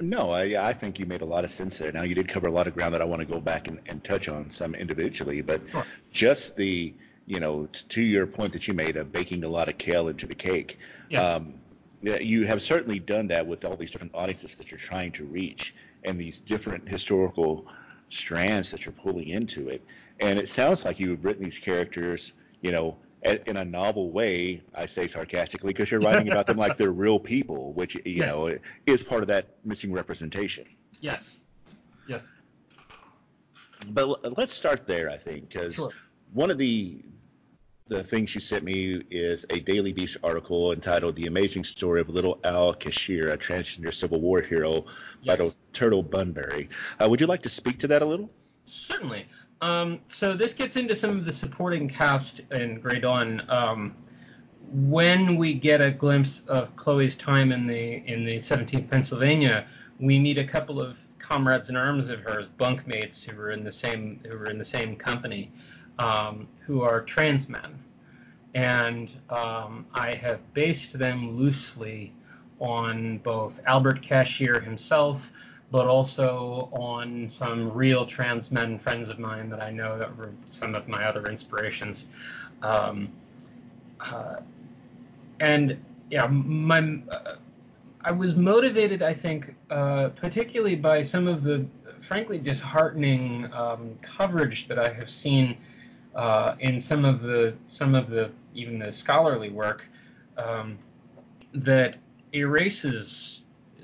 No, 0.00 0.30
I, 0.30 0.70
I 0.70 0.72
think 0.72 0.98
you 0.98 1.04
made 1.04 1.20
a 1.20 1.26
lot 1.26 1.44
of 1.44 1.50
sense 1.50 1.76
there. 1.76 1.92
Now 1.92 2.04
you 2.04 2.14
did 2.14 2.26
cover 2.26 2.48
a 2.48 2.50
lot 2.50 2.66
of 2.66 2.74
ground 2.74 2.94
that 2.94 3.02
I 3.02 3.04
want 3.04 3.20
to 3.20 3.26
go 3.26 3.38
back 3.38 3.68
and, 3.68 3.80
and 3.84 4.02
touch 4.02 4.28
on 4.28 4.48
some 4.48 4.74
individually, 4.74 5.42
but 5.42 5.60
sure. 5.70 5.84
just 6.10 6.56
the 6.56 6.94
you 7.26 7.38
know 7.38 7.66
t- 7.66 7.84
to 7.90 8.00
your 8.00 8.26
point 8.26 8.54
that 8.54 8.66
you 8.66 8.72
made 8.72 8.96
of 8.96 9.12
baking 9.12 9.44
a 9.44 9.48
lot 9.48 9.68
of 9.68 9.76
kale 9.76 10.08
into 10.08 10.26
the 10.26 10.34
cake. 10.34 10.78
Yes. 11.10 11.22
Um, 11.22 11.52
you 12.00 12.46
have 12.46 12.62
certainly 12.62 12.98
done 12.98 13.26
that 13.28 13.46
with 13.46 13.66
all 13.66 13.76
these 13.76 13.90
different 13.90 14.14
audiences 14.14 14.54
that 14.54 14.70
you're 14.70 14.80
trying 14.80 15.12
to 15.12 15.24
reach 15.26 15.74
and 16.02 16.18
these 16.18 16.40
different 16.40 16.88
historical 16.88 17.66
strands 18.08 18.70
that 18.70 18.86
you're 18.86 18.92
pulling 18.92 19.28
into 19.28 19.68
it. 19.68 19.84
And 20.18 20.38
it 20.38 20.48
sounds 20.48 20.84
like 20.84 20.98
you've 20.98 21.24
written 21.24 21.44
these 21.44 21.58
characters, 21.58 22.32
you 22.62 22.72
know, 22.72 22.96
in 23.24 23.56
a 23.56 23.64
novel 23.64 24.10
way, 24.10 24.62
I 24.74 24.86
say 24.86 25.06
sarcastically, 25.06 25.72
because 25.72 25.90
you're 25.90 26.00
writing 26.00 26.28
about 26.28 26.46
them 26.46 26.56
like 26.56 26.76
they're 26.76 26.90
real 26.90 27.20
people, 27.20 27.72
which 27.74 27.94
you 27.94 28.02
yes. 28.04 28.28
know 28.28 28.58
is 28.86 29.02
part 29.02 29.22
of 29.22 29.28
that 29.28 29.56
missing 29.64 29.92
representation. 29.92 30.64
Yes. 31.00 31.40
Yes. 32.08 32.22
But 33.88 34.36
let's 34.36 34.52
start 34.52 34.86
there, 34.86 35.10
I 35.10 35.18
think, 35.18 35.48
because 35.48 35.74
sure. 35.74 35.90
one 36.32 36.50
of 36.50 36.58
the 36.58 37.02
the 37.88 38.02
things 38.02 38.34
you 38.34 38.40
sent 38.40 38.64
me 38.64 39.02
is 39.10 39.44
a 39.50 39.60
Daily 39.60 39.92
Beast 39.92 40.16
article 40.22 40.72
entitled 40.72 41.14
"The 41.14 41.26
Amazing 41.26 41.64
Story 41.64 42.00
of 42.00 42.08
Little 42.08 42.40
Al 42.42 42.74
Cashier, 42.74 43.28
a 43.28 43.38
Transgender 43.38 43.92
Civil 43.92 44.20
War 44.20 44.40
Hero" 44.40 44.86
yes. 45.22 45.38
by 45.38 45.50
Turtle 45.72 46.02
Bunbury. 46.02 46.68
Uh, 47.00 47.08
would 47.08 47.20
you 47.20 47.26
like 47.26 47.42
to 47.42 47.48
speak 47.48 47.78
to 47.80 47.88
that 47.88 48.02
a 48.02 48.06
little? 48.06 48.30
Certainly. 48.66 49.26
Um, 49.62 50.00
so 50.08 50.34
this 50.36 50.52
gets 50.52 50.76
into 50.76 50.96
some 50.96 51.16
of 51.16 51.24
the 51.24 51.32
supporting 51.32 51.88
cast 51.88 52.40
in 52.50 52.80
Grey 52.80 52.98
Dawn. 52.98 53.40
Um, 53.48 53.94
when 54.72 55.36
we 55.36 55.54
get 55.54 55.80
a 55.80 55.92
glimpse 55.92 56.42
of 56.48 56.74
Chloe's 56.74 57.14
time 57.14 57.52
in 57.52 57.68
the 57.68 58.02
in 58.06 58.24
the 58.24 58.38
17th 58.38 58.90
Pennsylvania, 58.90 59.68
we 60.00 60.18
meet 60.18 60.36
a 60.36 60.44
couple 60.44 60.80
of 60.80 60.98
comrades 61.20 61.68
in 61.68 61.76
arms 61.76 62.10
of 62.10 62.20
hers, 62.20 62.46
bunkmates 62.58 63.22
who 63.22 63.36
were 63.36 63.52
in 63.52 63.62
the 63.62 63.70
same 63.70 64.18
who 64.26 64.36
were 64.36 64.50
in 64.50 64.58
the 64.58 64.64
same 64.64 64.96
company, 64.96 65.52
um, 66.00 66.48
who 66.66 66.82
are 66.82 67.00
trans 67.00 67.48
men, 67.48 67.78
and 68.54 69.12
um, 69.30 69.86
I 69.94 70.12
have 70.16 70.40
based 70.54 70.98
them 70.98 71.36
loosely 71.36 72.12
on 72.58 73.18
both 73.18 73.60
Albert 73.66 74.02
Cashier 74.02 74.58
himself, 74.58 75.22
but 75.72 75.86
also 75.86 76.68
on 76.72 77.28
some 77.30 77.72
real 77.72 78.04
trans 78.04 78.52
men 78.52 78.78
friends 78.78 79.08
of 79.08 79.18
mine 79.18 79.48
that 79.48 79.62
I 79.62 79.70
know 79.70 79.98
that 79.98 80.14
were 80.16 80.30
some 80.50 80.74
of 80.74 80.86
my 80.86 81.04
other 81.04 81.24
inspirations. 81.24 82.06
Um, 82.62 83.08
uh, 83.98 84.36
and 85.40 85.82
yeah, 86.10 86.26
my 86.26 87.00
uh, 87.10 87.36
I 88.02 88.12
was 88.12 88.34
motivated, 88.34 89.02
I 89.02 89.14
think, 89.14 89.54
uh, 89.70 90.10
particularly 90.10 90.76
by 90.76 91.02
some 91.02 91.26
of 91.26 91.42
the 91.42 91.64
frankly 92.06 92.36
disheartening 92.36 93.50
um, 93.54 93.98
coverage 94.02 94.68
that 94.68 94.78
I 94.78 94.92
have 94.92 95.08
seen 95.08 95.56
uh, 96.14 96.56
in 96.60 96.80
some 96.80 97.06
of 97.06 97.22
the 97.22 97.54
some 97.68 97.94
of 97.94 98.10
the 98.10 98.30
even 98.54 98.78
the 98.78 98.92
scholarly 98.92 99.48
work 99.48 99.84
um, 100.36 100.78
that 101.54 101.96
erases 102.34 103.31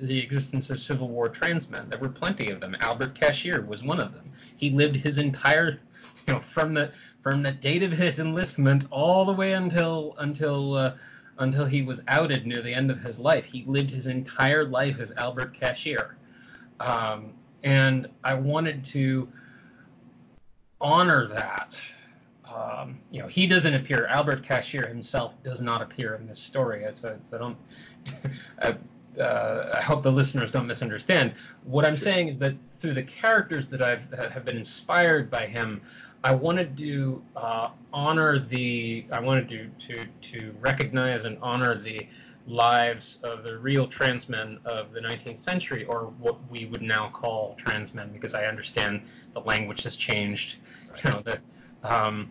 the 0.00 0.18
existence 0.18 0.70
of 0.70 0.80
Civil 0.80 1.08
War 1.08 1.28
trans 1.28 1.68
men. 1.68 1.88
There 1.88 1.98
were 1.98 2.08
plenty 2.08 2.50
of 2.50 2.60
them. 2.60 2.76
Albert 2.80 3.14
Cashier 3.14 3.62
was 3.62 3.82
one 3.82 4.00
of 4.00 4.12
them. 4.14 4.30
He 4.56 4.70
lived 4.70 4.96
his 4.96 5.18
entire, 5.18 5.80
you 6.26 6.34
know, 6.34 6.42
from 6.52 6.74
the 6.74 6.92
from 7.22 7.42
the 7.42 7.52
date 7.52 7.82
of 7.82 7.92
his 7.92 8.18
enlistment 8.18 8.84
all 8.90 9.24
the 9.24 9.32
way 9.32 9.52
until 9.52 10.14
until 10.18 10.74
uh, 10.74 10.94
until 11.38 11.66
he 11.66 11.82
was 11.82 12.00
outed 12.08 12.46
near 12.46 12.62
the 12.62 12.72
end 12.72 12.90
of 12.90 13.00
his 13.00 13.18
life. 13.18 13.44
He 13.44 13.64
lived 13.66 13.90
his 13.90 14.06
entire 14.06 14.64
life 14.64 14.98
as 15.00 15.12
Albert 15.12 15.58
Cashier, 15.58 16.16
um, 16.80 17.32
and 17.62 18.08
I 18.24 18.34
wanted 18.34 18.84
to 18.86 19.28
honor 20.80 21.28
that. 21.28 21.74
Um, 22.52 22.98
you 23.10 23.20
know, 23.20 23.28
he 23.28 23.46
doesn't 23.46 23.74
appear. 23.74 24.06
Albert 24.06 24.42
Cashier 24.42 24.86
himself 24.86 25.34
does 25.44 25.60
not 25.60 25.82
appear 25.82 26.14
in 26.14 26.26
this 26.26 26.40
story. 26.40 26.86
I 26.86 26.92
don't. 27.36 27.56
uh, 29.20 29.72
I 29.74 29.82
hope 29.82 30.02
the 30.02 30.12
listeners 30.12 30.52
don't 30.52 30.66
misunderstand. 30.66 31.34
What 31.64 31.84
I'm 31.84 31.96
saying 31.96 32.28
is 32.28 32.38
that 32.38 32.54
through 32.80 32.94
the 32.94 33.02
characters 33.02 33.66
that 33.68 33.82
I've 33.82 34.10
that 34.10 34.32
have 34.32 34.44
been 34.44 34.56
inspired 34.56 35.30
by 35.30 35.46
him, 35.46 35.80
I 36.24 36.34
wanted 36.34 36.76
to 36.78 37.22
uh, 37.36 37.70
honor 37.92 38.38
the. 38.38 39.04
I 39.12 39.20
wanted 39.20 39.48
to 39.48 39.70
to 39.88 40.06
to 40.32 40.54
recognize 40.60 41.24
and 41.24 41.38
honor 41.40 41.80
the 41.80 42.06
lives 42.46 43.18
of 43.22 43.44
the 43.44 43.58
real 43.58 43.86
trans 43.86 44.28
men 44.28 44.58
of 44.64 44.92
the 44.92 45.00
19th 45.00 45.38
century, 45.38 45.84
or 45.84 46.12
what 46.18 46.38
we 46.50 46.64
would 46.66 46.82
now 46.82 47.10
call 47.10 47.56
trans 47.58 47.92
men, 47.92 48.10
because 48.12 48.34
I 48.34 48.46
understand 48.46 49.02
the 49.34 49.40
language 49.40 49.82
has 49.82 49.96
changed. 49.96 50.56
You 51.04 51.10
know 51.10 51.22
the. 51.22 51.40
Um, 51.82 52.30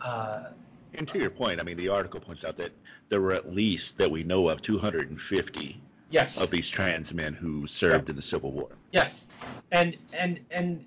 uh, 0.00 0.50
and 0.94 1.08
to 1.08 1.18
your 1.18 1.30
point, 1.30 1.60
I 1.60 1.64
mean, 1.64 1.76
the 1.76 1.88
article 1.88 2.20
points 2.20 2.44
out 2.44 2.56
that 2.58 2.72
there 3.08 3.20
were 3.20 3.32
at 3.32 3.52
least 3.52 3.98
that 3.98 4.10
we 4.10 4.22
know 4.22 4.48
of 4.48 4.62
250 4.62 5.80
yes. 6.10 6.38
of 6.38 6.50
these 6.50 6.68
trans 6.68 7.12
men 7.12 7.34
who 7.34 7.66
served 7.66 8.10
in 8.10 8.16
the 8.16 8.22
Civil 8.22 8.52
War. 8.52 8.68
Yes, 8.92 9.24
and 9.70 9.96
and 10.12 10.40
and 10.50 10.84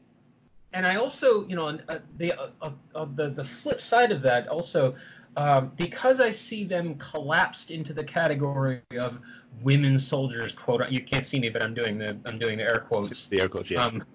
and 0.73 0.85
I 0.85 0.95
also, 0.95 1.45
you 1.47 1.55
know, 1.55 1.79
uh, 1.89 1.99
the 2.17 2.33
uh, 2.33 2.71
uh, 2.93 3.05
the 3.15 3.29
the 3.29 3.45
flip 3.45 3.81
side 3.81 4.11
of 4.11 4.21
that 4.23 4.47
also. 4.47 4.95
Um, 5.37 5.73
because 5.75 6.21
I 6.21 6.31
see 6.31 6.63
them 6.63 6.95
collapsed 6.95 7.69
into 7.69 7.91
the 7.91 8.05
category 8.05 8.79
of 8.97 9.17
women 9.61 9.99
soldiers, 9.99 10.53
quote. 10.53 10.89
You 10.89 11.03
can't 11.03 11.25
see 11.25 11.41
me, 11.41 11.49
but 11.49 11.61
I'm 11.61 11.73
doing 11.73 11.97
the 11.97 12.17
I'm 12.25 12.39
doing 12.39 12.57
the 12.57 12.63
air 12.63 12.85
quotes. 12.87 13.25
The 13.25 13.41
air 13.41 13.49
quotes, 13.49 13.69
yes. 13.69 13.93
Um, 13.93 14.05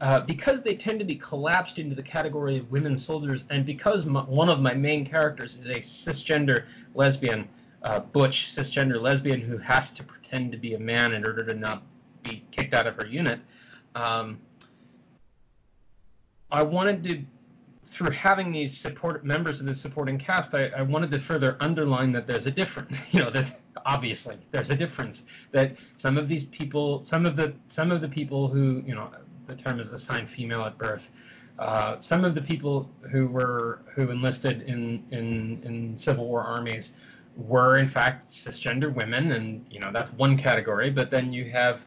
uh, 0.00 0.20
because 0.20 0.62
they 0.62 0.74
tend 0.74 0.98
to 0.98 1.04
be 1.04 1.16
collapsed 1.16 1.78
into 1.78 1.94
the 1.94 2.02
category 2.02 2.58
of 2.58 2.70
women 2.70 2.98
soldiers, 2.98 3.42
and 3.50 3.64
because 3.64 4.04
my, 4.04 4.22
one 4.22 4.48
of 4.48 4.60
my 4.60 4.74
main 4.74 5.06
characters 5.06 5.56
is 5.56 5.66
a 5.66 5.80
cisgender 5.80 6.64
lesbian, 6.94 7.48
uh, 7.82 8.00
butch 8.00 8.54
cisgender 8.54 9.00
lesbian 9.00 9.40
who 9.40 9.58
has 9.58 9.90
to 9.92 10.02
pretend 10.02 10.50
to 10.50 10.58
be 10.58 10.74
a 10.74 10.78
man 10.78 11.12
in 11.12 11.24
order 11.26 11.44
to 11.44 11.54
not 11.54 11.82
be 12.22 12.42
kicked 12.50 12.74
out 12.74 12.86
of 12.86 12.96
her 12.96 13.06
unit, 13.06 13.40
um, 13.94 14.40
I 16.50 16.62
wanted 16.62 17.02
to, 17.04 17.22
through 17.86 18.10
having 18.10 18.52
these 18.52 18.76
support 18.76 19.24
members 19.24 19.60
of 19.60 19.66
the 19.66 19.74
supporting 19.74 20.18
cast, 20.18 20.54
I, 20.54 20.68
I 20.68 20.82
wanted 20.82 21.10
to 21.12 21.20
further 21.20 21.56
underline 21.60 22.12
that 22.12 22.26
there's 22.26 22.46
a 22.46 22.50
difference. 22.50 22.96
You 23.12 23.20
know 23.20 23.30
that 23.30 23.60
obviously 23.86 24.38
there's 24.50 24.70
a 24.70 24.76
difference. 24.76 25.22
That 25.52 25.76
some 25.98 26.16
of 26.16 26.28
these 26.28 26.44
people, 26.44 27.02
some 27.02 27.26
of 27.26 27.36
the 27.36 27.54
some 27.66 27.90
of 27.90 28.00
the 28.00 28.08
people 28.08 28.48
who 28.48 28.82
you 28.86 28.94
know 28.94 29.10
the 29.46 29.54
term 29.54 29.80
is 29.80 29.90
assigned 29.90 30.28
female 30.28 30.64
at 30.64 30.78
birth. 30.78 31.08
Uh, 31.58 32.00
some 32.00 32.24
of 32.24 32.34
the 32.34 32.40
people 32.40 32.90
who 33.10 33.26
were 33.26 33.80
who 33.94 34.10
enlisted 34.10 34.62
in, 34.62 35.04
in 35.10 35.60
in 35.62 35.96
Civil 35.96 36.26
War 36.26 36.42
armies 36.42 36.92
were 37.36 37.78
in 37.78 37.88
fact 37.88 38.30
cisgender 38.30 38.92
women, 38.92 39.32
and 39.32 39.64
you 39.70 39.80
know 39.80 39.90
that's 39.92 40.12
one 40.12 40.36
category. 40.36 40.90
But 40.90 41.10
then 41.10 41.32
you 41.32 41.44
have 41.50 41.80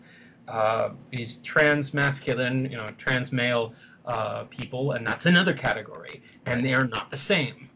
uh, 0.47 0.91
these 1.11 1.37
trans 1.43 1.93
masculine, 1.93 2.69
you 2.71 2.77
know, 2.77 2.91
trans 2.97 3.31
male 3.31 3.73
uh, 4.05 4.45
people, 4.45 4.93
and 4.93 5.05
that's 5.05 5.25
another 5.25 5.53
category, 5.53 6.21
and 6.45 6.65
they 6.65 6.73
are 6.73 6.87
not 6.87 7.11
the 7.11 7.17
same. 7.17 7.66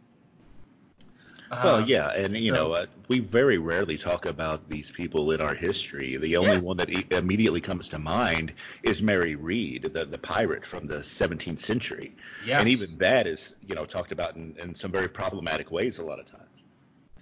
Well, 1.52 1.78
um, 1.78 1.86
yeah, 1.86 2.12
and 2.12 2.38
you 2.38 2.56
so, 2.56 2.64
know, 2.64 2.72
uh, 2.74 2.86
we 3.10 3.20
very 3.20 3.58
rarely 3.58 3.97
talk 3.97 4.26
about 4.26 4.70
these 4.70 4.89
people 4.89 5.32
in 5.32 5.41
our 5.41 5.54
history. 5.54 6.16
The 6.16 6.38
only 6.38 6.54
yes. 6.54 6.64
one 6.64 6.78
that 6.78 6.89
e- 6.89 7.06
immediately 7.12 7.60
comes 7.60 7.89
to 7.89 7.99
mind 7.99 8.54
is 8.84 9.04
Mary 9.04 9.36
Read, 9.36 9.91
the, 9.93 10.06
the 10.06 10.18
pirate 10.18 10.64
from 10.64 10.88
the 10.88 10.99
17th 10.99 11.60
century. 11.60 12.16
Yes. 12.45 12.62
And 12.62 12.70
even 12.70 12.97
that 12.99 13.28
is, 13.28 13.56
you 13.68 13.76
know, 13.76 13.84
talked 13.84 14.14
about 14.14 14.38
in, 14.38 14.56
in 14.60 14.74
some 14.74 14.93
very 14.93 15.10
problematic 15.10 15.72
ways 15.72 15.99
a 15.99 16.06
lot 16.06 16.20
of 16.20 16.26
times. 16.26 16.45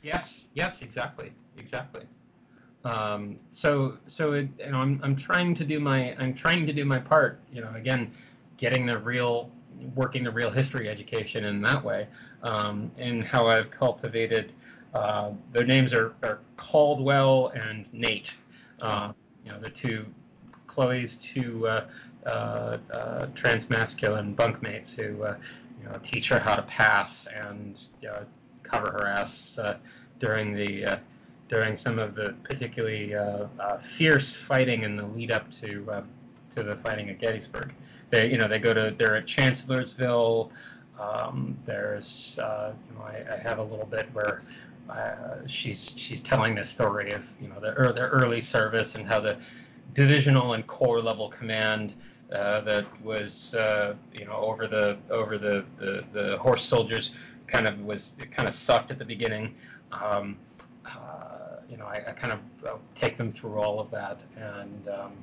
Yes, 0.03 0.45
yes, 0.53 0.83
exactly, 0.83 1.33
exactly. 1.57 2.03
Um, 2.85 3.39
so, 3.49 3.97
so 4.05 4.33
it, 4.33 4.47
you 4.59 4.71
know, 4.71 4.77
I'm, 4.77 4.99
I'm 5.03 5.15
trying 5.15 5.55
to 5.55 5.65
do 5.65 5.79
my, 5.79 6.15
I'm 6.19 6.35
trying 6.35 6.67
to 6.67 6.73
do 6.73 6.85
my 6.85 6.99
part. 6.99 7.39
You 7.51 7.61
know, 7.61 7.71
again, 7.73 8.13
getting 8.57 8.85
the 8.85 8.99
real, 8.99 9.49
working 9.95 10.23
the 10.23 10.31
real 10.31 10.51
history 10.51 10.87
education 10.87 11.45
in 11.45 11.63
that 11.63 11.83
way 11.83 12.07
um, 12.43 12.91
and 12.97 13.23
how 13.23 13.47
I've 13.47 13.71
cultivated. 13.71 14.51
Uh, 14.93 15.31
their 15.53 15.65
names 15.65 15.93
are, 15.93 16.13
are 16.23 16.39
Caldwell 16.57 17.47
and 17.49 17.85
Nate. 17.93 18.31
Uh, 18.81 19.13
you 19.45 19.51
know, 19.51 19.59
the 19.59 19.69
two 19.69 20.05
Chloe's 20.67 21.17
two 21.17 21.67
uh, 21.67 21.85
uh, 22.25 22.77
uh 22.91 23.25
transmasculine 23.27 24.35
bunkmates 24.35 24.93
who 24.93 25.23
uh, 25.23 25.35
you 25.79 25.89
know 25.89 25.99
teach 26.03 26.29
her 26.29 26.39
how 26.39 26.55
to 26.55 26.61
pass 26.63 27.27
and 27.33 27.79
cover 28.63 28.91
her 28.91 29.07
ass 29.07 29.59
during 30.19 30.53
the 30.53 30.99
during 31.49 31.75
some 31.75 31.97
of 31.97 32.13
the 32.15 32.35
particularly 32.43 33.15
fierce 33.97 34.33
fighting 34.33 34.83
in 34.83 34.95
the 34.95 35.05
lead 35.05 35.31
up 35.31 35.49
to 35.51 36.03
to 36.55 36.63
the 36.63 36.75
fighting 36.77 37.09
at 37.09 37.19
Gettysburg. 37.19 37.73
They 38.09 38.31
you 38.31 38.37
know 38.37 38.47
they 38.47 38.59
go 38.59 38.73
to 38.73 38.95
they're 38.97 39.17
at 39.17 39.27
Chancellorsville. 39.27 40.51
Um, 40.99 41.57
there's, 41.65 42.37
uh, 42.39 42.73
you 42.89 42.95
know, 42.95 43.05
I, 43.05 43.35
I, 43.35 43.37
have 43.37 43.59
a 43.59 43.63
little 43.63 43.85
bit 43.85 44.09
where 44.11 44.41
uh, 44.89 45.37
she's 45.47 45.93
she's 45.95 46.19
telling 46.19 46.55
the 46.55 46.65
story 46.65 47.11
of 47.11 47.23
you 47.39 47.47
know 47.47 47.59
their 47.61 47.93
their 47.93 48.09
early 48.09 48.41
service 48.41 48.95
and 48.95 49.07
how 49.07 49.21
the 49.21 49.37
divisional 49.93 50.53
and 50.53 50.67
corps 50.67 51.01
level 51.01 51.29
command 51.29 51.93
uh, 52.33 52.61
that 52.61 52.85
was 53.01 53.53
uh, 53.53 53.93
you 54.13 54.25
know 54.25 54.33
over 54.33 54.67
the 54.67 54.97
over 55.09 55.37
the, 55.37 55.63
the, 55.79 56.03
the 56.11 56.37
horse 56.39 56.65
soldiers 56.65 57.11
kind 57.47 57.65
of 57.65 57.79
was 57.79 58.15
kind 58.35 58.49
of 58.49 58.53
sucked 58.53 58.91
at 58.91 58.99
the 58.99 59.05
beginning. 59.05 59.55
Um, 59.93 60.37
uh, 60.85 61.61
you 61.69 61.77
know, 61.77 61.85
I, 61.85 62.03
I 62.07 62.11
kind 62.11 62.33
of 62.33 62.39
uh, 62.67 62.77
take 62.95 63.17
them 63.17 63.31
through 63.31 63.59
all 63.59 63.79
of 63.79 63.89
that 63.91 64.19
and. 64.35 64.89
Um, 64.89 65.13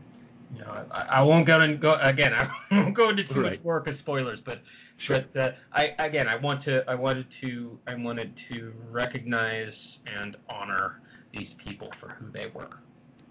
you 0.54 0.60
know, 0.62 0.86
I, 0.92 1.00
I 1.00 1.22
won't 1.22 1.44
go 1.44 1.60
and 1.60 1.80
go 1.80 1.94
again. 1.94 2.32
I 2.34 2.48
won't 2.70 2.94
go 2.94 3.08
into 3.08 3.24
too 3.24 3.42
much 3.42 3.60
work 3.64 3.88
as 3.88 3.98
spoilers, 3.98 4.38
but 4.40 4.60
Sure. 4.98 5.24
But 5.32 5.40
uh, 5.40 5.52
I 5.72 5.94
again, 5.98 6.26
I 6.26 6.36
want 6.36 6.62
to, 6.62 6.88
I 6.88 6.94
wanted 6.94 7.26
to, 7.42 7.78
I 7.86 7.94
wanted 7.94 8.34
to 8.50 8.72
recognize 8.90 9.98
and 10.06 10.36
honor 10.48 11.00
these 11.32 11.52
people 11.54 11.92
for 12.00 12.08
who 12.08 12.30
they 12.30 12.46
were. 12.54 12.70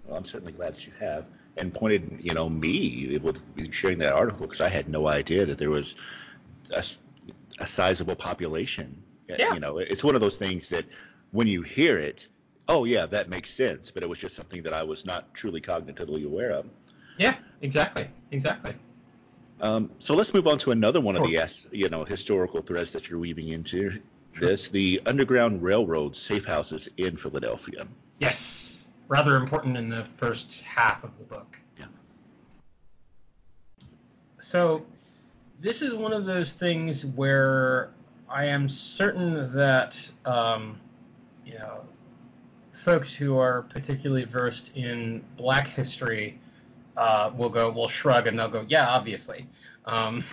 Well, 0.05 0.17
I'm 0.17 0.25
certainly 0.25 0.53
glad 0.53 0.75
that 0.75 0.85
you 0.85 0.93
have, 0.99 1.25
and 1.57 1.73
pointed, 1.73 2.19
you 2.21 2.33
know, 2.33 2.49
me 2.49 3.17
with 3.17 3.41
sharing 3.71 3.97
that 3.99 4.13
article 4.13 4.41
because 4.41 4.61
I 4.61 4.69
had 4.69 4.87
no 4.89 5.07
idea 5.07 5.45
that 5.45 5.57
there 5.57 5.71
was 5.71 5.95
a, 6.71 6.83
a 7.59 7.65
sizable 7.65 8.15
population. 8.15 9.01
Yeah. 9.27 9.55
You 9.55 9.59
know, 9.59 9.79
it's 9.79 10.03
one 10.03 10.13
of 10.13 10.21
those 10.21 10.37
things 10.37 10.67
that 10.67 10.85
when 11.31 11.47
you 11.47 11.63
hear 11.63 11.97
it, 11.97 12.27
oh 12.67 12.85
yeah, 12.85 13.07
that 13.07 13.27
makes 13.27 13.51
sense, 13.51 13.89
but 13.89 14.03
it 14.03 14.09
was 14.09 14.19
just 14.19 14.35
something 14.35 14.61
that 14.63 14.73
I 14.73 14.83
was 14.83 15.03
not 15.03 15.33
truly 15.33 15.61
cognitively 15.61 16.25
aware 16.25 16.51
of. 16.51 16.67
Yeah, 17.17 17.37
exactly, 17.61 18.07
exactly. 18.31 18.75
Um, 19.61 19.89
so 19.99 20.15
let's 20.15 20.33
move 20.33 20.47
on 20.47 20.57
to 20.59 20.71
another 20.71 20.99
one 20.99 21.15
of 21.15 21.23
the 21.23 21.65
you 21.71 21.89
know 21.89 22.03
historical 22.03 22.61
threads 22.61 22.91
that 22.91 23.09
you're 23.09 23.19
weaving 23.19 23.49
into 23.49 24.01
this: 24.39 24.67
the 24.67 25.01
Underground 25.05 25.61
Railroad 25.61 26.15
safe 26.15 26.45
houses 26.45 26.89
in 26.97 27.15
Philadelphia. 27.15 27.87
Yes, 28.19 28.73
rather 29.07 29.37
important 29.37 29.77
in 29.77 29.89
the 29.89 30.05
first 30.17 30.47
half 30.61 31.03
of 31.03 31.17
the 31.17 31.23
book. 31.23 31.55
Yeah. 31.79 31.85
So 34.41 34.85
this 35.61 35.81
is 35.81 35.93
one 35.93 36.11
of 36.11 36.25
those 36.25 36.53
things 36.53 37.05
where 37.05 37.91
I 38.27 38.45
am 38.45 38.67
certain 38.67 39.53
that 39.55 39.95
um, 40.25 40.79
you 41.45 41.57
know 41.57 41.81
folks 42.73 43.13
who 43.13 43.37
are 43.37 43.61
particularly 43.63 44.25
versed 44.25 44.71
in 44.75 45.23
Black 45.37 45.67
history 45.67 46.39
uh, 46.97 47.31
will 47.35 47.49
go, 47.49 47.69
will 47.71 47.87
shrug, 47.89 48.27
and 48.27 48.37
they'll 48.37 48.49
go, 48.49 48.65
yeah, 48.67 48.87
obviously. 48.87 49.47
Um, 49.85 50.23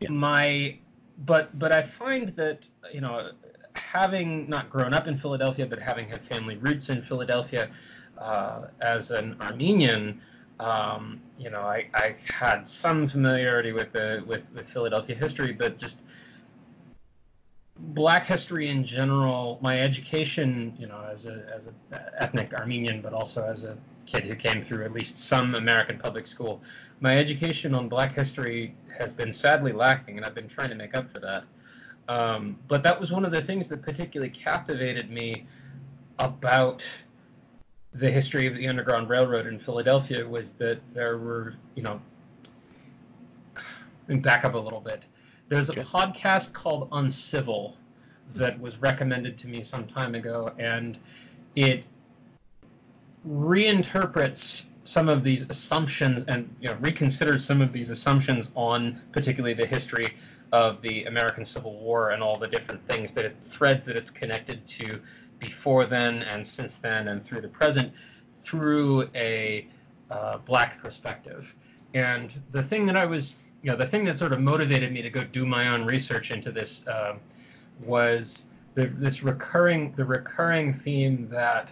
Yeah. 0.00 0.10
My, 0.10 0.78
but 1.26 1.56
but 1.58 1.76
I 1.76 1.82
find 1.82 2.34
that 2.36 2.66
you 2.92 3.00
know, 3.00 3.30
having 3.74 4.48
not 4.48 4.70
grown 4.70 4.94
up 4.94 5.06
in 5.06 5.18
Philadelphia, 5.18 5.66
but 5.66 5.78
having 5.78 6.08
had 6.08 6.26
family 6.26 6.56
roots 6.56 6.88
in 6.88 7.02
Philadelphia, 7.02 7.70
uh, 8.18 8.66
as 8.80 9.10
an 9.10 9.36
Armenian, 9.40 10.20
um, 10.58 11.20
you 11.38 11.50
know, 11.50 11.60
I, 11.60 11.88
I 11.94 12.16
had 12.26 12.68
some 12.68 13.08
familiarity 13.08 13.72
with 13.72 13.92
the 13.92 14.22
with, 14.26 14.42
with 14.54 14.66
Philadelphia 14.68 15.16
history, 15.16 15.52
but 15.52 15.78
just 15.78 16.00
black 17.78 18.26
history 18.26 18.68
in 18.68 18.84
general, 18.84 19.58
my 19.62 19.80
education, 19.80 20.74
you 20.78 20.86
know, 20.86 21.02
as 21.10 21.26
a 21.26 21.46
as 21.54 21.66
an 21.66 21.74
ethnic 22.18 22.52
Armenian, 22.54 23.00
but 23.00 23.12
also 23.12 23.42
as 23.44 23.64
a 23.64 23.76
kid 24.12 24.24
who 24.24 24.34
came 24.34 24.64
through 24.64 24.84
at 24.84 24.92
least 24.92 25.18
some 25.18 25.54
American 25.54 25.98
public 25.98 26.26
school, 26.26 26.62
my 27.00 27.18
education 27.18 27.74
on 27.74 27.88
black 27.88 28.14
history 28.14 28.74
has 28.98 29.12
been 29.12 29.32
sadly 29.32 29.72
lacking, 29.72 30.16
and 30.16 30.26
I've 30.26 30.34
been 30.34 30.48
trying 30.48 30.68
to 30.70 30.74
make 30.74 30.94
up 30.96 31.10
for 31.12 31.20
that. 31.20 31.44
Um, 32.08 32.58
but 32.68 32.82
that 32.82 32.98
was 32.98 33.12
one 33.12 33.24
of 33.24 33.32
the 33.32 33.42
things 33.42 33.68
that 33.68 33.82
particularly 33.82 34.32
captivated 34.32 35.10
me 35.10 35.46
about 36.18 36.82
the 37.94 38.10
history 38.10 38.46
of 38.46 38.54
the 38.56 38.68
Underground 38.68 39.08
Railroad 39.08 39.46
in 39.46 39.58
Philadelphia 39.58 40.26
was 40.26 40.52
that 40.54 40.80
there 40.94 41.18
were, 41.18 41.54
you 41.74 41.82
know, 41.82 42.00
let 44.08 44.08
me 44.08 44.16
back 44.16 44.44
up 44.44 44.54
a 44.54 44.58
little 44.58 44.80
bit. 44.80 45.04
There's 45.48 45.68
a 45.68 45.72
Okay. 45.72 45.82
podcast 45.82 46.52
called 46.52 46.88
Uncivil 46.92 47.76
that 48.34 48.60
was 48.60 48.76
recommended 48.78 49.38
to 49.38 49.48
me 49.48 49.62
some 49.62 49.86
time 49.86 50.14
ago, 50.14 50.52
and 50.58 50.98
it 51.56 51.84
reinterprets 53.26 54.64
some 54.84 55.08
of 55.08 55.22
these 55.22 55.44
assumptions 55.50 56.24
and 56.28 56.54
you 56.60 56.68
know 56.68 56.74
reconsiders 56.76 57.42
some 57.42 57.60
of 57.60 57.72
these 57.72 57.90
assumptions 57.90 58.50
on 58.54 59.00
particularly 59.12 59.54
the 59.54 59.66
history 59.66 60.14
of 60.52 60.82
the 60.82 61.04
American 61.04 61.44
Civil 61.44 61.78
War 61.78 62.10
and 62.10 62.22
all 62.22 62.38
the 62.38 62.48
different 62.48 62.86
things 62.88 63.12
that 63.12 63.24
it 63.24 63.36
threads 63.50 63.84
that 63.86 63.96
it's 63.96 64.10
connected 64.10 64.66
to 64.66 65.00
before 65.38 65.86
then 65.86 66.22
and 66.22 66.46
since 66.46 66.76
then 66.76 67.08
and 67.08 67.24
through 67.24 67.40
the 67.40 67.48
present 67.48 67.92
through 68.42 69.08
a 69.14 69.68
uh, 70.10 70.38
black 70.38 70.82
perspective. 70.82 71.54
And 71.94 72.32
the 72.52 72.62
thing 72.64 72.84
that 72.86 72.96
I 72.96 73.06
was, 73.06 73.34
you 73.62 73.70
know, 73.70 73.76
the 73.76 73.86
thing 73.86 74.04
that 74.06 74.18
sort 74.18 74.32
of 74.32 74.40
motivated 74.40 74.92
me 74.92 75.02
to 75.02 75.10
go 75.10 75.22
do 75.22 75.46
my 75.46 75.68
own 75.68 75.84
research 75.84 76.30
into 76.30 76.50
this 76.50 76.82
um 76.88 77.20
was 77.84 78.44
the, 78.74 78.86
this 78.86 79.22
recurring, 79.22 79.94
the 79.96 80.04
recurring 80.04 80.74
theme 80.84 81.28
that 81.30 81.70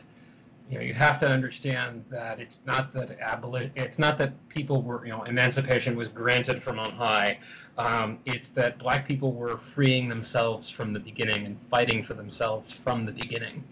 you 0.71 0.79
know 0.79 0.85
you 0.85 0.95
have 0.95 1.19
to 1.21 1.27
understand 1.29 2.05
that 2.11 2.41
it's 2.41 2.61
not 2.67 2.93
that 2.93 3.19
aboli- 3.21 3.71
it's 3.75 3.99
not 3.99 4.19
that 4.19 4.33
people 4.49 4.83
were 4.83 5.05
you 5.05 5.13
know 5.13 5.23
emancipation 5.25 5.97
was 5.97 6.09
granted 6.09 6.63
from 6.63 6.79
on 6.79 6.93
high. 6.93 7.39
Um, 7.79 8.19
it's 8.27 8.51
that 8.51 8.79
black 8.79 9.07
people 9.07 9.33
were 9.33 9.57
freeing 9.57 10.09
themselves 10.09 10.69
from 10.69 10.93
the 10.93 11.01
beginning 11.01 11.47
and 11.47 11.57
fighting 11.71 12.05
for 12.05 12.15
themselves 12.15 12.75
from 12.75 13.07
the 13.07 13.13
beginning. 13.13 13.63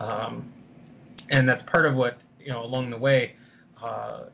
Um, 0.00 0.52
and 1.30 1.48
that's 1.48 1.62
part 1.62 1.86
of 1.86 1.94
what 1.94 2.20
you 2.40 2.52
know 2.52 2.62
along 2.62 2.90
the 2.90 2.98
way 2.98 3.34
uh, 3.82 4.24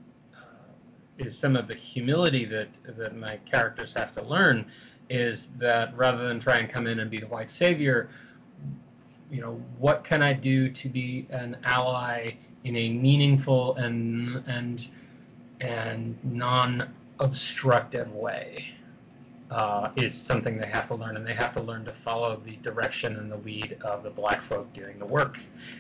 is 1.19 1.39
some 1.39 1.57
of 1.57 1.69
the 1.69 1.75
humility 1.75 2.45
that 2.45 2.69
that 2.99 3.17
my 3.17 3.39
characters 3.51 3.93
have 3.97 4.15
to 4.15 4.23
learn 4.23 4.67
is 5.11 5.51
that 5.59 5.97
rather 5.97 6.27
than 6.27 6.41
try 6.41 6.57
and 6.57 6.71
come 6.71 6.87
in 6.87 7.01
and 7.01 7.11
be 7.11 7.19
the 7.19 7.27
white 7.27 7.51
savior 7.51 8.09
you 9.31 9.41
know, 9.41 9.61
what 9.79 10.05
can 10.05 10.23
I 10.23 10.33
do 10.33 10.71
to 10.71 10.89
be 10.89 11.27
an 11.31 11.57
ally 11.65 12.33
in 12.65 12.77
a 12.77 12.89
meaningful 12.91 13.75
and 13.77 14.43
and 14.47 14.87
and 15.61 16.19
non-obstructive 16.25 18.13
way 18.13 18.75
uh, 19.51 19.91
is 19.97 20.21
something 20.25 20.59
they 20.59 20.67
have 20.67 20.89
to 20.89 20.95
learn, 20.95 21.17
and 21.17 21.27
they 21.27 21.35
have 21.35 21.53
to 21.53 21.63
learn 21.63 21.85
to 21.85 21.93
follow 21.93 22.41
the 22.45 22.57
direction 22.57 23.17
and 23.17 23.31
the 23.31 23.37
lead 23.39 23.77
of 23.83 24.03
the 24.03 24.11
black 24.11 24.43
folk 24.45 24.73
doing 24.73 24.99
the 24.99 25.07
work. 25.07 25.39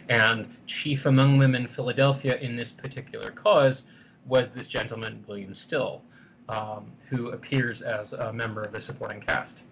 And 0.08 0.54
chief 0.66 1.06
among 1.06 1.38
them 1.38 1.54
in 1.54 1.66
Philadelphia 1.66 2.36
in 2.36 2.56
this 2.56 2.70
particular 2.70 3.30
cause 3.30 3.82
was 4.26 4.50
this 4.50 4.66
gentleman 4.66 5.24
William 5.26 5.54
Still, 5.54 6.02
um, 6.48 6.92
who 7.08 7.30
appears 7.30 7.82
as 7.82 8.12
a 8.12 8.32
member 8.32 8.62
of 8.62 8.72
the 8.72 8.80
supporting 8.80 9.20
cast. 9.20 9.62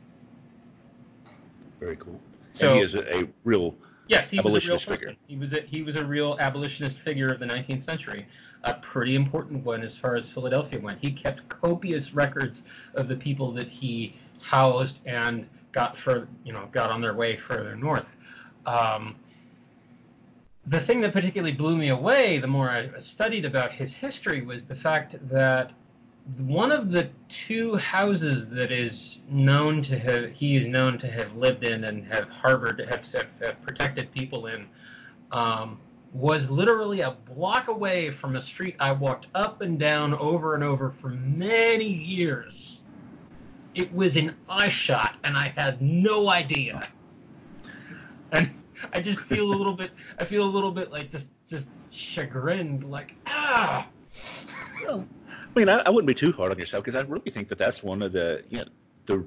Very 1.78 1.96
cool. 1.96 2.20
So- 2.52 2.68
and 2.68 2.76
he 2.78 2.84
is 2.84 2.94
a, 2.94 3.28
real 3.44 3.74
Yes, 4.08 4.28
he 4.28 4.40
was 4.40 4.54
a 4.54 4.58
real 4.58 4.76
Abolitionist 4.76 4.88
figure. 4.88 5.16
He 5.26 5.36
was 5.36 5.52
a 5.52 5.60
he 5.62 5.82
was 5.82 5.96
a 5.96 6.04
real 6.04 6.36
abolitionist 6.38 6.98
figure 6.98 7.28
of 7.28 7.38
the 7.38 7.46
19th 7.46 7.82
century, 7.82 8.26
a 8.64 8.74
pretty 8.74 9.14
important 9.14 9.64
one 9.64 9.82
as 9.82 9.96
far 9.96 10.16
as 10.16 10.28
Philadelphia 10.28 10.80
went. 10.80 10.98
He 11.00 11.12
kept 11.12 11.48
copious 11.48 12.12
records 12.12 12.62
of 12.94 13.08
the 13.08 13.16
people 13.16 13.52
that 13.52 13.68
he 13.68 14.14
housed 14.40 14.98
and 15.06 15.46
got 15.72 15.96
for 15.96 16.28
you 16.44 16.52
know 16.52 16.68
got 16.72 16.90
on 16.90 17.00
their 17.00 17.14
way 17.14 17.36
further 17.36 17.76
north. 17.76 18.06
Um, 18.66 19.16
the 20.66 20.80
thing 20.80 21.00
that 21.00 21.12
particularly 21.12 21.52
blew 21.52 21.76
me 21.76 21.88
away, 21.88 22.38
the 22.38 22.46
more 22.46 22.70
I 22.70 22.90
studied 23.00 23.44
about 23.44 23.72
his 23.72 23.92
history, 23.92 24.42
was 24.42 24.64
the 24.64 24.76
fact 24.76 25.16
that 25.28 25.72
one 26.38 26.70
of 26.70 26.90
the 26.90 27.10
two 27.28 27.76
houses 27.76 28.46
that 28.48 28.70
is 28.70 29.18
known 29.28 29.82
to 29.82 29.98
have 29.98 30.30
he 30.30 30.56
is 30.56 30.66
known 30.66 30.98
to 30.98 31.08
have 31.08 31.34
lived 31.36 31.64
in 31.64 31.84
and 31.84 32.06
have 32.06 32.28
harbored 32.28 32.80
have, 32.88 33.04
have, 33.40 33.62
protected 33.62 34.12
people 34.12 34.46
in 34.46 34.66
um, 35.32 35.80
was 36.12 36.48
literally 36.50 37.00
a 37.00 37.16
block 37.34 37.68
away 37.68 38.10
from 38.10 38.36
a 38.36 38.42
street 38.42 38.76
I 38.78 38.92
walked 38.92 39.26
up 39.34 39.62
and 39.62 39.78
down 39.78 40.14
over 40.14 40.54
and 40.54 40.62
over 40.62 40.94
for 41.00 41.08
many 41.08 41.88
years. 41.88 42.80
It 43.74 43.92
was 43.94 44.16
in 44.18 44.34
eyeshot, 44.48 45.16
and 45.24 45.36
I 45.36 45.48
had 45.48 45.80
no 45.80 46.28
idea. 46.28 46.86
And 48.32 48.50
I 48.92 49.00
just 49.00 49.20
feel 49.20 49.44
a 49.44 49.54
little 49.54 49.74
bit. 49.74 49.90
I 50.18 50.24
feel 50.26 50.44
a 50.44 50.50
little 50.50 50.72
bit 50.72 50.90
like 50.92 51.10
just 51.10 51.26
just 51.48 51.66
chagrined, 51.90 52.90
like 52.90 53.14
ah. 53.26 53.88
Well, 54.84 55.06
I 55.54 55.58
mean, 55.58 55.68
I, 55.68 55.78
I 55.80 55.90
wouldn't 55.90 56.06
be 56.06 56.14
too 56.14 56.32
hard 56.32 56.50
on 56.50 56.58
yourself 56.58 56.84
because 56.84 56.98
I 56.98 57.06
really 57.06 57.30
think 57.30 57.48
that 57.48 57.58
that's 57.58 57.82
one 57.82 58.02
of 58.02 58.12
the 58.12 58.42
you 58.48 58.58
know 58.58 58.64
the 59.06 59.26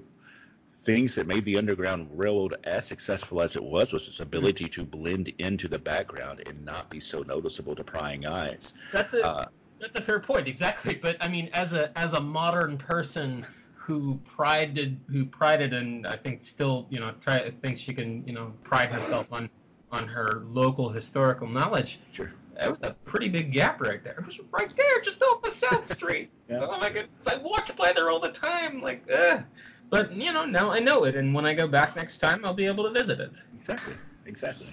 things 0.86 1.16
that 1.16 1.28
made 1.28 1.46
the 1.46 1.58
Underground 1.58 2.08
Railroad 2.14 2.56
as 2.64 2.88
successful 2.88 3.42
as 3.42 3.56
it 3.56 3.64
was 3.64 3.92
was 3.92 4.08
its 4.08 4.20
ability 4.20 4.68
to 4.70 4.84
blend 4.84 5.30
into 5.40 5.68
the 5.68 5.80
background 5.80 6.44
and 6.48 6.64
not 6.64 6.90
be 6.90 7.00
so 7.00 7.22
noticeable 7.24 7.76
to 7.76 7.84
prying 7.84 8.26
eyes. 8.26 8.74
That's 8.92 9.14
a 9.14 9.22
Uh, 9.26 9.46
that's 9.80 9.96
a 9.98 10.02
fair 10.02 10.20
point, 10.20 10.48
exactly. 10.48 10.96
But 10.96 11.18
I 11.20 11.28
mean, 11.28 11.50
as 11.54 11.74
a 11.74 11.98
as 11.98 12.14
a 12.14 12.22
modern 12.22 12.78
person 12.78 13.46
who 13.76 14.20
prided 14.26 15.00
who 15.08 15.26
prided 15.26 15.74
and 15.74 16.08
I 16.08 16.18
think 16.18 16.46
still 16.46 16.88
you 16.90 17.00
know 17.00 17.14
try 17.22 17.52
thinks 17.62 17.82
she 17.82 17.94
can 17.94 18.26
you 18.26 18.34
know 18.34 18.54
pride 18.64 18.92
herself 18.92 19.28
on 19.32 19.50
on 19.92 20.08
her 20.08 20.44
local 20.48 20.90
historical 20.90 21.48
knowledge. 21.48 22.00
Sure. 22.12 22.32
That 22.58 22.70
was 22.70 22.80
a 22.84 22.92
pretty 23.06 23.30
big 23.30 23.52
gap 23.52 23.82
right 23.82 24.04
there. 24.04 24.16
It 24.20 24.26
was 24.26 24.40
right 24.52 24.74
there, 24.76 25.02
just 25.04 25.22
off 25.22 25.42
the 25.42 25.52
South 25.52 25.92
Street. 25.94 26.30
Yeah. 26.50 26.60
Oh 26.62 26.78
my 26.80 26.90
goodness, 26.90 27.28
I 27.28 27.36
walked 27.38 27.76
by 27.76 27.92
there 27.94 28.10
all 28.10 28.20
the 28.20 28.30
time, 28.32 28.82
like, 28.82 29.04
ugh. 29.14 29.44
But 29.90 30.12
you 30.14 30.32
know, 30.32 30.46
now 30.46 30.72
I 30.72 30.80
know 30.80 31.04
it, 31.04 31.16
and 31.16 31.34
when 31.34 31.46
I 31.46 31.54
go 31.54 31.68
back 31.68 31.96
next 31.96 32.18
time, 32.20 32.44
I'll 32.46 32.54
be 32.54 32.66
able 32.66 32.86
to 32.86 32.92
visit 32.92 33.20
it. 33.20 33.32
Exactly. 33.58 33.94
Exactly. 34.28 34.66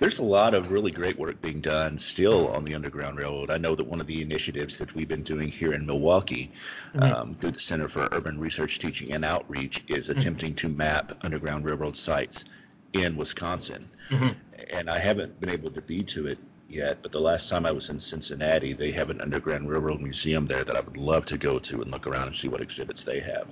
There's 0.00 0.18
a 0.18 0.22
lot 0.24 0.52
of 0.52 0.70
really 0.70 0.90
great 0.90 1.18
work 1.18 1.40
being 1.40 1.60
done 1.62 1.96
still 1.96 2.48
on 2.48 2.62
the 2.64 2.74
Underground 2.74 3.16
Railroad. 3.16 3.50
I 3.50 3.56
know 3.56 3.74
that 3.74 3.84
one 3.86 4.02
of 4.02 4.06
the 4.06 4.20
initiatives 4.20 4.76
that 4.78 4.94
we've 4.94 5.08
been 5.08 5.22
doing 5.22 5.48
here 5.48 5.72
in 5.72 5.86
Milwaukee 5.86 6.50
Mhm. 6.94 7.02
um, 7.14 7.34
through 7.36 7.52
the 7.52 7.60
Center 7.60 7.88
for 7.88 8.06
Urban 8.12 8.38
Research, 8.38 8.78
Teaching, 8.78 9.12
and 9.12 9.24
Outreach 9.24 9.82
is 9.88 10.10
attempting 10.10 10.54
to 10.56 10.68
map 10.68 11.12
Underground 11.22 11.64
Railroad 11.64 11.96
sites 11.96 12.44
in 12.92 13.16
Wisconsin. 13.16 13.88
Mhm. 14.10 14.34
And 14.70 14.90
I 14.90 14.98
haven't 14.98 15.40
been 15.40 15.48
able 15.48 15.70
to 15.70 15.80
be 15.80 16.02
to 16.04 16.26
it 16.26 16.38
yet, 16.72 16.98
but 17.02 17.12
the 17.12 17.20
last 17.20 17.48
time 17.48 17.66
I 17.66 17.72
was 17.72 17.90
in 17.90 18.00
Cincinnati, 18.00 18.72
they 18.72 18.92
have 18.92 19.10
an 19.10 19.20
Underground 19.20 19.68
Railroad 19.68 20.00
museum 20.00 20.46
there 20.46 20.64
that 20.64 20.76
I 20.76 20.80
would 20.80 20.96
love 20.96 21.24
to 21.26 21.38
go 21.38 21.58
to 21.58 21.82
and 21.82 21.90
look 21.90 22.06
around 22.06 22.28
and 22.28 22.34
see 22.34 22.48
what 22.48 22.60
exhibits 22.60 23.04
they 23.04 23.20
have. 23.20 23.46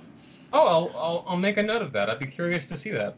Oh, 0.53 0.67
I'll, 0.67 0.91
I'll 0.95 1.25
I'll 1.27 1.37
make 1.37 1.57
a 1.57 1.63
note 1.63 1.81
of 1.81 1.93
that. 1.93 2.09
I'd 2.09 2.19
be 2.19 2.27
curious 2.27 2.65
to 2.67 2.77
see 2.77 2.91
that. 2.91 3.15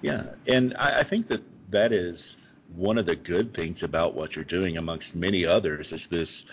Yeah, 0.00 0.22
and 0.46 0.74
I, 0.78 1.00
I 1.00 1.02
think 1.02 1.28
that 1.28 1.42
that 1.70 1.92
is 1.92 2.36
one 2.76 2.98
of 2.98 3.06
the 3.06 3.16
good 3.16 3.52
things 3.52 3.82
about 3.82 4.14
what 4.14 4.36
you're 4.36 4.44
doing, 4.44 4.76
amongst 4.78 5.14
many 5.14 5.44
others, 5.44 5.92
is 5.92 6.06
this 6.06 6.44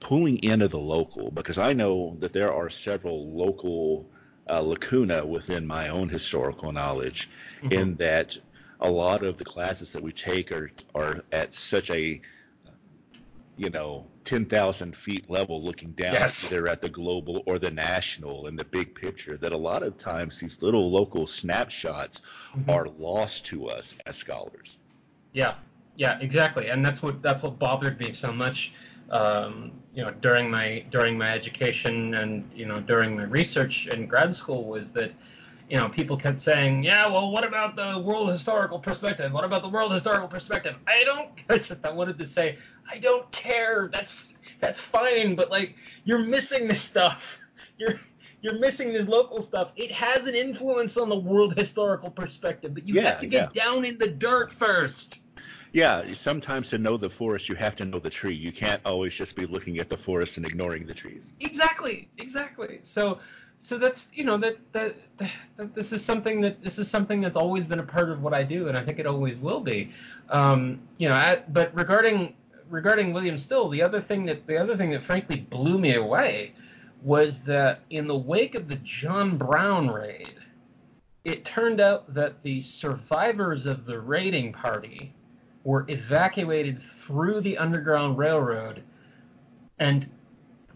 pulling 0.00 0.42
into 0.42 0.68
the 0.68 0.78
local. 0.78 1.30
Because 1.30 1.58
I 1.58 1.72
know 1.72 2.16
that 2.20 2.32
there 2.32 2.52
are 2.52 2.68
several 2.68 3.30
local 3.30 4.06
uh, 4.50 4.60
lacuna 4.60 5.24
within 5.24 5.66
my 5.66 5.88
own 5.88 6.08
historical 6.08 6.72
knowledge, 6.72 7.30
Mhm. 7.62 7.72
in 7.72 7.94
that 7.96 8.36
a 8.84 8.90
lot 8.90 9.24
of 9.24 9.38
the 9.38 9.44
classes 9.44 9.92
that 9.92 10.02
we 10.02 10.12
take 10.12 10.52
are 10.52 10.70
are 10.94 11.24
at 11.32 11.52
such 11.52 11.90
a 11.90 12.20
you 13.56 13.70
know 13.70 14.10
10,000 14.24 14.96
feet 14.96 15.30
level 15.30 15.64
looking 15.64 15.92
down 15.92 16.14
Yes. 16.14 16.44
either 16.44 16.68
at 16.68 16.80
the 16.82 16.88
global 16.88 17.42
or 17.46 17.58
the 17.58 17.70
national 17.70 18.46
and 18.46 18.58
the 18.58 18.64
big 18.64 18.94
picture 18.94 19.38
that 19.38 19.52
a 19.52 19.56
lot 19.56 19.82
of 19.82 19.96
times 19.96 20.38
these 20.38 20.62
little 20.62 20.90
local 20.90 21.26
snapshots 21.26 22.22
Mhm. 22.56 22.68
are 22.68 22.88
lost 22.98 23.46
to 23.46 23.68
us 23.68 23.94
as 24.06 24.16
scholars. 24.16 24.78
Yeah, 25.32 25.54
yeah, 25.96 26.18
exactly, 26.20 26.68
and 26.68 26.84
that's 26.84 27.02
what 27.02 27.22
that's 27.22 27.42
what 27.42 27.58
bothered 27.58 27.98
me 28.00 28.12
so 28.12 28.32
much. 28.32 28.72
Um, 29.10 29.72
you 29.94 30.02
know, 30.04 30.10
during 30.22 30.50
my 30.50 30.84
during 30.90 31.18
my 31.18 31.30
education 31.30 32.14
and 32.14 32.50
you 32.54 32.66
know 32.66 32.80
during 32.80 33.16
my 33.16 33.24
research 33.24 33.86
in 33.90 34.06
grad 34.06 34.34
school 34.34 34.64
was 34.64 34.90
that 34.92 35.12
you 35.68 35.76
know 35.76 35.88
people 35.88 36.16
kept 36.16 36.42
saying, 36.42 36.82
yeah, 36.84 37.06
well, 37.06 37.30
what 37.30 37.44
about 37.44 37.76
the 37.76 38.00
world 38.00 38.30
historical 38.30 38.78
perspective? 38.78 39.32
What 39.32 39.44
about 39.44 39.62
the 39.62 39.68
world 39.68 39.92
historical 39.92 40.28
perspective? 40.28 40.76
I 40.86 41.04
don't. 41.04 41.30
That's 41.48 41.70
what 41.70 41.80
I 41.84 41.90
wanted 41.92 42.18
to 42.18 42.26
say. 42.26 42.58
I 42.90 42.98
don't 42.98 43.30
care. 43.32 43.90
That's 43.92 44.26
that's 44.60 44.80
fine, 44.80 45.34
but 45.34 45.50
like 45.50 45.74
you're 46.04 46.18
missing 46.20 46.68
this 46.68 46.82
stuff. 46.82 47.22
You're 47.78 47.98
you're 48.40 48.58
missing 48.60 48.92
this 48.92 49.08
local 49.08 49.40
stuff. 49.42 49.72
It 49.74 49.90
has 49.90 50.28
an 50.28 50.34
influence 50.36 50.96
on 50.96 51.08
the 51.08 51.18
world 51.18 51.58
historical 51.58 52.10
perspective, 52.10 52.74
but 52.74 52.86
you 52.86 52.94
Yeah, 52.94 53.02
have 53.02 53.20
to 53.20 53.26
get 53.26 53.52
yeah. 53.54 53.64
down 53.64 53.84
in 53.84 53.98
the 53.98 54.06
dirt 54.06 54.52
first. 54.52 55.20
Yeah, 55.72 56.12
sometimes 56.12 56.68
to 56.70 56.78
know 56.78 56.96
the 56.96 57.10
forest, 57.10 57.48
you 57.48 57.56
have 57.56 57.74
to 57.76 57.84
know 57.84 57.98
the 57.98 58.10
tree. 58.10 58.34
You 58.34 58.52
can't 58.52 58.80
always 58.84 59.12
just 59.12 59.34
be 59.34 59.44
looking 59.46 59.78
at 59.78 59.88
the 59.88 59.96
forest 59.96 60.36
and 60.36 60.46
ignoring 60.46 60.86
the 60.86 60.94
trees. 60.94 61.32
Exactly, 61.40 62.10
exactly. 62.18 62.78
So, 62.82 63.18
so 63.64 63.78
that's 63.78 64.10
you 64.12 64.24
know 64.24 64.36
that, 64.36 64.58
that 64.72 64.94
that 65.18 65.74
this 65.74 65.90
is 65.90 66.04
something 66.04 66.42
that 66.42 66.62
this 66.62 66.78
is 66.78 66.88
something 66.88 67.22
that's 67.22 67.36
always 67.36 67.64
been 67.64 67.78
a 67.78 67.84
part 67.84 68.10
of 68.10 68.20
what 68.20 68.34
I 68.34 68.42
do, 68.42 68.68
and 68.68 68.76
I 68.76 68.84
think 68.84 68.98
it 68.98 69.06
always 69.06 69.38
will 69.38 69.60
be. 69.60 69.90
Um, 70.28 70.82
you 70.98 71.08
know, 71.08 71.14
I, 71.14 71.42
but 71.48 71.74
regarding 71.74 72.34
regarding 72.68 73.14
William 73.14 73.38
Still, 73.38 73.70
the 73.70 73.80
other 73.80 74.02
thing 74.02 74.26
that 74.26 74.46
the 74.46 74.58
other 74.58 74.76
thing 74.76 74.90
that 74.90 75.06
frankly 75.06 75.46
blew 75.48 75.78
me 75.78 75.94
away 75.94 76.52
was 77.02 77.38
that 77.40 77.80
in 77.88 78.06
the 78.06 78.16
wake 78.16 78.54
of 78.54 78.68
the 78.68 78.76
John 78.76 79.38
Brown 79.38 79.88
raid, 79.88 80.34
it 81.24 81.46
turned 81.46 81.80
out 81.80 82.12
that 82.12 82.42
the 82.42 82.60
survivors 82.60 83.64
of 83.64 83.86
the 83.86 83.98
raiding 83.98 84.52
party 84.52 85.14
were 85.64 85.86
evacuated 85.88 86.82
through 87.00 87.40
the 87.40 87.56
Underground 87.56 88.18
Railroad 88.18 88.82
and 89.78 90.06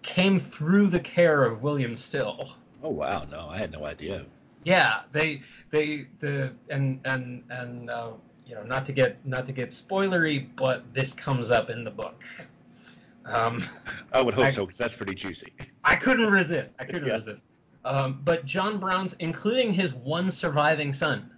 came 0.02 0.40
through 0.40 0.88
the 0.88 1.00
care 1.00 1.44
of 1.44 1.62
William 1.62 1.94
Still. 1.94 2.54
Oh 2.82 2.90
wow, 2.90 3.24
no, 3.30 3.48
I 3.48 3.58
had 3.58 3.72
no 3.72 3.84
idea. 3.84 4.24
Yeah, 4.64 5.00
they 5.12 5.42
they 5.70 6.06
the 6.20 6.52
and 6.70 7.00
and 7.04 7.42
and 7.50 7.90
uh, 7.90 8.10
you 8.46 8.54
know 8.54 8.62
not 8.62 8.86
to 8.86 8.92
get 8.92 9.24
not 9.26 9.46
to 9.46 9.52
get 9.52 9.70
spoilery, 9.70 10.48
but 10.56 10.82
this 10.94 11.12
comes 11.12 11.50
up 11.50 11.70
in 11.70 11.84
the 11.84 11.90
book. 11.90 12.20
Um, 13.24 13.68
I 14.12 14.22
would 14.22 14.34
hope 14.34 14.46
I- 14.46 14.50
so, 14.50 14.64
because 14.64 14.78
that's 14.78 14.96
pretty 14.96 15.14
juicy. 15.14 15.52
I 15.84 15.96
couldn't 15.96 16.30
resist. 16.30 16.70
I 16.78 16.84
couldn't 16.84 17.06
Yeah. 17.06 17.16
resist. 17.16 17.42
Um, 17.84 18.20
but 18.24 18.44
John 18.44 18.78
Brown's, 18.78 19.14
including 19.18 19.72
his 19.72 19.92
one 19.94 20.30
surviving 20.30 20.92
son, 20.92 21.30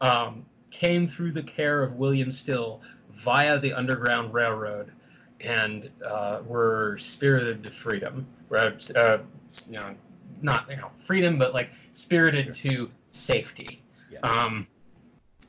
um, 0.00 0.44
came 0.70 1.08
through 1.08 1.32
the 1.32 1.42
care 1.42 1.82
of 1.82 1.94
William 1.94 2.30
Still 2.30 2.82
via 3.24 3.58
the 3.58 3.72
Underground 3.72 4.32
Railroad 4.34 4.92
and 5.40 5.90
uh, 6.04 6.40
were 6.46 6.98
spirited 7.00 7.62
to 7.64 7.70
freedom. 7.70 8.26
Uh, 8.52 9.18
you 9.68 9.72
know, 9.72 9.94
not 10.42 10.68
you 10.70 10.76
know 10.76 10.90
freedom, 11.06 11.38
but 11.38 11.54
like 11.54 11.70
spirited 11.94 12.54
to 12.56 12.90
safety. 13.12 13.82
Yeah. 14.10 14.20
Um, 14.20 14.66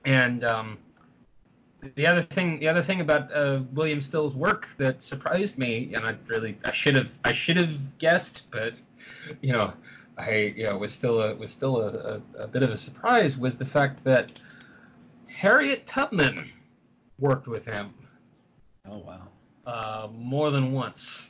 and 0.06 0.44
um, 0.44 0.78
the 1.96 2.06
other 2.06 2.24
thing, 2.24 2.60
the 2.60 2.68
other 2.68 2.84
thing 2.84 3.02
about 3.02 3.34
uh, 3.34 3.62
William 3.74 4.02
Still's 4.02 4.36
work 4.36 4.68
that 4.78 5.02
surprised 5.02 5.58
me, 5.58 5.94
and 5.94 6.06
I 6.06 6.16
really, 6.28 6.58
I 6.66 6.72
should 6.72 6.96
have, 6.96 7.10
I 7.24 7.32
should 7.32 7.58
have 7.58 7.98
guessed, 8.00 8.44
but 8.52 8.74
you 9.42 9.54
know, 9.54 9.74
I, 10.18 10.54
you 10.56 10.64
know, 10.66 10.78
was 10.78 10.92
still 10.92 11.22
a, 11.22 11.36
was 11.36 11.52
still 11.52 11.78
a, 11.82 12.22
a, 12.38 12.44
a 12.44 12.48
bit 12.48 12.64
of 12.64 12.72
a 12.72 12.78
surprise, 12.78 13.38
was 13.38 13.58
the 13.58 13.66
fact 13.66 14.04
that 14.04 14.32
Harriet 15.28 15.88
Tubman 15.88 16.50
worked 17.18 17.48
with 17.48 17.66
him 17.66 17.94
Oh 18.90 18.98
wow. 19.00 19.28
uh, 19.66 20.08
more 20.14 20.52
than 20.52 20.74
once. 20.74 21.29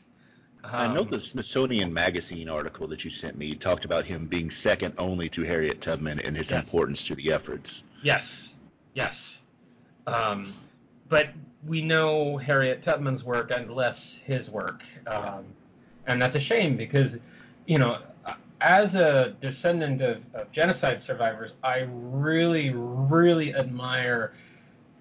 I 0.64 0.94
know 0.94 1.02
Um, 1.02 1.10
the 1.10 1.20
Smithsonian 1.20 1.94
Magazine 1.94 2.50
article 2.50 2.88
that 2.88 3.06
you 3.06 3.12
sent 3.12 3.38
me 3.38 3.56
talked 3.56 3.86
about 3.86 4.06
him 4.06 4.28
being 4.28 4.50
second 4.50 4.94
only 4.98 5.30
to 5.30 5.44
Harriet 5.44 5.82
Tubman 5.82 6.20
in 6.20 6.36
his 6.36 6.52
Yes. 6.52 6.62
importance 6.62 7.06
to 7.08 7.16
the 7.16 7.32
efforts. 7.32 7.84
Yes, 8.04 8.56
yes. 8.94 9.38
Um, 10.06 10.54
but 11.08 11.30
we 11.66 11.82
know 11.82 12.38
Harriet 12.38 12.84
Tubman's 12.84 13.24
work 13.24 13.52
and 13.52 13.72
less 13.72 14.18
his 14.26 14.50
work, 14.50 14.82
um, 15.08 15.46
and 16.08 16.22
that's 16.22 16.36
a 16.36 16.40
shame 16.40 16.76
because, 16.78 17.16
you 17.66 17.78
know, 17.78 18.00
as 18.62 18.96
a 18.96 19.36
descendant 19.42 20.02
of, 20.02 20.22
of 20.34 20.52
genocide 20.52 21.02
survivors, 21.02 21.54
I 21.64 21.88
really, 21.92 22.72
really 22.74 23.56
admire 23.56 24.34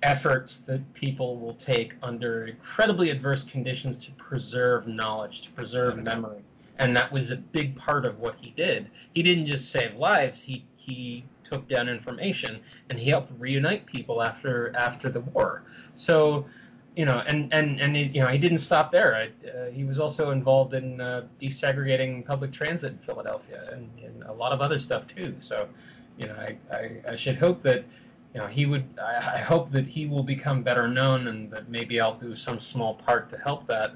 efforts 0.02 0.62
that 0.66 0.94
people 0.94 1.38
will 1.38 1.54
take 1.54 1.94
under 2.02 2.46
incredibly 2.46 3.10
adverse 3.10 3.42
conditions 3.44 3.96
to 4.04 4.10
preserve 4.12 4.86
knowledge, 4.86 5.42
to 5.42 5.50
preserve 5.50 5.96
memory. 5.98 6.42
And 6.78 6.96
that 6.96 7.10
was 7.10 7.30
a 7.30 7.36
big 7.36 7.76
part 7.76 8.04
of 8.04 8.18
what 8.20 8.36
he 8.40 8.50
did. 8.50 8.88
He 9.14 9.22
didn't 9.22 9.46
just 9.46 9.72
save 9.72 9.96
lives, 9.96 10.38
he, 10.38 10.64
he 10.76 11.24
took 11.44 11.68
down 11.68 11.88
information 11.88 12.60
and 12.90 12.98
he 12.98 13.10
helped 13.10 13.32
reunite 13.38 13.86
people 13.86 14.22
after 14.22 14.74
after 14.76 15.08
the 15.08 15.20
war. 15.20 15.62
So, 15.96 16.46
you 16.96 17.04
know, 17.04 17.22
and 17.26 17.52
and 17.52 17.80
and 17.80 17.96
he, 17.96 18.04
you 18.04 18.20
know, 18.20 18.28
he 18.28 18.38
didn't 18.38 18.58
stop 18.58 18.92
there. 18.92 19.14
I, 19.14 19.48
uh, 19.48 19.70
he 19.70 19.84
was 19.84 19.98
also 19.98 20.30
involved 20.30 20.74
in 20.74 21.00
uh, 21.00 21.26
desegregating 21.40 22.24
public 22.24 22.52
transit 22.52 22.92
in 22.92 22.98
Philadelphia 22.98 23.70
and, 23.72 23.88
and 24.04 24.22
a 24.24 24.32
lot 24.32 24.52
of 24.52 24.60
other 24.60 24.78
stuff 24.78 25.04
too. 25.14 25.34
So, 25.40 25.68
you 26.18 26.26
know, 26.26 26.34
I, 26.34 26.56
I, 26.74 27.12
I 27.12 27.16
should 27.16 27.36
hope 27.36 27.62
that 27.62 27.84
you 28.34 28.40
know 28.40 28.46
he 28.46 28.66
would. 28.66 28.84
I, 29.00 29.36
I 29.36 29.38
hope 29.38 29.70
that 29.72 29.86
he 29.86 30.06
will 30.06 30.22
become 30.22 30.62
better 30.62 30.88
known 30.88 31.28
and 31.28 31.50
that 31.50 31.68
maybe 31.68 32.00
I'll 32.00 32.18
do 32.18 32.36
some 32.36 32.60
small 32.60 32.94
part 32.94 33.30
to 33.30 33.38
help 33.38 33.66
that. 33.68 33.92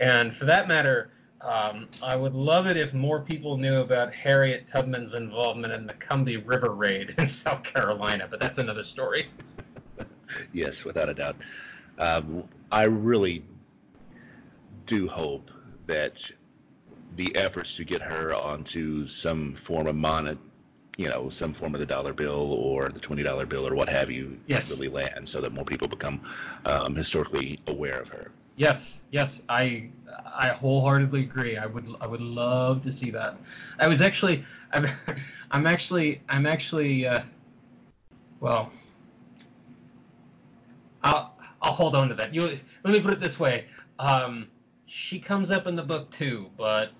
And 0.00 0.36
for 0.36 0.44
that 0.46 0.68
matter, 0.68 1.10
um, 1.40 1.88
I 2.02 2.16
would 2.16 2.34
love 2.34 2.66
it 2.66 2.76
if 2.76 2.94
more 2.94 3.20
people 3.20 3.58
knew 3.58 3.80
about 3.80 4.12
Harriet 4.12 4.66
Tubman's 4.72 5.14
involvement 5.14 5.72
in 5.72 5.86
the 5.86 5.92
Combahee 5.94 6.42
River 6.46 6.70
raid 6.70 7.14
in 7.18 7.26
South 7.28 7.62
Carolina, 7.62 8.26
but 8.30 8.40
that's 8.40 8.58
another 8.58 8.84
story. 8.84 9.28
Yes, 10.52 10.84
without 10.84 11.08
a 11.08 11.14
doubt. 11.14 11.36
Um, 11.96 12.44
I 12.72 12.84
really 12.84 13.44
do 14.86 15.06
hope 15.06 15.50
that 15.86 16.20
the 17.16 17.34
efforts 17.36 17.76
to 17.76 17.84
get 17.84 18.02
her 18.02 18.34
onto 18.34 19.06
some 19.06 19.54
form 19.54 19.86
of 19.86 19.94
monet, 19.94 20.38
you 20.96 21.08
know, 21.08 21.28
some 21.28 21.52
form 21.52 21.74
of 21.74 21.80
the 21.80 21.86
dollar 21.86 22.12
bill 22.12 22.52
or 22.52 22.88
the 22.88 23.00
twenty 23.00 23.22
dollar 23.22 23.46
bill 23.46 23.66
or 23.66 23.74
what 23.74 23.88
have 23.88 24.10
you, 24.10 24.38
Yes. 24.46 24.70
really 24.70 24.88
land, 24.88 25.28
so 25.28 25.40
that 25.40 25.52
more 25.52 25.64
people 25.64 25.88
become 25.88 26.20
um, 26.64 26.94
historically 26.94 27.58
aware 27.66 27.98
of 28.00 28.08
her. 28.08 28.30
Yes, 28.56 28.80
yes, 29.10 29.40
I 29.48 29.88
I 30.24 30.48
wholeheartedly 30.50 31.22
agree. 31.22 31.56
I 31.56 31.66
would 31.66 31.86
I 32.00 32.06
would 32.06 32.20
love 32.20 32.82
to 32.84 32.92
see 32.92 33.10
that. 33.10 33.36
I 33.80 33.88
was 33.88 34.00
actually 34.00 34.44
I'm 34.72 34.86
I'm 35.50 35.66
actually 35.66 36.22
I'm 36.28 36.46
actually 36.46 37.06
uh, 37.06 37.22
well 38.40 38.70
I'll 41.02 41.36
I'll 41.60 41.72
hold 41.72 41.94
on 41.96 42.08
to 42.08 42.14
that. 42.14 42.32
You 42.34 42.58
let 42.84 42.92
me 42.92 43.00
put 43.00 43.12
it 43.12 43.20
this 43.20 43.40
way. 43.40 43.66
Um, 43.98 44.48
she 44.86 45.18
comes 45.18 45.50
up 45.50 45.66
in 45.66 45.74
the 45.76 45.82
book 45.82 46.10
too, 46.12 46.50
but 46.56 46.90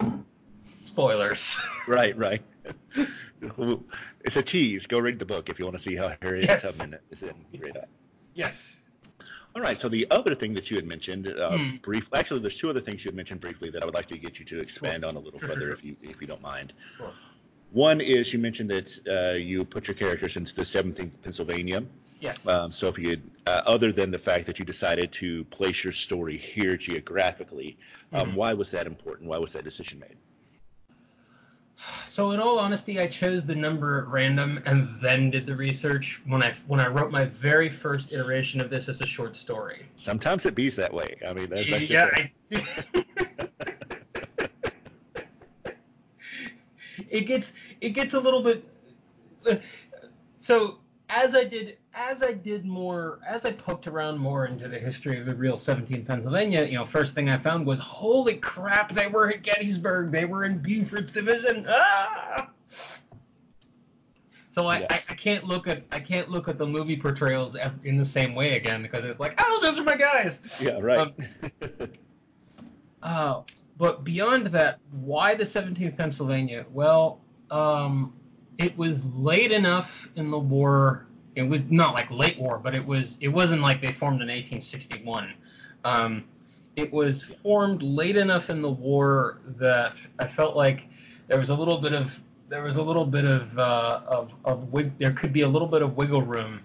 spoilers. 0.84 1.57
Right, 1.86 2.16
right. 2.16 2.42
it's 4.24 4.36
a 4.36 4.42
tease. 4.42 4.86
Go 4.86 4.99
read 4.99 5.18
the 5.18 5.24
book 5.24 5.49
if 5.49 5.59
you 5.59 5.64
want 5.64 5.76
to 5.76 5.82
see 5.82 5.97
how 5.97 6.12
Harriet 6.22 6.49
Yes. 6.49 6.62
Tubman 6.62 6.97
is 7.11 7.22
in 7.22 7.34
Great 7.59 7.76
yes. 8.34 8.76
All 9.57 9.62
right. 9.62 9.78
So 9.78 9.88
the 9.88 10.07
other 10.11 10.34
thing 10.34 10.53
that 10.55 10.70
you 10.70 10.76
had 10.76 10.86
mentioned, 10.86 11.28
uh, 11.28 11.57
Hmm. 11.57 11.76
brief. 11.82 12.09
Actually, 12.12 12.40
there's 12.40 12.59
two 12.59 12.68
other 12.68 12.80
things 12.80 13.05
you 13.05 13.09
had 13.09 13.14
mentioned 13.14 13.40
briefly 13.40 13.70
that 13.70 13.82
I 13.82 13.86
would 13.86 13.95
like 13.95 14.09
to 14.09 14.18
get 14.18 14.38
you 14.40 14.45
to 14.47 14.61
expand 14.61 15.03
Sure. 15.05 15.09
on 15.09 15.16
a 15.16 15.20
little 15.20 15.38
Sure, 15.38 15.51
further, 15.51 15.61
sure, 15.66 15.72
if 15.74 15.84
you 15.84 15.97
if 16.03 16.20
you 16.20 16.26
don't 16.26 16.42
mind. 16.42 16.72
Sure. 16.97 17.12
One 17.70 18.01
is 18.01 18.32
you 18.32 18.38
mentioned 18.40 18.70
that 18.70 18.99
uh, 19.09 19.34
you 19.36 19.64
put 19.64 19.86
your 19.88 19.95
characters 19.95 20.36
into 20.36 20.55
the 20.55 20.62
17th 20.62 21.20
Pennsylvania. 21.22 21.84
Yes. 22.20 22.45
Um, 22.47 22.72
so 22.72 22.88
if 22.88 22.99
you 22.99 23.20
uh, 23.47 23.62
other 23.66 23.92
than 23.92 24.11
the 24.11 24.18
fact 24.18 24.47
that 24.47 24.59
you 24.59 24.64
decided 24.64 25.12
to 25.12 25.45
place 25.47 25.84
your 25.84 25.92
story 25.92 26.36
here 26.36 26.76
geographically, 26.76 27.76
um, 28.12 28.30
Mhm. 28.30 28.34
why 28.34 28.55
was 28.55 28.70
that 28.72 28.86
important? 28.86 29.28
Why 29.28 29.38
was 29.38 29.53
that 29.53 29.62
decision 29.64 29.99
made? 30.01 30.16
So 32.09 32.30
in 32.30 32.41
all 32.41 32.59
honesty, 32.59 33.01
I 33.01 33.07
chose 33.07 33.45
the 33.45 33.55
number 33.55 33.99
at 34.03 34.09
random 34.09 34.62
and 34.66 34.89
then 35.03 35.30
did 35.30 35.47
the 35.47 35.57
research 35.57 36.20
when 36.26 36.43
I 36.43 36.55
when 36.66 36.80
I 36.80 36.87
wrote 36.87 37.11
my 37.11 37.24
very 37.24 37.68
first 37.68 38.14
iteration 38.14 38.61
of 38.61 38.70
this 38.70 38.89
as 38.89 39.01
a 39.01 39.07
short 39.07 39.35
story. 39.35 39.87
Sometimes 39.97 40.47
it 40.47 40.55
bees 40.55 40.76
that 40.76 40.95
way. 40.95 41.16
I 41.26 41.32
mean, 41.32 41.51
that's, 41.51 41.68
that's 41.68 41.87
just 41.87 41.91
yeah, 41.91 42.09
I, 42.12 42.30
it 47.11 47.22
gets 47.22 47.53
it 47.80 47.91
gets 47.91 48.14
a 48.14 48.20
little 48.20 48.43
bit. 48.43 48.64
Uh, 49.51 49.57
so 50.41 50.78
as 51.09 51.35
I 51.35 51.45
did 51.45 51.78
as 51.95 52.22
I 52.22 52.32
did 52.32 52.64
more 52.64 53.20
as 53.26 53.45
I 53.45 53.53
poked 53.53 53.86
around 53.86 54.18
more 54.18 54.47
into 54.47 54.68
the 54.68 54.78
history 54.78 55.20
of 55.20 55.26
the 55.26 55.34
real 55.34 55.59
17 55.59 56.05
Pennsylvania, 56.05 56.64
you 56.64 56.74
know, 56.74 56.86
first 56.86 57.14
thing 57.14 57.28
I 57.28 57.38
found 57.38 57.66
was 57.66 57.78
holy 57.78 58.36
crap, 58.36 58.95
they 58.95 59.07
were 59.07 59.30
at 59.30 59.42
Gettysburg, 59.42 60.11
they 60.11 60.24
were 60.24 60.45
in 60.45 60.59
Buford's 60.59 61.11
division. 61.11 61.66
Ah! 61.68 62.49
So 64.53 64.66
I. 64.66 64.86
I, 64.90 65.03
I 65.09 65.14
can't 65.14 65.45
look 65.45 65.66
at 65.66 65.82
I 65.90 65.99
can't 65.99 66.30
look 66.30 66.47
at 66.49 66.59
the 66.59 66.66
movie 66.66 66.97
portrayals 66.97 67.57
in 67.82 67.97
the 67.97 68.05
same 68.05 68.34
way 68.34 68.57
again 68.57 68.82
because 68.82 69.05
it's 69.05 69.18
like 69.18 69.34
oh 69.38 69.59
those 69.62 69.78
are 69.78 69.84
my 69.84 69.97
guys. 69.97 70.38
Yeah, 70.61 70.78
right. 70.80 70.99
Um, 70.99 71.90
Uh, 73.05 73.42
but 73.76 74.03
beyond 74.03 74.47
that, 74.47 74.78
why 74.90 75.34
the 75.34 75.45
17th 75.45 75.97
Pennsylvania? 75.97 76.64
Well, 76.72 77.20
um, 77.51 78.14
it 78.59 78.76
was 78.78 79.05
late 79.05 79.53
enough 79.53 80.09
in 80.16 80.30
the 80.30 80.38
war. 80.38 81.07
It 81.37 81.43
was 81.43 81.61
not 81.68 81.95
like 81.95 82.11
late 82.11 82.39
war, 82.39 82.59
but 82.59 82.74
it 82.74 82.85
was. 82.85 83.16
It 83.20 83.28
wasn't 83.28 83.62
like 83.62 83.80
they 83.80 83.93
formed 83.93 84.22
in 84.22 84.28
1861. 84.28 85.35
Um, 85.85 86.24
it 86.76 86.93
was 86.93 87.22
formed 87.22 87.82
late 87.82 88.16
enough 88.16 88.51
in 88.51 88.62
the 88.62 88.70
war 88.70 89.39
that 89.59 89.95
I 90.18 90.26
felt 90.26 90.57
like 90.57 90.87
there 91.28 91.39
was 91.39 91.51
a 91.51 91.55
little 91.55 91.78
bit 91.78 91.93
of 91.93 92.12
there 92.49 92.62
was 92.62 92.76
a 92.76 92.82
little 92.82 93.07
bit 93.07 93.24
of 93.24 93.59
uh, 93.59 94.01
of 94.07 94.32
of 94.45 94.72
wig, 94.72 94.93
there 94.99 95.12
could 95.12 95.32
be 95.32 95.43
a 95.43 95.49
little 95.49 95.68
bit 95.68 95.82
of 95.82 95.97
wiggle 95.97 96.22
room 96.22 96.61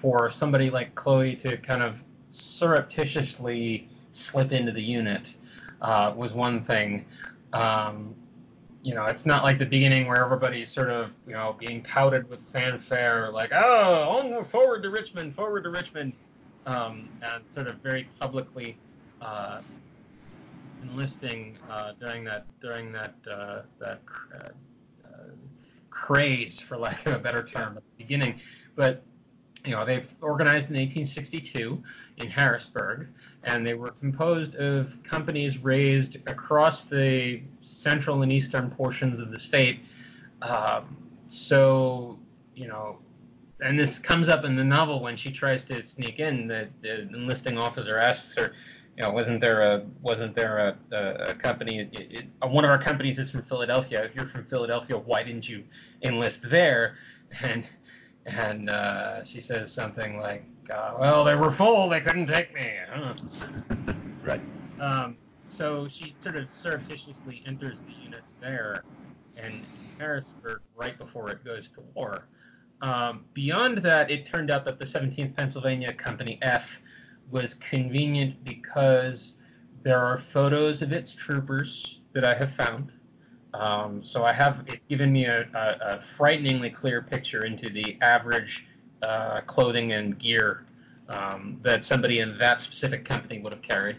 for 0.00 0.30
somebody 0.30 0.68
like 0.68 0.94
Chloe 0.94 1.36
to 1.36 1.56
kind 1.58 1.82
of 1.82 1.96
surreptitiously 2.32 3.88
slip 4.12 4.52
into 4.52 4.72
the 4.72 4.82
unit 4.82 5.22
uh, 5.80 6.12
was 6.16 6.32
one 6.32 6.64
thing. 6.64 7.04
Um, 7.52 8.14
you 8.82 8.94
know, 8.94 9.04
it's 9.06 9.24
not 9.24 9.44
like 9.44 9.58
the 9.58 9.66
beginning 9.66 10.08
where 10.08 10.24
everybody's 10.24 10.72
sort 10.72 10.90
of, 10.90 11.10
you 11.26 11.34
know, 11.34 11.56
being 11.58 11.82
touted 11.84 12.28
with 12.28 12.40
fanfare, 12.52 13.30
like, 13.30 13.52
oh, 13.52 14.08
on 14.08 14.44
forward 14.46 14.82
to 14.82 14.90
Richmond, 14.90 15.36
forward 15.36 15.62
to 15.64 15.70
Richmond, 15.70 16.12
um, 16.66 17.08
and 17.22 17.44
sort 17.54 17.68
of 17.68 17.76
very 17.76 18.08
publicly 18.20 18.76
uh, 19.20 19.60
enlisting 20.82 21.56
uh, 21.70 21.92
during 22.00 22.24
that 22.24 22.46
during 22.60 22.90
that 22.92 23.14
uh, 23.30 23.62
that 23.78 24.00
uh, 24.34 24.48
uh, 25.06 25.30
craze, 25.90 26.58
for 26.58 26.76
lack 26.76 27.06
of 27.06 27.14
a 27.14 27.18
better 27.18 27.44
term, 27.44 27.76
at 27.76 27.82
the 27.84 28.04
beginning. 28.04 28.40
But 28.74 29.04
you 29.64 29.72
know, 29.72 29.84
they've 29.84 30.08
organized 30.20 30.70
in 30.70 30.76
1862 30.76 31.82
in 32.18 32.28
Harrisburg, 32.28 33.08
and 33.44 33.66
they 33.66 33.74
were 33.74 33.92
composed 33.92 34.54
of 34.56 34.92
companies 35.04 35.58
raised 35.58 36.16
across 36.26 36.82
the 36.82 37.42
central 37.62 38.22
and 38.22 38.32
eastern 38.32 38.70
portions 38.70 39.20
of 39.20 39.30
the 39.30 39.38
state. 39.38 39.80
Um, 40.42 40.96
so, 41.28 42.18
you 42.54 42.66
know, 42.66 42.98
and 43.60 43.78
this 43.78 43.98
comes 43.98 44.28
up 44.28 44.44
in 44.44 44.56
the 44.56 44.64
novel 44.64 45.00
when 45.00 45.16
she 45.16 45.30
tries 45.30 45.64
to 45.66 45.82
sneak 45.82 46.18
in. 46.18 46.48
The, 46.48 46.68
the 46.82 47.02
enlisting 47.02 47.56
officer 47.56 47.98
asks 47.98 48.34
her, 48.36 48.52
you 48.96 49.04
know, 49.04 49.10
wasn't 49.10 49.40
there 49.40 49.62
a 49.62 49.86
wasn't 50.02 50.34
there 50.34 50.58
a, 50.58 50.76
a, 50.94 51.30
a 51.30 51.34
company? 51.34 51.80
It, 51.80 51.88
it, 51.92 52.24
one 52.46 52.64
of 52.64 52.70
our 52.70 52.82
companies 52.82 53.18
is 53.18 53.30
from 53.30 53.44
Philadelphia. 53.44 54.04
If 54.04 54.14
you're 54.14 54.28
from 54.28 54.44
Philadelphia, 54.46 54.98
why 54.98 55.22
didn't 55.22 55.48
you 55.48 55.62
enlist 56.02 56.40
there? 56.50 56.96
And 57.40 57.64
and 58.26 58.70
uh, 58.70 59.24
she 59.24 59.40
says 59.40 59.72
something 59.72 60.18
like, 60.18 60.44
uh, 60.72 60.94
"Well, 60.98 61.24
they 61.24 61.34
were 61.34 61.52
full; 61.52 61.88
they 61.88 62.00
couldn't 62.00 62.28
take 62.28 62.54
me." 62.54 62.70
Huh? 62.90 63.14
right. 64.24 64.40
Um, 64.80 65.16
so 65.48 65.88
she 65.88 66.14
sort 66.22 66.36
of 66.36 66.52
surreptitiously 66.52 67.42
enters 67.46 67.78
the 67.86 67.92
unit 67.92 68.22
there 68.40 68.84
in 69.36 69.66
Harrisburg 69.98 70.60
right 70.74 70.96
before 70.98 71.30
it 71.30 71.44
goes 71.44 71.68
to 71.70 71.80
war. 71.94 72.26
Um, 72.80 73.24
beyond 73.34 73.78
that, 73.78 74.10
it 74.10 74.26
turned 74.26 74.50
out 74.50 74.64
that 74.64 74.78
the 74.78 74.84
17th 74.84 75.36
Pennsylvania 75.36 75.92
Company 75.92 76.38
F 76.42 76.68
was 77.30 77.54
convenient 77.54 78.42
because 78.44 79.36
there 79.82 79.98
are 79.98 80.22
photos 80.32 80.82
of 80.82 80.92
its 80.92 81.12
troopers 81.12 82.00
that 82.12 82.24
I 82.24 82.34
have 82.34 82.54
found. 82.54 82.92
Um, 83.54 84.02
so 84.02 84.24
I 84.24 84.32
have 84.32 84.64
it's 84.66 84.84
given 84.86 85.12
me 85.12 85.26
a, 85.26 85.42
a, 85.54 85.96
a 85.96 86.02
frighteningly 86.16 86.70
clear 86.70 87.02
picture 87.02 87.44
into 87.44 87.68
the 87.68 87.98
average 88.00 88.64
uh, 89.02 89.42
clothing 89.42 89.92
and 89.92 90.18
gear 90.18 90.64
um, 91.08 91.58
that 91.62 91.84
somebody 91.84 92.20
in 92.20 92.38
that 92.38 92.60
specific 92.60 93.04
company 93.04 93.40
would 93.40 93.52
have 93.52 93.62
carried. 93.62 93.96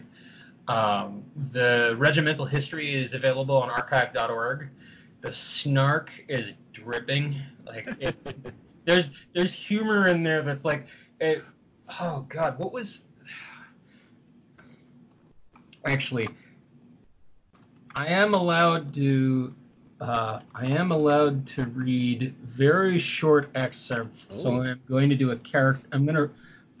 Um, 0.66 1.22
the 1.52 1.94
regimental 1.98 2.46
history 2.46 2.94
is 2.94 3.12
available 3.12 3.56
on 3.56 3.70
archive.org. 3.70 4.68
The 5.20 5.32
snark 5.32 6.10
is 6.28 6.52
dripping. 6.72 7.40
Like 7.66 7.86
it, 8.00 8.16
there's 8.84 9.10
there's 9.34 9.52
humor 9.52 10.08
in 10.08 10.22
there 10.22 10.42
that's 10.42 10.64
like, 10.64 10.86
it, 11.20 11.44
oh 12.00 12.26
god, 12.28 12.58
what 12.58 12.72
was 12.72 13.02
actually 15.84 16.28
I 17.94 18.06
am 18.08 18.34
allowed 18.34 18.94
to. 18.94 19.54
Uh, 20.00 20.40
I 20.54 20.66
am 20.66 20.90
allowed 20.90 21.46
to 21.48 21.64
read 21.66 22.34
very 22.42 22.98
short 22.98 23.48
excerpts, 23.54 24.26
so 24.30 24.56
Oh. 24.56 24.62
I'm 24.62 24.80
going 24.88 25.08
to 25.08 25.16
do 25.16 25.30
a 25.30 25.36
character. 25.36 25.86
I'm 25.92 26.04
gonna. 26.04 26.30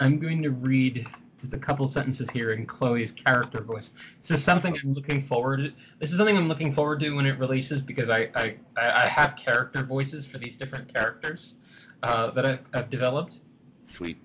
I'm 0.00 0.18
going 0.18 0.42
to 0.42 0.50
read 0.50 1.06
just 1.40 1.54
a 1.54 1.58
couple 1.58 1.88
sentences 1.88 2.28
here 2.30 2.52
in 2.52 2.66
Chloe's 2.66 3.12
character 3.12 3.62
voice. 3.62 3.90
This 4.22 4.40
is 4.40 4.44
something 4.44 4.76
I'm 4.82 4.92
looking 4.92 5.22
forward. 5.26 5.58
To. 5.58 5.72
This 6.00 6.10
is 6.10 6.16
something 6.16 6.36
I'm 6.36 6.48
looking 6.48 6.74
forward 6.74 7.00
to 7.00 7.10
when 7.10 7.26
it 7.26 7.38
releases 7.38 7.80
because 7.80 8.10
I 8.10 8.28
I, 8.34 8.56
I 8.76 9.04
I 9.04 9.08
have 9.08 9.36
character 9.36 9.84
voices 9.84 10.26
for 10.26 10.38
these 10.38 10.56
different 10.56 10.92
characters 10.92 11.54
uh, 12.02 12.30
that 12.32 12.44
I've, 12.44 12.60
I've 12.72 12.90
developed. 12.90 13.38
Sweet. 13.86 14.18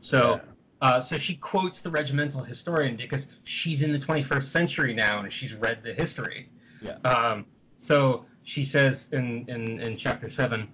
So. 0.00 0.40
Uh, 0.82 1.00
so 1.00 1.16
she 1.16 1.36
quotes 1.36 1.78
the 1.78 1.90
regimental 1.90 2.42
historian 2.42 2.96
because 2.96 3.28
she's 3.44 3.82
in 3.82 3.92
the 3.92 3.98
21st 4.00 4.44
century 4.44 4.92
now 4.92 5.20
and 5.20 5.32
she's 5.32 5.54
read 5.54 5.80
the 5.84 5.94
history. 5.94 6.48
Yeah. 6.80 6.96
Um, 7.04 7.46
so 7.78 8.24
she 8.42 8.64
says 8.64 9.06
in, 9.12 9.44
in, 9.48 9.80
in 9.80 9.96
chapter 9.96 10.28
7 10.28 10.66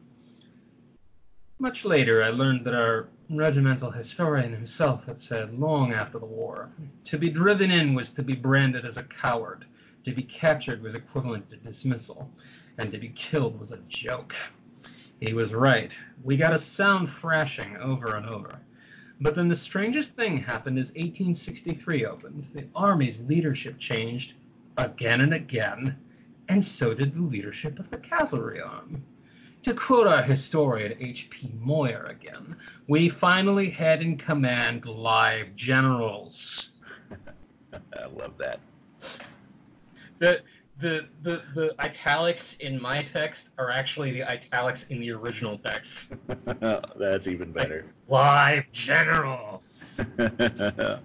Much 1.58 1.84
later, 1.84 2.22
I 2.22 2.30
learned 2.30 2.64
that 2.64 2.74
our 2.74 3.10
regimental 3.28 3.90
historian 3.90 4.50
himself 4.50 5.04
had 5.04 5.20
said 5.20 5.58
long 5.58 5.92
after 5.92 6.18
the 6.18 6.24
war 6.24 6.70
to 7.04 7.18
be 7.18 7.28
driven 7.28 7.70
in 7.70 7.92
was 7.92 8.08
to 8.10 8.22
be 8.22 8.34
branded 8.34 8.86
as 8.86 8.96
a 8.96 9.02
coward, 9.02 9.66
to 10.06 10.12
be 10.12 10.22
captured 10.22 10.82
was 10.82 10.94
equivalent 10.94 11.50
to 11.50 11.56
dismissal, 11.56 12.30
and 12.78 12.90
to 12.92 12.98
be 12.98 13.10
killed 13.10 13.60
was 13.60 13.72
a 13.72 13.80
joke. 13.88 14.34
He 15.20 15.34
was 15.34 15.52
right. 15.52 15.92
We 16.24 16.38
got 16.38 16.54
a 16.54 16.58
sound 16.58 17.10
thrashing 17.20 17.76
over 17.76 18.16
and 18.16 18.24
over. 18.24 18.58
But 19.20 19.34
then 19.34 19.48
the 19.48 19.56
strangest 19.56 20.12
thing 20.12 20.38
happened 20.38 20.78
as 20.78 20.88
1863 20.88 22.06
opened. 22.06 22.46
The 22.54 22.66
Army's 22.74 23.20
leadership 23.22 23.78
changed 23.78 24.34
again 24.76 25.20
and 25.20 25.34
again, 25.34 25.96
and 26.48 26.64
so 26.64 26.94
did 26.94 27.14
the 27.14 27.22
leadership 27.22 27.78
of 27.78 27.90
the 27.90 27.98
cavalry 27.98 28.60
arm. 28.60 29.02
To 29.64 29.74
quote 29.74 30.06
our 30.06 30.22
historian 30.22 30.96
H.P. 31.00 31.52
Moyer 31.60 32.04
again, 32.04 32.56
we 32.86 33.08
finally 33.08 33.68
had 33.68 34.02
in 34.02 34.16
command 34.16 34.86
live 34.86 35.56
generals. 35.56 36.70
I 37.72 38.06
love 38.06 38.38
that. 38.38 38.60
The, 40.20 40.42
the, 40.80 41.06
the, 41.22 41.42
the 41.54 41.74
italics 41.80 42.56
in 42.60 42.80
my 42.80 43.02
text 43.02 43.48
are 43.58 43.70
actually 43.70 44.12
the 44.12 44.22
italics 44.22 44.86
in 44.90 45.00
the 45.00 45.10
original 45.10 45.58
text. 45.58 46.08
That's 46.96 47.26
even 47.26 47.52
better. 47.52 47.86
Live 48.08 48.64
generals. 48.72 49.62
oh, 50.18 51.00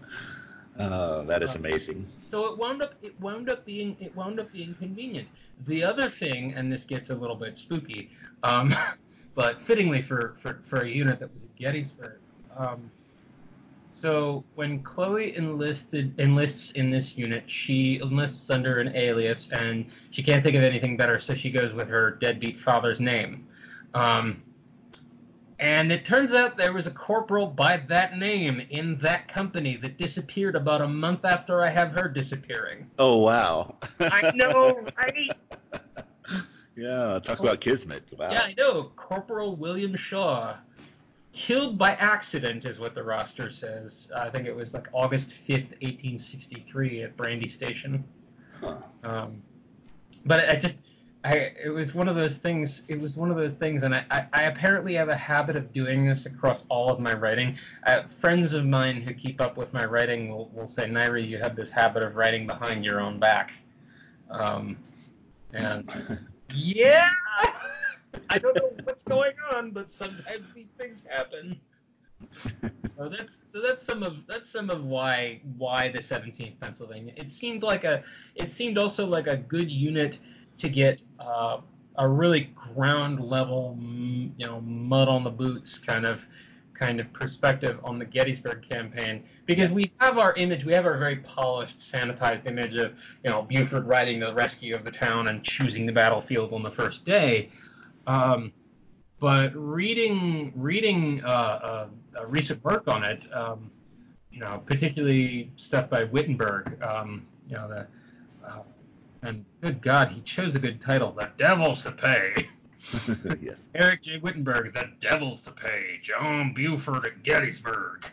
that 1.26 1.42
is 1.42 1.56
amazing. 1.56 2.08
So 2.30 2.46
it 2.46 2.58
wound 2.58 2.82
up 2.82 2.94
it 3.02 3.20
wound 3.20 3.50
up 3.50 3.66
being 3.66 3.96
it 4.00 4.16
wound 4.16 4.40
up 4.40 4.52
being 4.52 4.76
convenient. 4.76 5.28
The 5.68 5.84
other 5.84 6.10
thing, 6.10 6.54
and 6.54 6.72
this 6.72 6.84
gets 6.84 7.10
a 7.10 7.16
little 7.16 7.36
bit 7.36 7.58
spooky, 7.58 8.12
um, 8.44 8.76
but 9.36 9.62
fittingly 9.66 10.02
for, 10.02 10.38
for, 10.42 10.62
for 10.70 10.82
a 10.82 10.90
unit 10.90 11.20
that 11.20 11.34
was 11.34 11.44
at 11.44 11.56
Gettysburg. 11.56 12.20
Um, 12.56 12.92
so 13.94 14.44
when 14.56 14.82
Chloe 14.82 15.36
enlisted 15.36 16.20
enlists 16.20 16.72
in 16.72 16.90
this 16.90 17.16
unit, 17.16 17.44
she 17.48 18.00
enlists 18.02 18.50
under 18.50 18.80
an 18.80 18.96
alias, 18.96 19.50
and 19.52 19.86
she 20.12 20.24
can't 20.24 20.44
think 20.44 20.56
of 20.56 20.64
anything 20.64 20.98
better, 20.98 21.22
so 21.22 21.36
she 21.36 21.52
goes 21.52 21.74
with 21.74 21.88
her 21.88 22.12
deadbeat 22.12 22.60
father's 22.60 23.00
name. 23.00 23.48
Um, 23.94 24.42
and 25.60 25.92
it 25.92 26.04
turns 26.04 26.34
out 26.34 26.58
there 26.58 26.74
was 26.74 26.88
a 26.88 26.92
corporal 26.92 27.46
by 27.46 27.78
that 27.88 28.18
name 28.18 28.66
in 28.72 28.98
that 29.00 29.28
company 29.28 29.78
that 29.78 29.98
disappeared 29.98 30.56
about 30.56 30.82
a 30.82 30.88
month 30.88 31.24
after 31.24 31.64
I 31.64 31.70
have 31.70 31.92
her 31.92 32.10
disappearing. 32.10 32.90
Oh 32.98 33.18
wow. 33.18 33.76
I 34.00 34.32
know, 34.34 34.84
right? 34.98 35.32
yeah, 36.76 37.20
talk 37.24 37.40
about 37.40 37.62
kismet. 37.62 38.04
Wow. 38.18 38.32
Yeah, 38.32 38.42
I 38.42 38.56
know. 38.58 38.92
Corporal 38.96 39.56
William 39.56 39.96
Shaw. 39.96 40.58
Killed 41.34 41.80
by 41.80 41.92
accident 41.96 42.66
is 42.66 42.78
what 42.78 42.94
the 42.94 43.04
roster 43.04 43.52
says. 43.52 44.08
I 44.16 44.30
think 44.30 44.48
it 44.48 44.56
was 44.56 44.74
like 44.74 44.88
August 44.94 45.32
5th, 45.32 45.72
1863 45.82 47.04
at 47.04 47.18
Brandy 47.18 47.50
Station. 47.50 48.04
Huh. 48.62 48.76
Um, 49.04 49.42
but 50.26 50.48
I 50.48 50.56
just, 50.56 50.76
I 51.24 51.52
it 51.64 51.74
was 51.74 51.96
one 51.96 52.08
of 52.08 52.16
those 52.16 52.36
things. 52.36 52.84
It 52.88 53.00
was 53.00 53.16
one 53.18 53.32
of 53.32 53.38
those 53.38 53.54
things, 53.54 53.82
and 53.82 53.96
I, 53.96 54.06
I, 54.12 54.28
I 54.34 54.44
apparently 54.44 54.94
have 54.94 55.10
a 55.10 55.16
habit 55.16 55.56
of 55.56 55.74
doing 55.74 56.08
this 56.08 56.28
across 56.28 56.64
all 56.70 56.90
of 56.90 57.00
my 57.00 57.14
writing. 57.14 57.58
Uh, 57.88 58.04
friends 58.22 58.54
of 58.54 58.66
mine 58.66 59.02
who 59.02 59.14
keep 59.14 59.42
up 59.42 59.58
with 59.58 59.74
my 59.74 59.86
writing 59.86 60.30
will, 60.30 60.50
will 60.54 60.68
say, 60.68 60.84
Nyri, 60.84 61.28
you 61.28 61.40
have 61.40 61.56
this 61.56 61.72
habit 61.72 62.04
of 62.04 62.16
writing 62.16 62.46
behind 62.46 62.86
your 62.86 63.02
own 63.02 63.20
back. 63.20 63.52
Um, 64.30 64.78
and 65.54 66.20
yeah, 66.54 67.10
I 68.30 68.40
don't 68.40 68.56
know 68.56 68.72
what's 68.84 69.04
going 69.04 69.34
on, 69.54 69.72
but 69.72 69.92
sometimes 69.92 70.46
these 70.56 70.72
things 70.78 71.02
happen. 71.10 71.60
so 72.98 73.10
that's 73.10 73.36
so 73.52 73.62
that's 73.62 73.86
some 73.86 74.02
of 74.02 74.26
that's 74.28 74.50
some 74.50 74.70
of 74.70 74.86
why 74.86 75.42
why 75.58 75.92
the 75.92 76.00
17th 76.00 76.60
Pennsylvania. 76.60 77.14
It 77.18 77.32
seemed 77.32 77.64
like 77.64 77.84
a 77.84 78.04
it 78.36 78.52
seemed 78.52 78.78
also 78.78 79.06
like 79.06 79.28
a 79.28 79.38
good 79.38 79.70
unit 79.70 80.20
to 80.60 80.70
get 80.70 81.02
uh, 81.20 81.60
a 81.98 82.08
really 82.08 82.52
ground 82.56 83.20
level, 83.20 83.78
you 83.80 84.46
know, 84.46 84.62
mud 84.62 85.08
on 85.08 85.24
the 85.24 85.30
boots 85.30 85.78
kind 85.78 86.06
of 86.06 86.22
kind 86.74 87.00
of 87.00 87.12
perspective 87.14 87.80
on 87.84 88.00
the 88.00 88.06
Gettysburg 88.06 88.68
campaign 88.68 89.24
because 89.46 89.70
we 89.70 89.92
have 90.00 90.18
our 90.18 90.34
image, 90.34 90.66
we 90.66 90.74
have 90.74 90.86
our 90.86 90.98
very 90.98 91.18
polished, 91.18 91.80
sanitized 91.80 92.46
image 92.48 92.76
of 92.76 92.94
you 93.24 93.30
know 93.30 93.44
Buford 93.44 93.88
riding 93.88 94.20
the 94.20 94.34
rescue 94.34 94.76
of 94.76 94.84
the 94.84 94.92
town 94.92 95.28
and 95.28 95.44
choosing 95.44 95.86
the 95.86 95.92
battlefield 95.92 96.54
on 96.54 96.64
the 96.64 96.72
first 96.72 97.06
day. 97.06 97.52
Um, 98.08 98.52
but 99.20 99.52
reading 99.56 100.52
reading 100.56 101.22
uh, 101.24 101.28
uh, 101.28 101.88
uh, 102.20 102.26
recent 102.26 102.64
work 102.64 102.88
on 102.88 103.04
it, 103.04 103.26
um, 103.34 103.72
you 104.32 104.40
know, 104.40 104.62
particularly 104.66 105.52
stuff 105.56 105.90
by 105.90 106.04
Wittenberg, 106.04 106.82
um, 106.84 107.26
you 107.48 107.56
know, 107.56 107.70
the 107.70 107.88
uh, 108.46 108.64
and 109.22 109.46
good 109.62 109.82
God, 109.82 110.10
he 110.12 110.20
chose 110.22 110.56
a 110.56 110.60
good 110.60 110.82
title, 110.82 111.12
"The 111.12 111.30
Devil's 111.38 111.84
to 111.84 111.92
Pay." 111.92 112.50
yes. 113.42 113.70
Eric 113.76 114.04
J. 114.04 114.18
Wittenberg, 114.18 114.74
The 114.74 114.90
Devil's 115.02 115.42
to 115.44 115.52
Pay. 115.52 116.02
John 116.04 116.54
Buford 116.54 117.06
at 117.06 117.24
Gettysburg. 117.24 118.06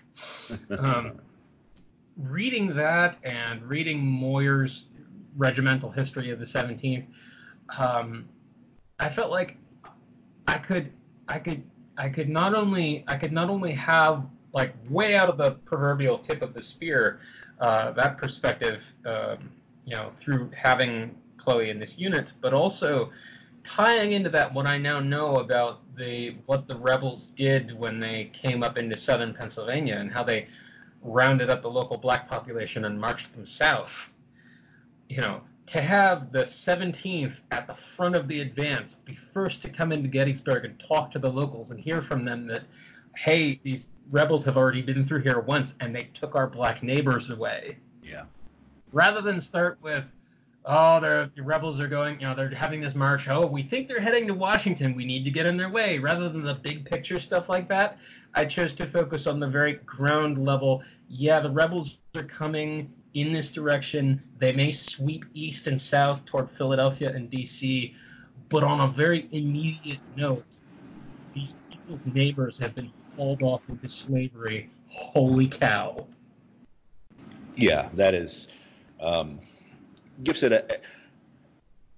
Um, 0.70 1.20
reading 2.18 2.74
that 2.74 3.16
and 3.24 3.62
reading 3.62 4.02
Moyer's 4.04 4.84
regimental 5.36 5.90
history 5.90 6.30
of 6.30 6.38
the 6.38 6.44
17th, 6.44 7.06
um, 7.78 8.28
I 8.98 9.08
felt 9.08 9.30
like 9.30 9.56
I 10.50 10.58
could, 10.58 10.92
I 11.28 11.38
could, 11.38 11.62
I 11.96 12.08
could 12.08 12.28
not 12.28 12.54
only, 12.54 13.04
I 13.06 13.16
could 13.16 13.32
not 13.32 13.50
only 13.50 13.72
have 13.72 14.26
like 14.52 14.74
way 14.88 15.14
out 15.14 15.28
of 15.28 15.38
the 15.38 15.52
proverbial 15.64 16.18
tip 16.18 16.42
of 16.42 16.54
the 16.54 16.62
spear 16.62 17.20
uh, 17.60 17.92
that 17.92 18.18
perspective, 18.18 18.80
um, 19.06 19.50
you 19.84 19.94
know, 19.94 20.10
through 20.18 20.50
having 20.56 21.14
Chloe 21.36 21.70
in 21.70 21.78
this 21.78 21.96
unit, 21.98 22.32
but 22.40 22.52
also 22.54 23.10
tying 23.64 24.12
into 24.12 24.30
that 24.30 24.52
what 24.52 24.66
I 24.66 24.78
now 24.78 24.98
know 25.00 25.36
about 25.36 25.80
the 25.96 26.36
what 26.46 26.66
the 26.66 26.76
rebels 26.76 27.26
did 27.36 27.78
when 27.78 28.00
they 28.00 28.30
came 28.32 28.62
up 28.62 28.78
into 28.78 28.96
southern 28.96 29.34
Pennsylvania 29.34 29.96
and 29.96 30.10
how 30.10 30.24
they 30.24 30.48
rounded 31.02 31.50
up 31.50 31.62
the 31.62 31.70
local 31.70 31.96
black 31.96 32.28
population 32.28 32.86
and 32.86 32.98
marched 32.98 33.32
them 33.34 33.44
south. 33.44 33.92
You 35.08 35.18
know, 35.18 35.40
to 35.70 35.80
have 35.80 36.32
the 36.32 36.42
17th 36.42 37.42
at 37.52 37.68
the 37.68 37.74
front 37.74 38.16
of 38.16 38.26
the 38.26 38.40
advance 38.40 38.96
be 39.04 39.16
first 39.32 39.62
to 39.62 39.68
come 39.68 39.92
into 39.92 40.08
Gettysburg 40.08 40.64
and 40.64 40.82
talk 40.88 41.12
to 41.12 41.20
the 41.20 41.30
locals 41.30 41.70
and 41.70 41.78
hear 41.78 42.02
from 42.02 42.24
them 42.24 42.48
that, 42.48 42.64
hey, 43.14 43.60
these 43.62 43.86
rebels 44.10 44.44
have 44.44 44.56
already 44.56 44.82
been 44.82 45.06
through 45.06 45.22
here 45.22 45.38
once 45.38 45.74
and 45.78 45.94
they 45.94 46.08
took 46.12 46.34
our 46.34 46.48
black 46.48 46.82
neighbors 46.82 47.30
away. 47.30 47.78
Yeah. 48.02 48.24
Rather 48.90 49.20
than 49.20 49.40
start 49.40 49.78
with, 49.80 50.04
oh, 50.64 50.98
the 50.98 51.30
rebels 51.40 51.78
are 51.78 51.86
going, 51.86 52.18
you 52.18 52.26
know, 52.26 52.34
they're 52.34 52.50
having 52.50 52.80
this 52.80 52.96
march. 52.96 53.28
Oh, 53.28 53.46
we 53.46 53.62
think 53.62 53.86
they're 53.86 54.00
heading 54.00 54.26
to 54.26 54.34
Washington. 54.34 54.96
We 54.96 55.04
need 55.04 55.22
to 55.22 55.30
get 55.30 55.46
in 55.46 55.56
their 55.56 55.70
way. 55.70 55.98
Rather 56.00 56.28
than 56.28 56.42
the 56.42 56.54
big 56.54 56.84
picture 56.84 57.20
stuff 57.20 57.48
like 57.48 57.68
that, 57.68 57.96
I 58.34 58.44
chose 58.44 58.74
to 58.74 58.90
focus 58.90 59.28
on 59.28 59.38
the 59.38 59.46
very 59.46 59.74
ground 59.86 60.44
level. 60.44 60.82
Yeah, 61.08 61.38
the 61.38 61.50
rebels 61.50 61.98
are 62.16 62.24
coming 62.24 62.92
in 63.14 63.32
this 63.32 63.50
direction. 63.50 64.22
They 64.38 64.52
may 64.52 64.72
sweep 64.72 65.24
east 65.34 65.66
and 65.66 65.80
south 65.80 66.24
toward 66.24 66.50
Philadelphia 66.56 67.10
and 67.10 67.30
D.C., 67.30 67.94
but 68.48 68.64
on 68.64 68.80
a 68.80 68.88
very 68.88 69.28
immediate 69.30 70.00
note, 70.16 70.44
these 71.34 71.54
people's 71.70 72.06
neighbors 72.06 72.58
have 72.58 72.74
been 72.74 72.92
hauled 73.16 73.42
off 73.42 73.62
into 73.68 73.88
slavery. 73.88 74.70
Holy 74.88 75.46
cow. 75.46 76.06
Yeah, 77.56 77.88
that 77.94 78.14
is. 78.14 78.48
Um, 79.00 79.38
gives 80.24 80.42
it 80.42 80.52
a, 80.52 80.78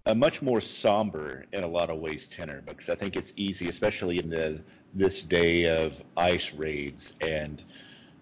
a 0.07 0.15
much 0.15 0.43
more 0.43 0.61
somber 0.61 1.47
in 1.53 1.65
a 1.65 1.67
lot 1.67 1.91
of 1.91 1.99
ways 1.99 2.27
tenor 2.27 2.63
because 2.67 2.89
I 2.89 2.95
think 2.95 3.17
it's 3.17 3.33
easy, 3.37 3.69
especially 3.69 4.19
in 4.19 4.29
the 4.29 4.61
this 4.95 5.23
day 5.23 5.65
of 5.65 6.03
ice 6.17 6.53
raids 6.53 7.15
and 7.21 7.63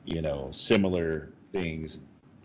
you 0.04 0.22
know 0.22 0.48
similar 0.52 1.32
things. 1.52 1.98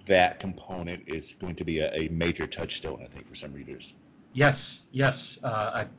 That 0.08 0.40
component 0.40 1.04
is 1.08 1.36
going 1.40 1.56
to 1.56 1.64
be 1.64 1.80
a, 1.80 1.94
a 1.94 2.10
major 2.10 2.46
touchstone, 2.48 3.02
I 3.04 3.08
think, 3.08 3.28
for 3.28 3.36
some 3.36 3.54
readers. 3.54 3.94
Yes, 4.34 4.82
yes, 4.92 5.38
uh, 5.44 5.48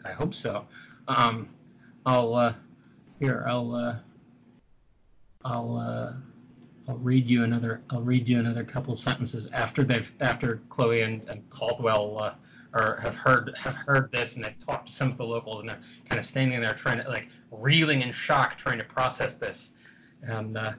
I, 0.05 0.09
I 0.09 0.13
hope 0.13 0.35
so. 0.35 0.67
Um, 1.09 1.49
I'll 2.05 2.35
uh, 2.35 2.55
here. 3.19 3.45
I'll 3.49 3.75
uh, 3.75 3.97
I'll 5.45 5.77
uh, 5.77 6.13
I'll 6.89 6.99
read 6.99 7.27
you 7.27 7.45
another. 7.45 7.83
I'll 7.91 8.03
read 8.03 8.29
you 8.29 8.39
another 8.39 8.63
couple 8.63 8.97
sentences 8.97 9.49
after 9.53 9.83
they've 9.83 10.11
after 10.21 10.63
Chloe 10.69 11.01
and, 11.03 11.29
and 11.29 11.49
Caldwell 11.51 12.19
uh, 12.19 12.35
or 12.75 13.01
have 13.03 13.15
heard 13.15 13.55
have 13.57 13.75
heard 13.75 14.11
this 14.13 14.35
and 14.35 14.45
they've 14.45 14.67
talked 14.67 14.89
to 14.89 14.93
some 14.93 15.11
of 15.11 15.17
the 15.17 15.25
locals 15.25 15.61
and 15.61 15.69
they're 15.69 15.81
kind 16.09 16.19
of 16.19 16.27
standing 16.27 16.61
there 16.61 16.75
trying 16.75 17.03
to 17.03 17.09
like 17.09 17.29
reeling 17.51 18.03
in 18.03 18.13
shock, 18.13 18.59
trying 18.59 18.79
to 18.79 18.85
process 18.85 19.35
this. 19.35 19.71
And 20.23 20.59
uh, 20.59 20.73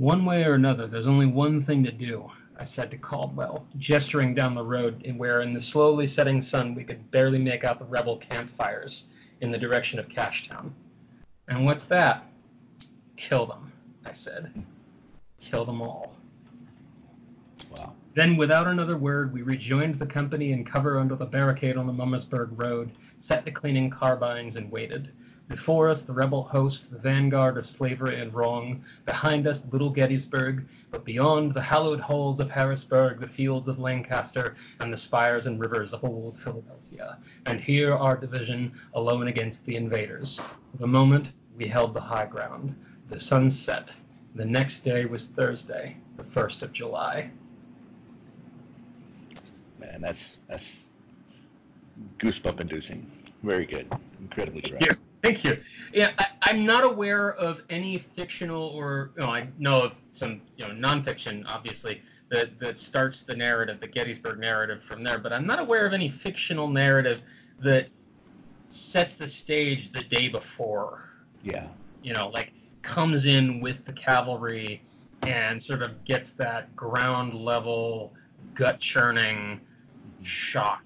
one 0.00 0.24
way 0.24 0.44
or 0.44 0.54
another, 0.54 0.86
there's 0.86 1.06
only 1.06 1.26
one 1.26 1.62
thing 1.62 1.84
to 1.84 1.92
do. 1.92 2.26
I 2.58 2.64
said 2.64 2.90
to 2.90 2.96
Caldwell, 2.96 3.66
gesturing 3.76 4.34
down 4.34 4.54
the 4.54 4.62
road 4.62 5.06
where 5.18 5.42
in 5.42 5.52
the 5.52 5.60
slowly 5.60 6.06
setting 6.06 6.40
sun 6.40 6.74
we 6.74 6.84
could 6.84 7.10
barely 7.10 7.38
make 7.38 7.64
out 7.64 7.78
the 7.78 7.84
rebel 7.84 8.16
campfires 8.16 9.04
in 9.42 9.50
the 9.50 9.58
direction 9.58 9.98
of 9.98 10.08
Cashtown. 10.08 10.70
And 11.48 11.66
what's 11.66 11.84
that? 11.84 12.24
Kill 13.18 13.44
them, 13.44 13.70
I 14.06 14.14
said. 14.14 14.64
Kill 15.38 15.66
them 15.66 15.82
all. 15.82 16.14
Wow. 17.70 17.92
Then, 18.14 18.38
without 18.38 18.66
another 18.66 18.96
word, 18.96 19.34
we 19.34 19.42
rejoined 19.42 19.98
the 19.98 20.06
company 20.06 20.52
in 20.52 20.64
cover 20.64 20.98
under 20.98 21.14
the 21.14 21.26
barricade 21.26 21.76
on 21.76 21.86
the 21.86 21.92
Mummersburg 21.92 22.52
Road, 22.52 22.90
set 23.18 23.44
to 23.44 23.50
cleaning 23.50 23.90
carbines, 23.90 24.56
and 24.56 24.72
waited. 24.72 25.12
Before 25.50 25.88
us, 25.88 26.02
the 26.02 26.12
rebel 26.12 26.44
host, 26.44 26.92
the 26.92 26.98
vanguard 27.00 27.58
of 27.58 27.68
slavery 27.68 28.20
and 28.20 28.32
wrong. 28.32 28.84
Behind 29.04 29.48
us, 29.48 29.64
little 29.72 29.90
Gettysburg. 29.90 30.64
But 30.92 31.04
beyond, 31.04 31.54
the 31.54 31.60
hallowed 31.60 31.98
halls 31.98 32.38
of 32.38 32.48
Harrisburg, 32.48 33.18
the 33.18 33.26
fields 33.26 33.66
of 33.66 33.80
Lancaster, 33.80 34.54
and 34.78 34.92
the 34.92 34.96
spires 34.96 35.46
and 35.46 35.58
rivers 35.58 35.92
of 35.92 36.04
old 36.04 36.38
Philadelphia. 36.38 37.18
And 37.46 37.60
here 37.60 37.92
our 37.92 38.16
division, 38.16 38.70
alone 38.94 39.26
against 39.26 39.66
the 39.66 39.74
invaders. 39.74 40.40
For 40.70 40.78
the 40.78 40.86
moment, 40.86 41.32
we 41.56 41.66
held 41.66 41.94
the 41.94 42.00
high 42.00 42.26
ground. 42.26 42.76
The 43.08 43.18
sun 43.18 43.50
set. 43.50 43.90
The 44.36 44.44
next 44.44 44.84
day 44.84 45.04
was 45.04 45.26
Thursday, 45.26 45.96
the 46.16 46.22
1st 46.22 46.62
of 46.62 46.72
July. 46.72 47.28
Man, 49.80 50.00
that's 50.00 50.36
that's 50.48 50.84
goosebump 52.18 52.60
inducing. 52.60 53.10
Very 53.42 53.66
good. 53.66 53.92
Incredibly 54.20 54.60
Thank 54.60 54.78
direct. 54.78 55.00
You. 55.22 55.30
Thank 55.30 55.44
you. 55.44 55.62
Yeah, 55.92 56.12
I, 56.18 56.26
I'm 56.42 56.64
not 56.64 56.84
aware 56.84 57.32
of 57.34 57.62
any 57.70 57.98
fictional 58.16 58.68
or 58.68 59.10
no, 59.16 59.26
I 59.26 59.48
know 59.58 59.82
of 59.82 59.92
some 60.12 60.40
you 60.56 60.66
know 60.66 60.74
nonfiction, 60.74 61.44
obviously, 61.46 62.02
that 62.30 62.58
that 62.60 62.78
starts 62.78 63.22
the 63.22 63.34
narrative, 63.34 63.80
the 63.80 63.88
Gettysburg 63.88 64.38
narrative 64.38 64.82
from 64.88 65.02
there. 65.02 65.18
But 65.18 65.32
I'm 65.32 65.46
not 65.46 65.58
aware 65.58 65.86
of 65.86 65.92
any 65.92 66.10
fictional 66.10 66.68
narrative 66.68 67.20
that 67.62 67.88
sets 68.70 69.16
the 69.16 69.28
stage 69.28 69.92
the 69.92 70.02
day 70.02 70.28
before. 70.28 71.10
Yeah. 71.42 71.66
You 72.02 72.14
know, 72.14 72.28
like 72.28 72.52
comes 72.82 73.26
in 73.26 73.60
with 73.60 73.84
the 73.84 73.92
cavalry 73.92 74.82
and 75.22 75.62
sort 75.62 75.82
of 75.82 76.02
gets 76.04 76.30
that 76.32 76.74
ground 76.74 77.34
level, 77.34 78.14
gut 78.54 78.80
churning 78.80 79.60
mm-hmm. 79.60 80.24
shock 80.24 80.84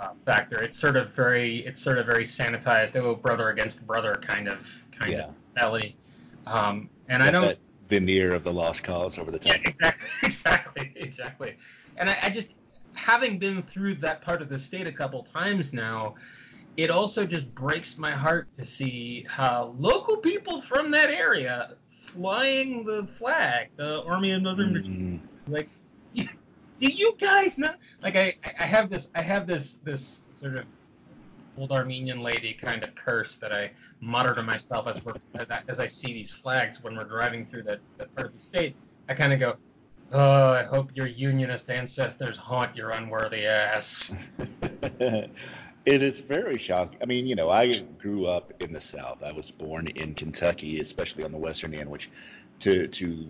uh, 0.00 0.10
factor. 0.24 0.60
It's 0.62 0.78
sort 0.78 0.96
of 0.96 1.10
very, 1.14 1.66
it's 1.66 1.82
sort 1.82 1.98
of 1.98 2.06
very 2.06 2.24
sanitized, 2.26 2.96
oh 2.96 3.14
brother 3.14 3.50
against 3.50 3.84
brother 3.86 4.14
kind 4.22 4.48
of 4.48 4.58
kind 4.98 5.12
Yeah. 5.12 5.24
of 5.24 5.34
mentality. 5.54 5.96
Um, 6.46 6.88
and 7.08 7.22
I 7.22 7.30
don't. 7.30 7.42
that 7.42 7.58
veneer 7.88 8.34
of 8.34 8.42
the 8.42 8.52
lost 8.52 8.82
cause 8.82 9.18
over 9.18 9.30
the 9.30 9.40
Yeah, 9.44 9.56
exactly, 9.64 10.08
exactly, 10.22 10.92
exactly. 10.96 11.56
And 11.96 12.10
I, 12.10 12.18
I 12.22 12.30
just, 12.30 12.48
having 12.94 13.38
been 13.38 13.62
through 13.62 13.96
that 13.96 14.22
part 14.22 14.42
of 14.42 14.48
the 14.48 14.58
state 14.58 14.86
a 14.86 14.92
couple 14.92 15.22
times 15.22 15.72
now, 15.72 16.14
it 16.76 16.90
also 16.90 17.24
just 17.24 17.52
breaks 17.54 17.96
my 17.96 18.10
heart 18.10 18.48
to 18.58 18.66
see 18.66 19.24
how 19.28 19.74
local 19.78 20.16
people 20.18 20.60
from 20.62 20.90
that 20.90 21.10
area 21.10 21.76
flying 22.12 22.84
the 22.84 23.06
flag, 23.18 23.68
the 23.76 24.02
Army 24.02 24.32
of 24.32 24.42
Northern 24.42 24.72
Virginia, 24.72 25.18
Mm, 25.18 25.20
like, 25.48 25.68
do 26.80 26.88
you 26.88 27.16
guys 27.18 27.58
not? 27.58 27.76
Like, 28.02 28.16
I, 28.16 28.34
I 28.58 28.66
have 28.66 28.90
this, 28.90 29.08
I 29.14 29.22
have 29.22 29.46
this, 29.46 29.78
this 29.84 30.22
sort 30.34 30.56
of 30.56 30.64
old 31.56 31.72
Armenian 31.72 32.20
lady 32.20 32.52
kind 32.52 32.82
of 32.84 32.94
curse 32.94 33.36
that 33.36 33.52
I 33.52 33.70
mutter 34.00 34.34
to 34.34 34.42
myself 34.42 34.86
as 34.86 35.02
we're 35.04 35.14
as 35.68 35.80
I, 35.80 35.88
see 35.88 36.12
these 36.12 36.30
flags 36.30 36.82
when 36.82 36.96
we're 36.96 37.04
driving 37.04 37.46
through 37.46 37.62
that, 37.64 37.80
that 37.98 38.14
part 38.14 38.28
of 38.28 38.34
the 38.34 38.44
state. 38.44 38.76
I 39.08 39.14
kind 39.14 39.32
of 39.32 39.40
go, 39.40 39.56
"Oh, 40.12 40.50
I 40.50 40.64
hope 40.64 40.90
your 40.94 41.06
unionist 41.06 41.70
ancestors 41.70 42.36
haunt 42.36 42.76
your 42.76 42.90
unworthy 42.90 43.46
ass." 43.46 44.12
it 45.00 45.32
is 45.86 46.20
very 46.20 46.58
shocking. 46.58 46.98
I 47.02 47.06
mean, 47.06 47.26
you 47.26 47.36
know, 47.36 47.50
I 47.50 47.80
grew 47.98 48.26
up 48.26 48.52
in 48.60 48.72
the 48.72 48.80
South. 48.80 49.22
I 49.22 49.32
was 49.32 49.50
born 49.50 49.86
in 49.88 50.14
Kentucky, 50.14 50.80
especially 50.80 51.24
on 51.24 51.32
the 51.32 51.38
western 51.38 51.72
end, 51.72 51.90
which, 51.90 52.10
to 52.60 52.86
to 52.88 53.28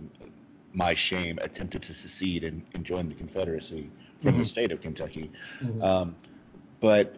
my 0.77 0.95
shame, 0.95 1.39
attempted 1.41 1.83
to 1.83 1.95
secede 1.95 2.45
and, 2.45 2.63
and 2.75 2.85
join 2.85 3.09
the 3.09 3.15
Confederacy 3.15 3.91
from 4.21 4.33
mm-hmm. 4.33 4.41
the 4.41 4.47
state 4.47 4.71
of 4.71 4.81
Kentucky. 4.83 5.33
Mm-hmm. 5.61 5.83
Um, 5.83 6.17
but 6.81 7.17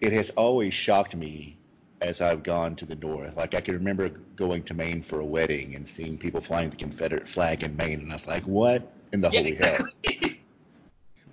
it 0.00 0.12
has 0.12 0.30
always 0.30 0.74
shocked 0.74 1.14
me 1.14 1.56
as 2.00 2.20
I've 2.20 2.42
gone 2.42 2.74
to 2.76 2.84
the 2.84 2.96
north. 2.96 3.36
Like 3.36 3.54
I 3.54 3.60
can 3.60 3.74
remember 3.74 4.08
going 4.34 4.64
to 4.64 4.74
Maine 4.74 5.00
for 5.00 5.20
a 5.20 5.24
wedding 5.24 5.76
and 5.76 5.86
seeing 5.86 6.18
people 6.18 6.40
flying 6.40 6.70
the 6.70 6.76
Confederate 6.76 7.28
flag 7.28 7.62
in 7.62 7.76
Maine, 7.76 8.00
and 8.00 8.10
I 8.10 8.16
was 8.16 8.26
like, 8.26 8.42
"What 8.42 8.92
in 9.12 9.20
the 9.20 9.30
yeah, 9.30 9.38
holy 9.38 9.52
exactly. 9.52 9.92
hell?" 10.04 10.30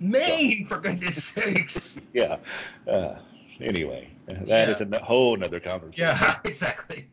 Maine, 0.00 0.66
so, 0.68 0.74
for 0.76 0.80
goodness 0.80 1.24
sakes. 1.24 1.98
Yeah. 2.14 2.36
Uh, 2.88 3.16
anyway, 3.60 4.08
that 4.26 4.46
yeah. 4.46 4.70
is 4.70 4.80
a 4.80 4.98
whole 5.00 5.34
another 5.34 5.58
conversation. 5.58 6.04
Yeah, 6.04 6.38
exactly. 6.44 7.08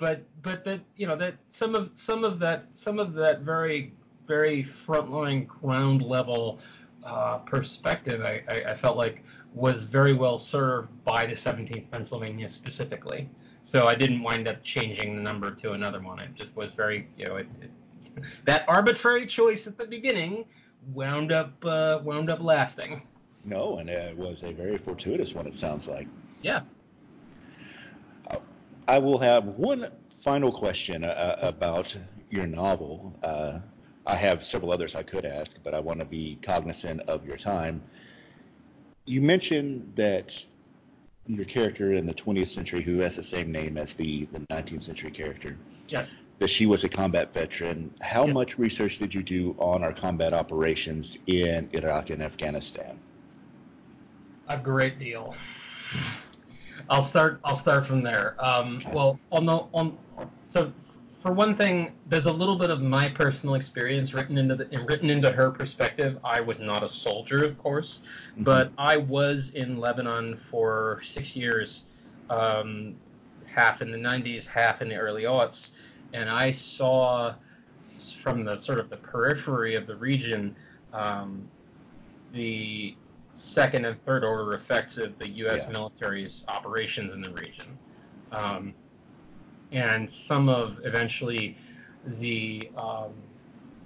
But 0.00 0.24
but 0.42 0.64
that 0.64 0.80
you 0.96 1.06
know 1.06 1.16
that 1.16 1.34
some 1.50 1.74
of 1.74 1.90
some 1.94 2.24
of 2.24 2.40
that 2.40 2.66
some 2.74 2.98
of 2.98 3.12
that 3.14 3.42
very 3.42 3.92
very 4.26 4.64
frontline 4.64 5.46
ground 5.46 6.02
level 6.02 6.60
uh, 7.04 7.38
perspective, 7.38 8.22
I, 8.22 8.42
I, 8.48 8.72
I 8.72 8.76
felt 8.76 8.96
like 8.96 9.22
was 9.54 9.82
very 9.82 10.14
well 10.14 10.38
served 10.38 10.88
by 11.04 11.26
the 11.26 11.34
17th 11.34 11.90
Pennsylvania 11.90 12.48
specifically. 12.48 13.28
So 13.64 13.88
I 13.88 13.94
didn't 13.94 14.22
wind 14.22 14.48
up 14.48 14.62
changing 14.62 15.16
the 15.16 15.22
number 15.22 15.50
to 15.56 15.72
another 15.72 16.00
one. 16.00 16.20
It 16.20 16.34
just 16.34 16.54
was 16.54 16.68
very, 16.76 17.08
you 17.16 17.26
know, 17.26 17.36
it, 17.36 17.48
it, 17.60 17.70
that 18.44 18.64
arbitrary 18.68 19.26
choice 19.26 19.66
at 19.66 19.76
the 19.76 19.86
beginning 19.86 20.44
wound 20.92 21.32
up 21.32 21.52
uh, 21.64 22.00
wound 22.02 22.30
up 22.30 22.40
lasting. 22.40 23.02
No, 23.44 23.78
and 23.78 23.88
it 23.88 24.16
was 24.16 24.42
a 24.42 24.52
very 24.52 24.78
fortuitous 24.78 25.34
one. 25.34 25.46
It 25.46 25.54
sounds 25.54 25.88
like. 25.88 26.06
Yeah. 26.42 26.60
I 28.90 28.98
will 28.98 29.18
have 29.20 29.44
one 29.46 29.86
final 30.20 30.50
question 30.50 31.04
uh, 31.04 31.36
about 31.40 31.96
your 32.28 32.48
novel. 32.48 33.16
Uh, 33.22 33.60
I 34.04 34.16
have 34.16 34.44
several 34.44 34.72
others 34.72 34.96
I 34.96 35.04
could 35.04 35.24
ask, 35.24 35.52
but 35.62 35.74
I 35.74 35.78
want 35.78 36.00
to 36.00 36.04
be 36.04 36.40
cognizant 36.42 37.02
of 37.02 37.24
your 37.24 37.36
time. 37.36 37.84
You 39.04 39.20
mentioned 39.20 39.92
that 39.94 40.44
your 41.28 41.44
character 41.44 41.92
in 41.92 42.04
the 42.04 42.14
20th 42.14 42.48
century, 42.48 42.82
who 42.82 42.98
has 42.98 43.14
the 43.14 43.22
same 43.22 43.52
name 43.52 43.78
as 43.78 43.94
the, 43.94 44.24
the 44.32 44.40
19th 44.50 44.82
century 44.82 45.12
character, 45.12 45.56
yes, 45.86 46.08
that 46.40 46.50
she 46.50 46.66
was 46.66 46.82
a 46.82 46.88
combat 46.88 47.32
veteran. 47.32 47.94
How 48.00 48.24
yep. 48.24 48.34
much 48.34 48.58
research 48.58 48.98
did 48.98 49.14
you 49.14 49.22
do 49.22 49.54
on 49.60 49.84
our 49.84 49.92
combat 49.92 50.34
operations 50.34 51.16
in 51.28 51.70
Iraq 51.72 52.10
and 52.10 52.20
Afghanistan? 52.20 52.98
A 54.48 54.58
great 54.58 54.98
deal. 54.98 55.36
I'll 56.90 57.04
start. 57.04 57.40
I'll 57.44 57.56
start 57.56 57.86
from 57.86 58.02
there. 58.02 58.36
Um, 58.44 58.78
okay. 58.78 58.92
Well, 58.92 59.18
on 59.30 59.46
the 59.46 59.64
on, 59.72 59.96
so 60.48 60.72
for 61.22 61.32
one 61.32 61.56
thing, 61.56 61.92
there's 62.08 62.26
a 62.26 62.32
little 62.32 62.58
bit 62.58 62.70
of 62.70 62.82
my 62.82 63.08
personal 63.08 63.54
experience 63.54 64.12
written 64.12 64.36
into 64.36 64.56
the 64.56 64.66
written 64.86 65.08
into 65.08 65.30
her 65.30 65.50
perspective. 65.50 66.18
I 66.24 66.40
was 66.40 66.58
not 66.58 66.82
a 66.82 66.88
soldier, 66.88 67.44
of 67.44 67.56
course, 67.58 68.00
mm-hmm. 68.32 68.42
but 68.42 68.72
I 68.76 68.96
was 68.96 69.52
in 69.54 69.78
Lebanon 69.78 70.40
for 70.50 71.00
six 71.04 71.36
years, 71.36 71.84
um, 72.28 72.96
half 73.46 73.82
in 73.82 73.92
the 73.92 73.98
90s, 73.98 74.44
half 74.46 74.82
in 74.82 74.88
the 74.88 74.96
early 74.96 75.22
aughts, 75.22 75.70
and 76.12 76.28
I 76.28 76.50
saw 76.52 77.34
from 78.22 78.44
the 78.44 78.56
sort 78.56 78.80
of 78.80 78.90
the 78.90 78.96
periphery 78.96 79.74
of 79.76 79.86
the 79.86 79.96
region 79.96 80.56
um, 80.92 81.48
the 82.32 82.96
second 83.40 83.86
and 83.86 84.02
third 84.04 84.22
order 84.22 84.54
effects 84.54 84.98
of 84.98 85.18
the 85.18 85.28
U.S. 85.28 85.62
Yeah. 85.64 85.72
military's 85.72 86.44
operations 86.48 87.12
in 87.12 87.22
the 87.22 87.30
region. 87.30 87.78
Um, 88.32 88.74
and 89.72 90.10
some 90.10 90.48
of 90.48 90.78
eventually 90.84 91.56
the 92.18 92.70
um, 92.76 93.12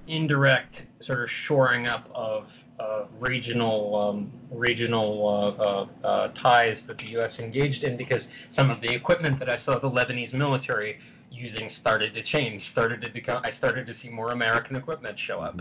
indirect 0.06 0.82
sort 1.00 1.22
of 1.22 1.30
shoring 1.30 1.86
up 1.86 2.10
of 2.14 2.50
uh, 2.80 3.04
regional 3.20 3.94
um, 3.94 4.32
regional 4.50 5.28
uh, 5.28 5.62
uh, 5.62 6.06
uh 6.06 6.28
ties 6.34 6.84
that 6.86 6.98
the 6.98 7.06
U.S. 7.10 7.38
engaged 7.38 7.84
in 7.84 7.96
because 7.96 8.26
some 8.50 8.70
of 8.70 8.80
the 8.80 8.92
equipment 8.92 9.38
that 9.38 9.48
I 9.48 9.56
saw 9.56 9.78
the 9.78 9.90
Lebanese 9.90 10.32
military 10.32 10.98
using 11.30 11.68
started 11.68 12.14
to 12.14 12.22
change, 12.22 12.68
started 12.68 13.00
to 13.02 13.10
become. 13.10 13.40
I 13.44 13.50
started 13.50 13.86
to 13.86 13.94
see 13.94 14.08
more 14.08 14.30
American 14.30 14.74
equipment 14.74 15.18
show 15.18 15.40
up. 15.40 15.60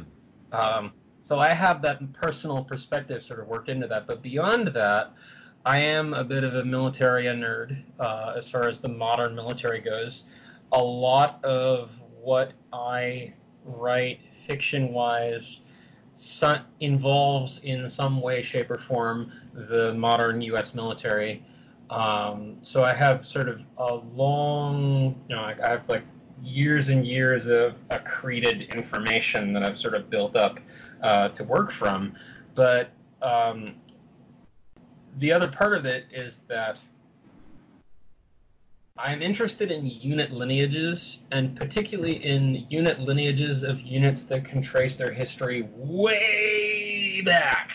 Um, 0.51 0.93
so 1.27 1.39
I 1.39 1.53
have 1.53 1.81
that 1.83 2.13
personal 2.13 2.63
perspective 2.63 3.23
sort 3.23 3.39
of 3.39 3.47
worked 3.47 3.69
into 3.69 3.87
that. 3.87 4.07
But 4.07 4.21
beyond 4.21 4.67
that, 4.69 5.13
I 5.65 5.77
am 5.77 6.13
a 6.13 6.23
bit 6.23 6.43
of 6.43 6.55
a 6.55 6.65
military 6.65 7.25
nerd 7.25 7.81
uh, 7.99 8.33
as 8.37 8.49
far 8.49 8.67
as 8.67 8.79
the 8.79 8.89
modern 8.89 9.33
military 9.33 9.79
goes. 9.79 10.25
A 10.73 10.83
lot 10.83 11.43
of 11.45 11.91
what 12.21 12.51
I 12.73 13.33
write 13.63 14.19
fiction 14.45 14.91
wise 14.91 15.61
so- 16.17 16.61
involves 16.81 17.59
in 17.63 17.89
some 17.89 18.19
way, 18.21 18.43
shape, 18.43 18.69
or 18.69 18.77
form 18.77 19.31
the 19.53 19.93
modern 19.93 20.41
U.S. 20.41 20.73
military. 20.73 21.45
Um, 21.89 22.57
so 22.63 22.83
I 22.83 22.93
have 22.93 23.25
sort 23.25 23.47
of 23.47 23.61
a 23.77 23.95
long, 23.95 25.15
you 25.29 25.35
know, 25.35 25.43
I 25.43 25.55
have 25.59 25.87
like 25.87 26.03
years 26.41 26.89
and 26.89 27.05
years 27.05 27.47
of 27.47 27.75
accreted 27.89 28.73
information 28.73 29.53
that 29.53 29.63
I've 29.63 29.77
sort 29.77 29.93
of 29.93 30.09
built 30.09 30.35
up 30.35 30.59
uh, 31.03 31.29
to 31.29 31.43
work 31.43 31.71
from. 31.71 32.13
But 32.55 32.91
um, 33.21 33.75
the 35.19 35.31
other 35.31 35.47
part 35.47 35.77
of 35.77 35.85
it 35.85 36.05
is 36.11 36.41
that 36.47 36.77
I'm 38.97 39.21
interested 39.21 39.71
in 39.71 39.85
unit 39.85 40.31
lineages, 40.31 41.19
and 41.31 41.55
particularly 41.55 42.23
in 42.23 42.67
unit 42.69 42.99
lineages 42.99 43.63
of 43.63 43.79
units 43.81 44.23
that 44.23 44.45
can 44.45 44.61
trace 44.61 44.95
their 44.95 45.11
history 45.11 45.67
way 45.75 47.21
back. 47.25 47.71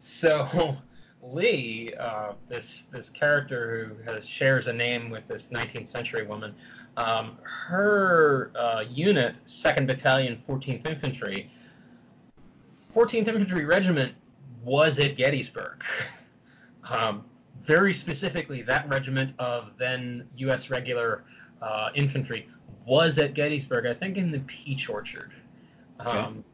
So 0.00 0.76
Lee, 1.22 1.92
uh, 1.98 2.32
this 2.48 2.84
this 2.90 3.10
character 3.10 3.96
who 3.96 4.12
has, 4.12 4.26
shares 4.26 4.66
a 4.66 4.72
name 4.72 5.10
with 5.10 5.26
this 5.28 5.48
19th 5.52 5.88
century 5.88 6.26
woman, 6.26 6.54
um, 6.96 7.38
her 7.42 8.50
uh, 8.58 8.84
unit, 8.90 9.36
2nd 9.46 9.86
Battalion, 9.86 10.42
14th 10.48 10.86
Infantry, 10.86 11.50
14th 12.98 13.28
Infantry 13.28 13.64
Regiment 13.64 14.12
was 14.64 14.98
at 14.98 15.16
Gettysburg. 15.16 15.84
Um, 16.82 17.24
very 17.64 17.94
specifically, 17.94 18.62
that 18.62 18.88
regiment 18.88 19.34
of 19.38 19.70
then 19.78 20.26
U.S. 20.38 20.68
regular 20.68 21.22
uh, 21.62 21.90
infantry 21.94 22.48
was 22.86 23.18
at 23.18 23.34
Gettysburg, 23.34 23.86
I 23.86 23.94
think 23.94 24.16
in 24.16 24.32
the 24.32 24.40
Peach 24.40 24.88
Orchard. 24.88 25.30
Um, 26.00 26.44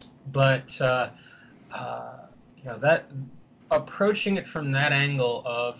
okay. 0.00 0.08
But 0.32 0.80
uh, 0.80 1.10
uh, 1.74 2.12
you 2.56 2.64
know 2.64 2.78
that 2.78 3.10
approaching 3.70 4.38
it 4.38 4.48
from 4.48 4.72
that 4.72 4.92
angle 4.92 5.42
of 5.44 5.76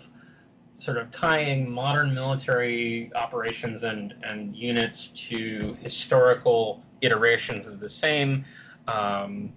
sort 0.77 0.97
of 0.97 1.09
tying 1.09 1.69
modern 1.69 2.13
military 2.13 3.11
operations 3.15 3.83
and, 3.83 4.13
and 4.21 4.55
units 4.55 5.09
to 5.29 5.75
historical 5.81 6.83
iterations 7.01 7.65
of 7.65 7.79
the 7.79 7.89
same, 7.89 8.45
um, 8.87 9.51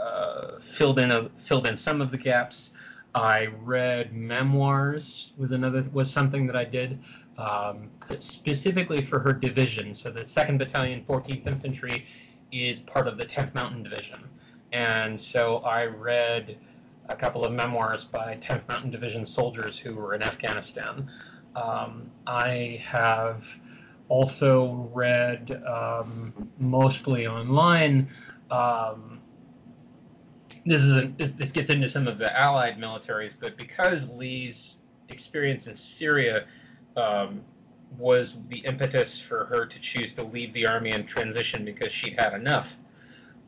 uh, 0.00 0.58
filled 0.76 0.98
in 0.98 1.10
a, 1.10 1.28
filled 1.46 1.66
in 1.66 1.76
some 1.76 2.00
of 2.00 2.10
the 2.10 2.18
gaps. 2.18 2.70
I 3.14 3.46
read 3.62 4.12
memoirs 4.12 5.32
was 5.36 5.50
another 5.50 5.84
was 5.92 6.10
something 6.10 6.46
that 6.46 6.56
I 6.56 6.64
did 6.64 6.98
um, 7.38 7.90
specifically 8.18 9.04
for 9.04 9.18
her 9.18 9.32
division. 9.32 9.94
So 9.94 10.10
the 10.10 10.26
Second 10.26 10.58
Battalion, 10.58 11.04
14th 11.08 11.46
Infantry, 11.46 12.06
is 12.52 12.80
part 12.80 13.08
of 13.08 13.16
the 13.16 13.26
10th 13.26 13.54
Mountain 13.54 13.82
Division, 13.82 14.20
and 14.72 15.20
so 15.20 15.58
I 15.58 15.86
read 15.86 16.58
a 17.08 17.16
couple 17.16 17.44
of 17.44 17.52
memoirs 17.52 18.04
by 18.04 18.36
10th 18.36 18.68
Mountain 18.68 18.90
Division 18.90 19.24
soldiers 19.24 19.78
who 19.78 19.94
were 19.94 20.14
in 20.14 20.22
Afghanistan. 20.22 21.10
Um, 21.56 22.10
I 22.26 22.82
have 22.86 23.42
also 24.08 24.88
read 24.92 25.62
um, 25.66 26.32
mostly 26.58 27.26
online. 27.26 28.08
Um, 28.50 29.17
this 30.68 30.82
is 30.82 30.96
a, 30.96 31.12
this, 31.16 31.30
this 31.32 31.50
gets 31.50 31.70
into 31.70 31.88
some 31.88 32.06
of 32.06 32.18
the 32.18 32.36
Allied 32.38 32.78
militaries, 32.78 33.32
but 33.40 33.56
because 33.56 34.08
Lee's 34.10 34.76
experience 35.08 35.66
in 35.66 35.76
Syria 35.76 36.46
um, 36.96 37.42
was 37.96 38.34
the 38.48 38.58
impetus 38.58 39.18
for 39.18 39.46
her 39.46 39.66
to 39.66 39.78
choose 39.80 40.12
to 40.14 40.22
leave 40.22 40.52
the 40.52 40.66
army 40.66 40.92
and 40.92 41.08
transition 41.08 41.64
because 41.64 41.92
she'd 41.92 42.18
had 42.18 42.34
enough. 42.34 42.68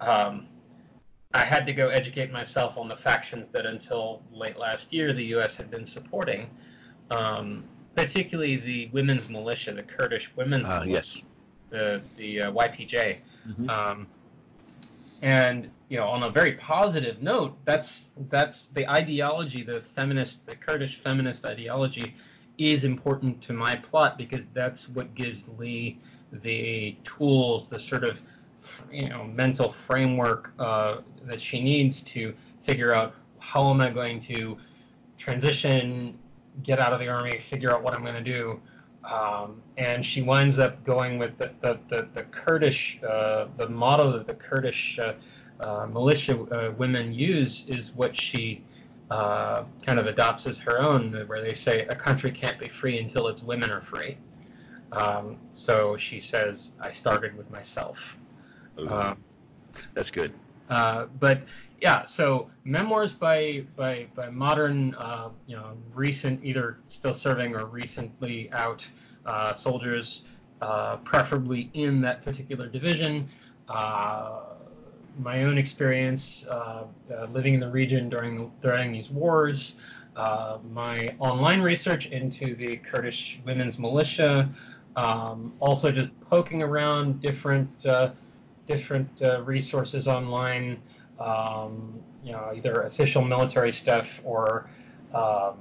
Um, 0.00 0.46
I 1.32 1.44
had 1.44 1.66
to 1.66 1.72
go 1.72 1.88
educate 1.88 2.32
myself 2.32 2.76
on 2.76 2.88
the 2.88 2.96
factions 2.96 3.48
that 3.50 3.66
until 3.66 4.22
late 4.32 4.56
last 4.56 4.92
year 4.92 5.12
the 5.12 5.24
U.S. 5.26 5.54
had 5.54 5.70
been 5.70 5.86
supporting, 5.86 6.50
um, 7.10 7.64
particularly 7.94 8.56
the 8.56 8.88
women's 8.92 9.28
militia, 9.28 9.72
the 9.72 9.82
Kurdish 9.82 10.30
women's 10.36 10.68
uh, 10.68 10.80
militia, 10.80 10.90
yes. 10.90 11.24
the 11.70 12.02
the 12.16 12.42
uh, 12.42 12.52
YPJ. 12.52 13.18
Mm-hmm. 13.48 13.70
Um, 13.70 14.06
and 15.22 15.70
you 15.88 15.98
know, 15.98 16.06
on 16.06 16.22
a 16.22 16.30
very 16.30 16.52
positive 16.52 17.20
note, 17.20 17.56
that's 17.64 18.04
that's 18.30 18.68
the 18.68 18.88
ideology, 18.88 19.62
the 19.62 19.82
feminist, 19.94 20.46
the 20.46 20.54
Kurdish 20.54 21.00
feminist 21.02 21.44
ideology, 21.44 22.14
is 22.58 22.84
important 22.84 23.42
to 23.42 23.52
my 23.52 23.74
plot 23.74 24.16
because 24.16 24.42
that's 24.54 24.88
what 24.88 25.14
gives 25.14 25.44
Lee 25.58 25.98
the 26.32 26.96
tools, 27.04 27.68
the 27.68 27.80
sort 27.80 28.04
of 28.04 28.16
you 28.90 29.08
know 29.08 29.24
mental 29.24 29.74
framework 29.86 30.52
uh, 30.58 30.98
that 31.24 31.42
she 31.42 31.60
needs 31.60 32.02
to 32.04 32.34
figure 32.64 32.94
out 32.94 33.14
how 33.40 33.70
am 33.70 33.80
I 33.80 33.90
going 33.90 34.20
to 34.22 34.56
transition, 35.18 36.18
get 36.62 36.78
out 36.78 36.92
of 36.92 37.00
the 37.00 37.08
army, 37.08 37.40
figure 37.50 37.72
out 37.72 37.82
what 37.82 37.94
I'm 37.94 38.02
going 38.02 38.22
to 38.22 38.32
do. 38.32 38.60
Um, 39.04 39.62
and 39.76 40.04
she 40.04 40.22
winds 40.22 40.58
up 40.58 40.84
going 40.84 41.18
with 41.18 41.36
the, 41.38 41.50
the, 41.62 41.78
the, 41.88 42.08
the 42.14 42.22
Kurdish, 42.24 42.98
uh, 43.02 43.46
the 43.56 43.68
motto 43.68 44.12
that 44.12 44.26
the 44.26 44.34
Kurdish 44.34 44.98
uh, 44.98 45.14
uh, 45.60 45.86
militia 45.86 46.38
uh, 46.38 46.72
women 46.76 47.12
use 47.12 47.64
is 47.66 47.90
what 47.94 48.16
she 48.16 48.62
uh, 49.10 49.64
kind 49.84 49.98
of 49.98 50.06
adopts 50.06 50.46
as 50.46 50.56
her 50.58 50.80
own, 50.80 51.12
where 51.26 51.40
they 51.40 51.54
say 51.54 51.86
a 51.86 51.94
country 51.94 52.30
can't 52.30 52.58
be 52.58 52.68
free 52.68 52.98
until 52.98 53.28
its 53.28 53.42
women 53.42 53.70
are 53.70 53.82
free. 53.82 54.16
Um, 54.92 55.36
so 55.52 55.96
she 55.96 56.20
says, 56.20 56.72
I 56.80 56.92
started 56.92 57.36
with 57.36 57.50
myself. 57.50 57.98
Um, 58.88 59.18
That's 59.94 60.10
good. 60.10 60.32
Uh, 60.68 61.06
but 61.18 61.42
yeah, 61.80 62.04
so 62.04 62.50
memoirs 62.64 63.12
by 63.12 63.64
by 63.76 64.06
by 64.14 64.28
modern, 64.28 64.94
uh, 64.96 65.30
you 65.46 65.56
know, 65.56 65.72
recent 65.94 66.44
either 66.44 66.78
still 66.88 67.14
serving 67.14 67.54
or 67.54 67.66
recently 67.66 68.50
out 68.52 68.86
uh, 69.24 69.54
soldiers, 69.54 70.22
uh, 70.60 70.96
preferably 70.98 71.70
in 71.74 72.00
that 72.02 72.22
particular 72.24 72.66
division. 72.66 73.28
Uh, 73.68 74.40
my 75.18 75.44
own 75.44 75.58
experience 75.58 76.44
uh, 76.50 76.84
living 77.32 77.54
in 77.54 77.60
the 77.60 77.70
region 77.70 78.08
during 78.08 78.50
during 78.62 78.92
these 78.92 79.08
wars. 79.10 79.74
my 80.70 81.14
online 81.18 81.62
research 81.62 82.06
into 82.06 82.54
the 82.56 82.76
Kurdish 82.76 83.40
women's 83.46 83.78
militia. 83.78 84.48
Um, 84.96 85.54
also, 85.60 85.90
just 85.90 86.10
poking 86.28 86.62
around 86.62 87.22
different 87.22 87.70
different 88.66 89.22
resources 89.46 90.06
online 90.06 90.78
um, 91.20 92.00
you 92.24 92.32
know, 92.32 92.52
either 92.54 92.82
official 92.82 93.22
military 93.22 93.72
stuff 93.72 94.06
or 94.24 94.68
um, 95.14 95.54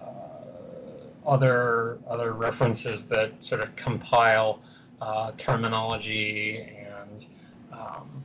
uh, 0.00 1.26
other 1.26 1.98
other 2.08 2.32
references 2.32 3.04
that 3.06 3.32
sort 3.42 3.60
of 3.60 3.74
compile 3.76 4.60
uh, 5.00 5.32
terminology 5.36 6.58
and 6.58 7.26
um, 7.72 8.24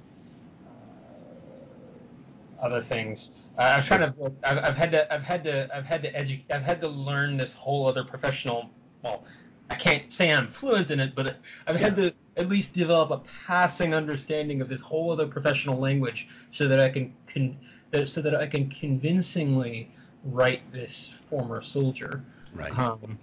uh, 2.59 2.65
other 2.65 2.83
things. 2.83 3.31
I've 3.57 3.85
kind 3.85 4.03
of 4.03 4.13
I've, 4.43 4.57
I've, 4.57 4.75
had 4.75 4.91
to 4.91 5.13
I've 5.13 5.23
had 5.23 5.43
to 5.45 5.75
I've 5.75 5.85
had 5.85 6.01
to 6.03 6.15
educate 6.15 6.45
I've 6.53 6.63
had 6.63 6.81
to 6.81 6.87
learn 6.87 7.37
this 7.37 7.53
whole 7.53 7.87
other 7.87 8.03
professional 8.03 8.69
well 9.01 9.23
I 9.69 9.75
can't 9.75 10.11
say 10.11 10.31
I'm 10.31 10.51
fluent 10.51 10.91
in 10.91 10.99
it, 10.99 11.15
but 11.15 11.37
I've 11.65 11.77
had 11.77 11.95
to 11.95 12.13
at 12.37 12.49
least 12.49 12.73
develop 12.73 13.11
a 13.11 13.21
passing 13.47 13.93
understanding 13.93 14.61
of 14.61 14.69
this 14.69 14.81
whole 14.81 15.11
other 15.11 15.27
professional 15.27 15.79
language 15.79 16.27
so 16.51 16.67
that 16.67 16.79
I 16.79 16.89
can, 16.89 17.13
con- 17.27 17.57
so 18.05 18.21
that 18.21 18.35
I 18.35 18.47
can 18.47 18.69
convincingly 18.69 19.89
write 20.25 20.61
this 20.71 21.13
former 21.29 21.61
soldier. 21.61 22.23
Right. 22.53 22.77
Um, 22.77 23.17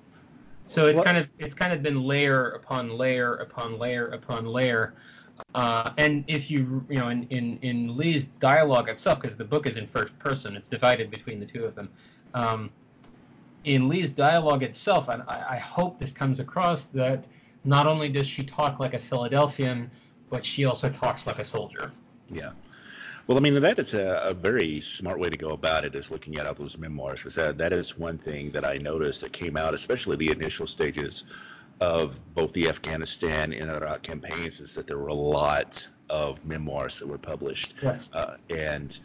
so 0.67 0.87
it's 0.87 0.97
what? 0.97 1.05
kind 1.05 1.19
of 1.19 1.29
it's 1.39 1.55
kind 1.55 1.73
of 1.73 1.83
been 1.83 2.03
layer 2.03 2.51
upon 2.51 2.97
layer 2.97 3.37
upon 3.37 3.79
layer 3.79 4.09
upon 4.09 4.47
layer. 4.47 4.95
Uh, 5.55 5.91
and 5.99 6.25
if 6.29 6.51
you 6.51 6.85
you 6.89 6.99
know 6.99 7.09
in, 7.09 7.25
in, 7.25 7.59
in 7.63 7.97
Lee's 7.97 8.25
dialogue 8.41 8.89
itself, 8.89 9.21
because 9.21 9.37
the 9.37 9.45
book 9.45 9.67
is 9.67 9.77
in 9.77 9.87
first 9.89 10.17
person, 10.19 10.57
it's 10.57 10.69
divided 10.69 11.11
between 11.11 11.41
the 11.41 11.47
two 11.47 11.65
of 11.65 11.75
them. 11.75 11.89
Um, 12.35 12.71
in 13.65 13.89
Lee's 13.89 14.11
dialogue 14.11 14.63
itself, 14.63 15.09
and 15.09 15.23
I, 15.29 15.55
I 15.57 15.59
hope 15.59 15.99
this 15.99 16.13
comes 16.13 16.41
across 16.41 16.85
that 16.95 17.25
not 17.65 17.87
only 17.87 18.09
does 18.09 18.27
she 18.27 18.45
talk 18.45 18.81
like 18.81 18.95
a 18.95 18.99
Philadelphian, 18.99 19.91
but 20.31 20.45
she 20.45 20.65
also 20.65 20.89
talks 20.91 21.27
like 21.27 21.39
a 21.39 21.45
soldier. 21.45 21.93
Yeah. 22.31 22.53
Well, 23.27 23.39
I 23.39 23.41
mean, 23.41 23.61
that 23.61 23.79
is 23.79 23.95
a, 23.95 24.21
a, 24.25 24.35
very 24.35 24.81
smart 24.81 25.19
way 25.19 25.29
to 25.29 25.37
go 25.37 25.51
about 25.51 25.85
it, 25.85 25.95
is 25.95 26.11
looking 26.11 26.39
at 26.39 26.47
all 26.47 26.55
those 26.55 26.77
memoirs. 26.77 27.21
Because 27.21 27.37
that, 27.37 27.59
that 27.59 27.73
is 27.73 27.97
one 27.97 28.19
thing 28.19 28.51
that 28.51 28.65
I 28.65 28.79
noticed 28.79 29.21
that 29.21 29.33
came 29.33 29.57
out, 29.57 29.75
especially 29.75 30.17
the 30.17 30.33
initial 30.33 30.67
stages 30.67 31.23
of 31.81 32.19
both 32.35 32.53
the 32.53 32.69
Afghanistan 32.69 33.53
and 33.53 33.71
Iraq 33.71 34.03
campaigns, 34.03 34.59
is 34.59 34.75
that 34.75 34.89
there 34.89 34.99
were 34.99 35.09
a 35.09 35.15
lot 35.15 35.87
of 36.11 36.45
memoirs 36.45 36.99
that 36.99 37.07
were 37.07 37.19
published. 37.19 37.75
Yes. 37.81 38.11
Uh, 38.13 38.37
and 38.51 38.99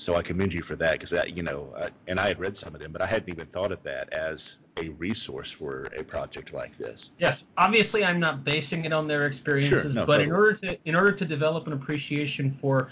so 0.00 0.16
I 0.16 0.22
commend 0.22 0.54
you 0.54 0.62
for 0.62 0.76
that 0.76 0.92
because 0.92 1.10
that 1.10 1.36
you 1.36 1.42
know, 1.42 1.74
uh, 1.76 1.90
and 2.06 2.18
I 2.18 2.28
had 2.28 2.40
read 2.40 2.56
some 2.56 2.74
of 2.74 2.80
them, 2.80 2.90
but 2.90 3.02
I 3.02 3.06
hadn't 3.06 3.28
even 3.28 3.46
thought 3.48 3.70
of 3.70 3.82
that 3.82 4.10
as 4.14 4.56
a 4.78 4.88
resource 4.90 5.52
for 5.52 5.88
a 5.94 6.02
project 6.02 6.54
like 6.54 6.78
this. 6.78 7.10
Yes, 7.18 7.44
obviously 7.58 8.02
I'm 8.02 8.18
not 8.18 8.42
basing 8.42 8.86
it 8.86 8.94
on 8.94 9.06
their 9.06 9.26
experiences, 9.26 9.82
sure, 9.82 9.92
no, 9.92 10.06
but 10.06 10.18
totally. 10.18 10.24
in 10.24 10.32
order 10.32 10.52
to 10.54 10.78
in 10.86 10.94
order 10.94 11.12
to 11.12 11.24
develop 11.26 11.66
an 11.66 11.74
appreciation 11.74 12.56
for 12.62 12.90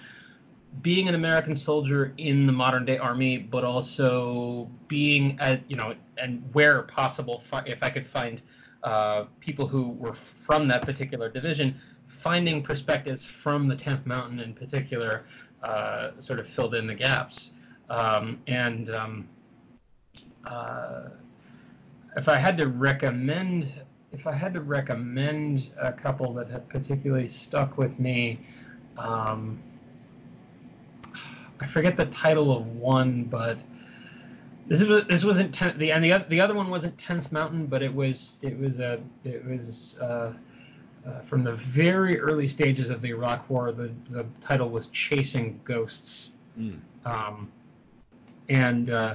being 0.83 1.09
an 1.09 1.15
American 1.15 1.57
soldier 1.57 2.13
in 2.19 2.47
the 2.47 2.53
modern 2.53 2.85
day 2.85 2.99
army, 2.99 3.39
but 3.39 3.65
also 3.65 4.69
being 4.87 5.39
at 5.41 5.63
you 5.71 5.77
know 5.77 5.95
and 6.19 6.43
where 6.53 6.83
possible, 6.83 7.43
if 7.65 7.83
I 7.83 7.89
could 7.89 8.07
find 8.09 8.43
uh, 8.83 9.25
people 9.41 9.67
who 9.67 9.93
were 9.93 10.17
from 10.45 10.69
that 10.69 10.83
particular 10.83 11.31
division, 11.31 11.81
finding 12.23 12.63
perspectives 12.63 13.27
from 13.43 13.67
the 13.67 13.77
10th 13.77 14.05
Mountain 14.05 14.41
in 14.41 14.53
particular 14.53 15.25
uh, 15.63 16.11
sort 16.21 16.39
of 16.39 16.49
filled 16.49 16.75
in 16.75 16.87
the 16.87 16.95
gaps. 16.95 17.51
Um, 17.91 18.41
and 18.47 18.95
um, 18.95 19.29
uh, 20.45 21.09
if 22.17 22.29
I 22.29 22.39
had 22.39 22.57
to 22.59 22.69
recommend, 22.69 23.73
if 24.13 24.27
I 24.27 24.33
had 24.33 24.53
to 24.55 24.61
recommend 24.61 25.71
a 25.81 25.93
couple 25.93 26.33
that 26.35 26.51
have 26.51 26.69
particularly 26.69 27.29
stuck 27.29 27.79
with 27.79 27.99
me, 27.99 28.41
um, 28.97 29.63
I 31.61 31.67
forget 31.67 31.97
the 31.97 32.07
title 32.07 32.57
of 32.57 32.67
one, 32.67 33.25
but 33.25 33.59
this 34.69 34.83
was 34.83 35.07
this 35.07 35.25
wasn't 35.25 35.55
ten, 35.55 35.79
the 35.79 35.93
and 35.93 36.05
the 36.05 36.25
the 36.29 36.41
other 36.41 36.55
one 36.55 36.69
wasn't 36.69 36.99
Tenth 36.99 37.33
Mountain, 37.33 37.67
but 37.67 37.83
it 37.83 37.93
was 37.93 38.39
it 38.43 38.59
was 38.59 38.79
a 38.79 39.01
it 39.25 39.45
was 39.45 39.97
uh, 40.01 40.33
uh, 41.09 41.21
from 41.23 41.43
the 41.43 41.55
very 41.55 42.21
early 42.21 42.49
stages 42.49 42.91
of 42.91 43.01
the 43.01 43.09
Iraq 43.09 43.49
War. 43.49 43.73
The, 43.73 43.91
the 44.11 44.27
title 44.41 44.69
was 44.69 44.89
Chasing 44.89 45.61
Ghosts. 45.65 46.33
Mm. 46.59 46.81
Um, 47.05 47.51
and, 48.49 48.91
uh, 48.91 49.15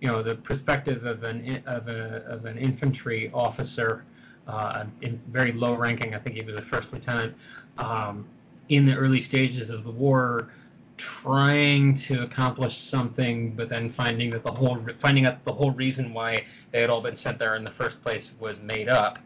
you 0.00 0.08
know, 0.08 0.22
the 0.22 0.36
perspective 0.36 1.04
of 1.04 1.22
an, 1.22 1.62
of, 1.66 1.88
a, 1.88 2.24
of 2.26 2.46
an 2.46 2.58
infantry 2.58 3.30
officer, 3.34 4.04
uh, 4.46 4.84
in 5.00 5.20
very 5.30 5.52
low 5.52 5.74
ranking, 5.74 6.14
I 6.14 6.18
think 6.18 6.36
he 6.36 6.42
was 6.42 6.56
a 6.56 6.62
first 6.62 6.92
lieutenant, 6.92 7.34
um, 7.78 8.26
in 8.68 8.86
the 8.86 8.94
early 8.94 9.22
stages 9.22 9.70
of 9.70 9.84
the 9.84 9.90
war, 9.90 10.50
trying 10.96 11.96
to 11.96 12.22
accomplish 12.22 12.78
something, 12.78 13.50
but 13.52 13.68
then 13.68 13.92
finding 13.92 14.30
that 14.30 14.44
the 14.44 14.50
whole 14.50 14.78
finding 15.00 15.26
out 15.26 15.44
the 15.44 15.52
whole 15.52 15.72
reason 15.72 16.14
why 16.14 16.44
they 16.70 16.80
had 16.80 16.88
all 16.88 17.00
been 17.00 17.16
sent 17.16 17.38
there 17.38 17.56
in 17.56 17.64
the 17.64 17.70
first 17.70 18.00
place 18.02 18.32
was 18.38 18.60
made 18.60 18.88
up, 18.88 19.18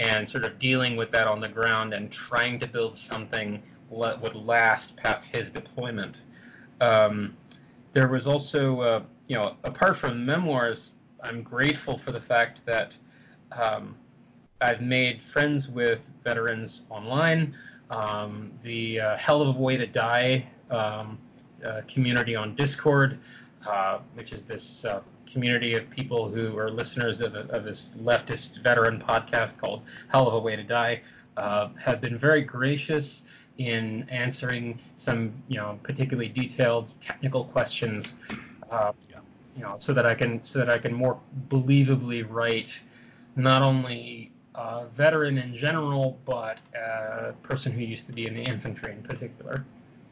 and 0.00 0.26
sort 0.26 0.44
of 0.44 0.58
dealing 0.58 0.96
with 0.96 1.10
that 1.12 1.28
on 1.28 1.40
the 1.40 1.48
ground 1.48 1.92
and 1.92 2.10
trying 2.10 2.58
to 2.58 2.66
build 2.66 2.96
something 2.96 3.62
that 4.00 4.20
would 4.20 4.34
last 4.34 4.96
past 4.96 5.22
his 5.30 5.50
deployment. 5.50 6.22
Um, 6.80 7.36
there 7.92 8.08
was 8.08 8.26
also, 8.26 8.80
uh, 8.80 9.02
you 9.28 9.36
know, 9.36 9.56
apart 9.62 9.98
from 9.98 10.24
memoirs, 10.24 10.92
I'm 11.22 11.42
grateful 11.42 11.98
for 11.98 12.12
the 12.12 12.20
fact 12.20 12.60
that 12.64 12.94
um, 13.52 13.94
I've 14.62 14.80
made 14.80 15.20
friends 15.22 15.68
with 15.68 16.00
veterans 16.24 16.82
online. 16.88 17.54
Um, 17.90 18.52
the 18.62 19.00
uh, 19.00 19.16
Hell 19.18 19.42
of 19.42 19.54
a 19.54 19.58
Way 19.58 19.76
to 19.76 19.86
Die 19.86 20.46
um, 20.70 21.18
uh, 21.66 21.82
community 21.86 22.34
on 22.34 22.54
Discord, 22.54 23.18
uh, 23.68 23.98
which 24.14 24.32
is 24.32 24.42
this 24.44 24.84
uh, 24.86 25.00
community 25.32 25.74
of 25.74 25.88
people 25.90 26.28
who 26.28 26.56
are 26.58 26.70
listeners 26.70 27.20
of, 27.20 27.34
of 27.34 27.64
this 27.64 27.92
leftist 28.02 28.62
veteran 28.62 29.00
podcast 29.00 29.58
called 29.58 29.82
Hell 30.08 30.28
of 30.28 30.34
a 30.34 30.38
Way 30.38 30.56
to 30.56 30.62
Die 30.62 31.00
uh, 31.36 31.68
have 31.78 32.00
been 32.00 32.18
very 32.18 32.42
gracious 32.42 33.22
in 33.58 34.06
answering 34.08 34.78
some, 34.98 35.32
you 35.48 35.56
know, 35.56 35.78
particularly 35.82 36.28
detailed 36.28 36.94
technical 37.00 37.44
questions, 37.44 38.14
uh, 38.70 38.92
you 39.56 39.62
know, 39.62 39.76
so 39.78 39.92
that 39.92 40.06
I 40.06 40.14
can 40.14 40.44
so 40.44 40.58
that 40.58 40.70
I 40.70 40.78
can 40.78 40.94
more 40.94 41.18
believably 41.48 42.26
write 42.28 42.68
not 43.36 43.62
only 43.62 44.32
a 44.54 44.86
veteran 44.96 45.38
in 45.38 45.56
general, 45.56 46.18
but 46.24 46.58
a 46.74 47.32
person 47.42 47.72
who 47.72 47.82
used 47.82 48.06
to 48.06 48.12
be 48.12 48.26
in 48.26 48.34
the 48.34 48.42
infantry 48.42 48.92
in 48.92 49.02
particular. 49.02 49.64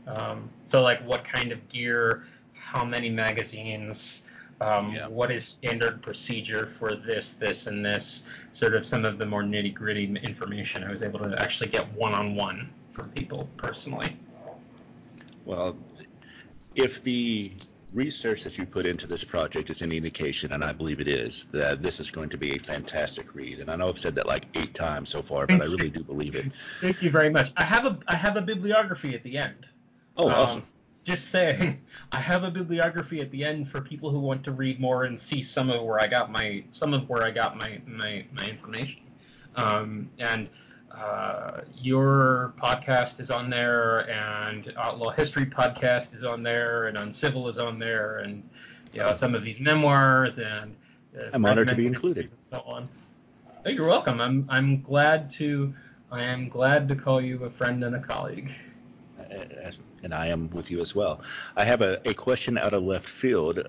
Um, 0.07 0.49
so, 0.69 0.83
like, 0.83 1.01
what 1.07 1.25
kind 1.25 1.53
of 1.53 1.67
gear, 1.69 2.25
how 2.55 2.85
many 2.85 3.11
magazines, 3.11 4.23
um, 4.61 4.93
yeah. 4.93 5.07
what 5.07 5.31
is 5.31 5.47
standard 5.47 6.03
procedure 6.03 6.73
for 6.79 6.97
this, 6.97 7.35
this, 7.39 7.67
and 7.67 7.85
this, 7.85 8.25
sort 8.53 8.75
of 8.75 8.87
some 8.87 9.05
of 9.05 9.19
the 9.19 9.27
more 9.27 9.43
nitty 9.43 9.75
gritty 9.75 10.05
information 10.23 10.85
I 10.85 10.91
was 10.91 11.03
able 11.03 11.21
to 11.21 11.41
actually 11.41 11.71
get 11.71 11.91
one 11.93 12.13
on 12.13 12.35
one 12.35 12.71
from 12.93 13.11
people 13.11 13.49
personally. 13.57 14.17
Well, 15.45 15.77
if 16.75 17.03
the 17.03 17.53
research 17.93 18.45
that 18.45 18.59
you 18.59 18.67
put 18.67 18.85
into 18.87 19.07
this 19.07 19.25
project 19.25 19.71
is 19.71 19.83
any 19.83 19.97
indication, 19.97 20.53
and 20.53 20.63
I 20.63 20.73
believe 20.73 21.01
it 21.01 21.09
is, 21.09 21.47
that 21.53 21.83
this 21.83 22.01
is 22.01 22.11
going 22.11 22.29
to 22.31 22.37
be 22.37 22.57
a 22.57 22.59
fantastic 22.59 23.35
read. 23.35 23.61
And 23.61 23.71
I 23.71 23.77
know 23.77 23.89
I've 23.89 23.99
said 23.99 24.15
that 24.17 24.27
like 24.27 24.45
eight 24.55 24.75
times 24.75 25.09
so 25.09 25.23
far, 25.23 25.47
but 25.47 25.63
I 25.63 25.65
really 25.65 25.89
do 25.89 26.03
believe 26.03 26.35
it. 26.35 26.47
Thank 26.81 27.03
you 27.03 27.11
very 27.11 27.31
much. 27.31 27.51
I 27.57 27.65
have 27.65 27.87
a 27.87 27.99
I 28.09 28.17
have 28.17 28.37
a 28.37 28.43
bibliography 28.43 29.15
at 29.15 29.23
the 29.23 29.39
end. 29.39 29.67
Oh, 30.17 30.29
um, 30.29 30.35
awesome. 30.35 30.67
Just 31.09 31.31
saying, 31.31 31.81
I 32.13 32.21
have 32.21 32.45
a 32.45 32.51
bibliography 32.51 33.23
at 33.23 33.31
the 33.31 33.43
end 33.43 33.71
for 33.71 33.81
people 33.81 34.11
who 34.11 34.21
want 34.21 34.45
to 34.45 34.53
read 34.53 34.79
more 34.79 35.05
and 35.05 35.19
see 35.19 35.43
some 35.43 35.71
of 35.71 35.83
where 35.83 35.99
I 35.99 36.07
got 36.07 36.31
my 36.31 36.63
some 36.71 36.93
of 36.93 37.09
where 37.09 37.25
I 37.25 37.31
got 37.31 37.57
my 37.57 37.81
my, 37.87 38.27
my 38.35 38.45
information. 38.45 39.01
Um, 39.57 40.11
and 40.19 40.51
uh, 40.95 41.63
your 41.75 42.53
podcast 42.61 43.21
is 43.21 43.31
on 43.31 43.49
there, 43.49 44.01
and 44.11 44.71
Outlaw 44.77 45.11
History 45.11 45.47
podcast 45.47 46.15
is 46.15 46.25
on 46.25 46.43
there, 46.43 46.89
and 46.89 46.99
Uncivil 46.99 47.49
is 47.49 47.57
on 47.57 47.79
there, 47.79 48.19
and 48.19 48.47
you 48.93 49.01
know, 49.01 49.15
some 49.15 49.35
of 49.35 49.43
these 49.43 49.61
memoirs 49.61 50.39
and. 50.39 50.77
Uh, 51.19 51.31
I'm 51.33 51.47
honored 51.47 51.69
to 51.69 51.75
be 51.75 51.87
included. 51.87 52.31
so 52.53 52.63
on. 52.67 52.87
Oh, 53.65 53.71
you're 53.71 53.89
welcome. 53.89 54.21
I'm 54.21 54.47
I'm 54.51 54.83
glad 54.83 55.31
to 55.33 55.73
I 56.13 56.23
am 56.23 56.51
glad 56.51 56.87
to 56.89 56.95
call 56.95 57.23
you 57.23 57.45
a 57.45 57.51
friend 57.51 57.83
and 57.83 57.97
a 57.97 58.01
colleague. 58.01 58.53
And 60.03 60.15
I 60.15 60.29
am 60.29 60.51
with 60.51 60.71
you 60.71 60.81
as 60.81 60.95
well. 60.95 61.23
I 61.57 61.65
have 61.65 61.83
a, 61.83 62.01
a 62.09 62.15
question 62.15 62.59
out 62.59 62.75
of 62.75 62.83
left 62.83 63.09
field 63.09 63.67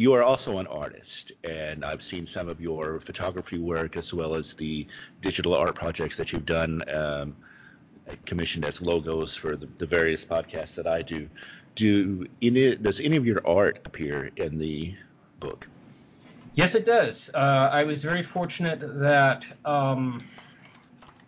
you 0.00 0.14
are 0.14 0.22
also 0.22 0.56
an 0.56 0.66
artist, 0.68 1.32
and 1.44 1.84
I've 1.84 2.02
seen 2.02 2.24
some 2.24 2.48
of 2.48 2.58
your 2.58 3.00
photography 3.00 3.58
work 3.58 3.98
as 3.98 4.14
well 4.14 4.34
as 4.34 4.54
the 4.54 4.86
digital 5.20 5.54
art 5.54 5.74
projects 5.74 6.16
that 6.16 6.32
you've 6.32 6.46
done, 6.46 6.82
um, 6.90 7.36
commissioned 8.24 8.64
as 8.64 8.80
logos 8.80 9.36
for 9.36 9.56
the, 9.56 9.66
the, 9.66 9.84
various 9.84 10.24
podcasts 10.24 10.74
that 10.76 10.86
I 10.86 11.02
do. 11.02 11.28
Do 11.74 12.26
any 12.40 12.76
does 12.76 13.00
any 13.00 13.16
of 13.16 13.26
your 13.26 13.46
art 13.46 13.80
appear 13.84 14.30
in 14.36 14.58
the 14.58 14.94
book? 15.38 15.68
Yes, 16.54 16.74
it 16.74 16.86
does. 16.86 17.28
Uh, 17.34 17.68
I 17.70 17.84
was 17.84 18.02
very 18.02 18.22
fortunate 18.22 18.80
that 19.00 19.44
um, 19.66 20.24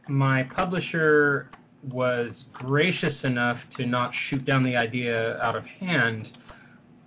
my 0.08 0.44
publisher 0.44 1.50
was 1.82 2.44
gracious 2.52 3.24
enough 3.24 3.68
to 3.76 3.86
not 3.86 4.14
shoot 4.14 4.44
down 4.44 4.62
the 4.62 4.76
idea 4.76 5.40
out 5.42 5.56
of 5.56 5.64
hand 5.66 6.30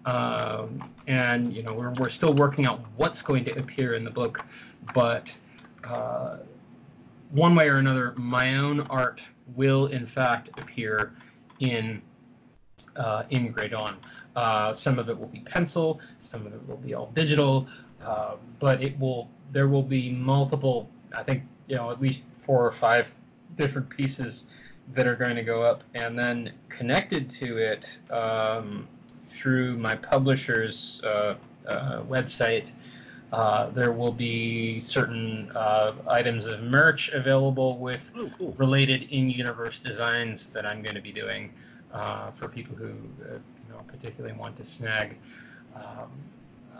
um, 0.05 0.87
and 1.07 1.53
you 1.53 1.63
know 1.63 1.73
we're, 1.73 1.91
we're 1.93 2.09
still 2.09 2.33
working 2.33 2.67
out 2.67 2.81
what's 2.95 3.21
going 3.21 3.43
to 3.45 3.57
appear 3.57 3.95
in 3.95 4.03
the 4.03 4.11
book, 4.11 4.45
but 4.93 5.31
uh, 5.83 6.37
one 7.31 7.55
way 7.55 7.67
or 7.67 7.77
another, 7.77 8.13
my 8.15 8.55
own 8.57 8.81
art 8.81 9.21
will 9.55 9.87
in 9.87 10.05
fact 10.05 10.49
appear 10.59 11.13
in 11.59 12.01
uh, 12.95 13.23
in 13.31 13.51
Grey 13.51 13.67
Dawn. 13.67 13.97
Uh, 14.35 14.73
some 14.73 14.99
of 14.99 15.09
it 15.09 15.17
will 15.17 15.27
be 15.27 15.39
pencil, 15.39 15.99
some 16.31 16.45
of 16.45 16.53
it 16.53 16.67
will 16.67 16.77
be 16.77 16.93
all 16.93 17.11
digital, 17.15 17.67
uh, 18.03 18.35
but 18.59 18.83
it 18.83 18.97
will 18.99 19.27
there 19.51 19.67
will 19.67 19.83
be 19.83 20.11
multiple. 20.11 20.87
I 21.15 21.23
think 21.23 21.43
you 21.67 21.77
know 21.77 21.89
at 21.89 21.99
least 21.99 22.23
four 22.45 22.63
or 22.63 22.73
five 22.73 23.07
different 23.57 23.89
pieces 23.89 24.43
that 24.93 25.07
are 25.07 25.15
going 25.15 25.35
to 25.35 25.43
go 25.43 25.63
up, 25.63 25.83
and 25.93 26.17
then 26.17 26.53
connected 26.69 27.29
to 27.31 27.57
it. 27.57 27.89
Um, 28.11 28.87
through 29.45 29.77
my 29.77 29.95
publisher's 29.95 30.99
uh, 31.03 31.35
uh, 31.67 32.01
website, 32.01 32.67
uh, 33.31 33.69
there 33.69 33.91
will 33.91 34.11
be 34.11 34.81
certain 34.81 35.51
uh, 35.55 35.93
items 36.07 36.45
of 36.45 36.61
merch 36.61 37.09
available 37.09 37.77
with 37.77 38.01
oh, 38.17 38.31
cool. 38.39 38.55
related 38.57 39.03
in-universe 39.03 39.79
designs 39.83 40.47
that 40.47 40.65
I'm 40.65 40.81
going 40.81 40.95
to 40.95 41.01
be 41.01 41.11
doing 41.11 41.53
uh, 41.93 42.31
for 42.31 42.47
people 42.47 42.75
who 42.75 42.87
uh, 42.87 43.33
you 43.33 43.69
know 43.69 43.81
particularly 43.87 44.35
want 44.35 44.57
to 44.57 44.65
snag. 44.65 45.15
Um, 45.75 46.09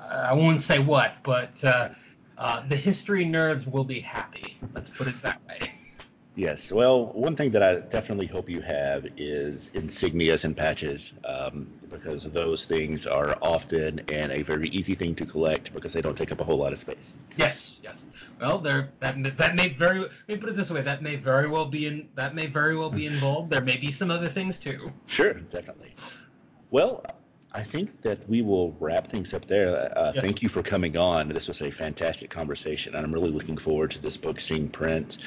I 0.10 0.34
won't 0.34 0.61
say 0.61 0.80
what, 0.80 1.18
but 1.23 1.56
the 1.57 2.76
history 2.76 3.26
nerds 3.26 3.72
will 3.72 3.84
be 3.84 3.99
happy. 3.99 4.57
Let's 4.73 4.90
put 4.90 5.07
it 5.07 5.22
that 5.22 5.40
way. 5.48 5.74
Yes. 6.35 6.69
Well, 6.69 7.07
one 7.13 7.35
thing 7.35 7.51
that 7.51 7.63
I 7.63 7.75
definitely 7.75 8.27
hope 8.27 8.49
you 8.49 8.59
have 8.61 9.07
is 9.15 9.71
insignias 9.73 10.43
and 10.43 10.55
patches, 10.55 11.13
um, 11.23 11.67
because 11.89 12.29
those 12.29 12.65
things 12.65 13.07
are 13.07 13.37
often 13.41 14.01
and 14.11 14.31
a 14.33 14.41
very 14.41 14.67
easy 14.69 14.95
thing 14.95 15.15
to 15.15 15.25
collect 15.25 15.73
because 15.73 15.93
they 15.93 16.01
don't 16.01 16.17
take 16.17 16.33
up 16.33 16.41
a 16.41 16.43
whole 16.43 16.57
lot 16.57 16.73
of 16.73 16.79
space. 16.79 17.17
Yes. 17.37 17.79
Yes. 17.81 17.95
Well, 18.41 18.59
there 18.59 18.89
that 18.99 19.37
that 19.37 19.55
may 19.55 19.69
very 19.69 19.99
let 19.99 20.11
me 20.27 20.35
put 20.35 20.49
it 20.49 20.57
this 20.57 20.69
way 20.69 20.81
that 20.81 21.01
may 21.01 21.15
very 21.15 21.47
well 21.47 21.65
be 21.65 21.87
in 21.87 22.09
that 22.15 22.35
may 22.35 22.47
very 22.47 22.75
well 22.75 22.89
be 22.89 23.05
involved. 23.05 23.49
There 23.49 23.61
may 23.61 23.77
be 23.77 23.93
some 23.93 24.11
other 24.11 24.29
things 24.29 24.57
too. 24.57 24.91
Sure. 25.05 25.35
Definitely. 25.35 25.95
Well, 26.69 27.05
I 27.53 27.63
think 27.63 28.01
that 28.01 28.27
we 28.27 28.41
will 28.41 28.75
wrap 28.81 29.09
things 29.09 29.33
up 29.33 29.47
there. 29.47 29.97
Uh, 29.97 30.11
yes. 30.13 30.21
Thank 30.21 30.41
you 30.41 30.49
for 30.49 30.61
coming 30.61 30.97
on. 30.97 31.29
This 31.29 31.47
was 31.47 31.61
a 31.61 31.71
fantastic 31.71 32.29
conversation, 32.29 32.95
and 32.95 33.05
I'm 33.05 33.13
really 33.13 33.31
looking 33.31 33.57
forward 33.57 33.91
to 33.91 33.99
this 33.99 34.17
book 34.17 34.41
seeing 34.41 34.67
print. 34.67 35.19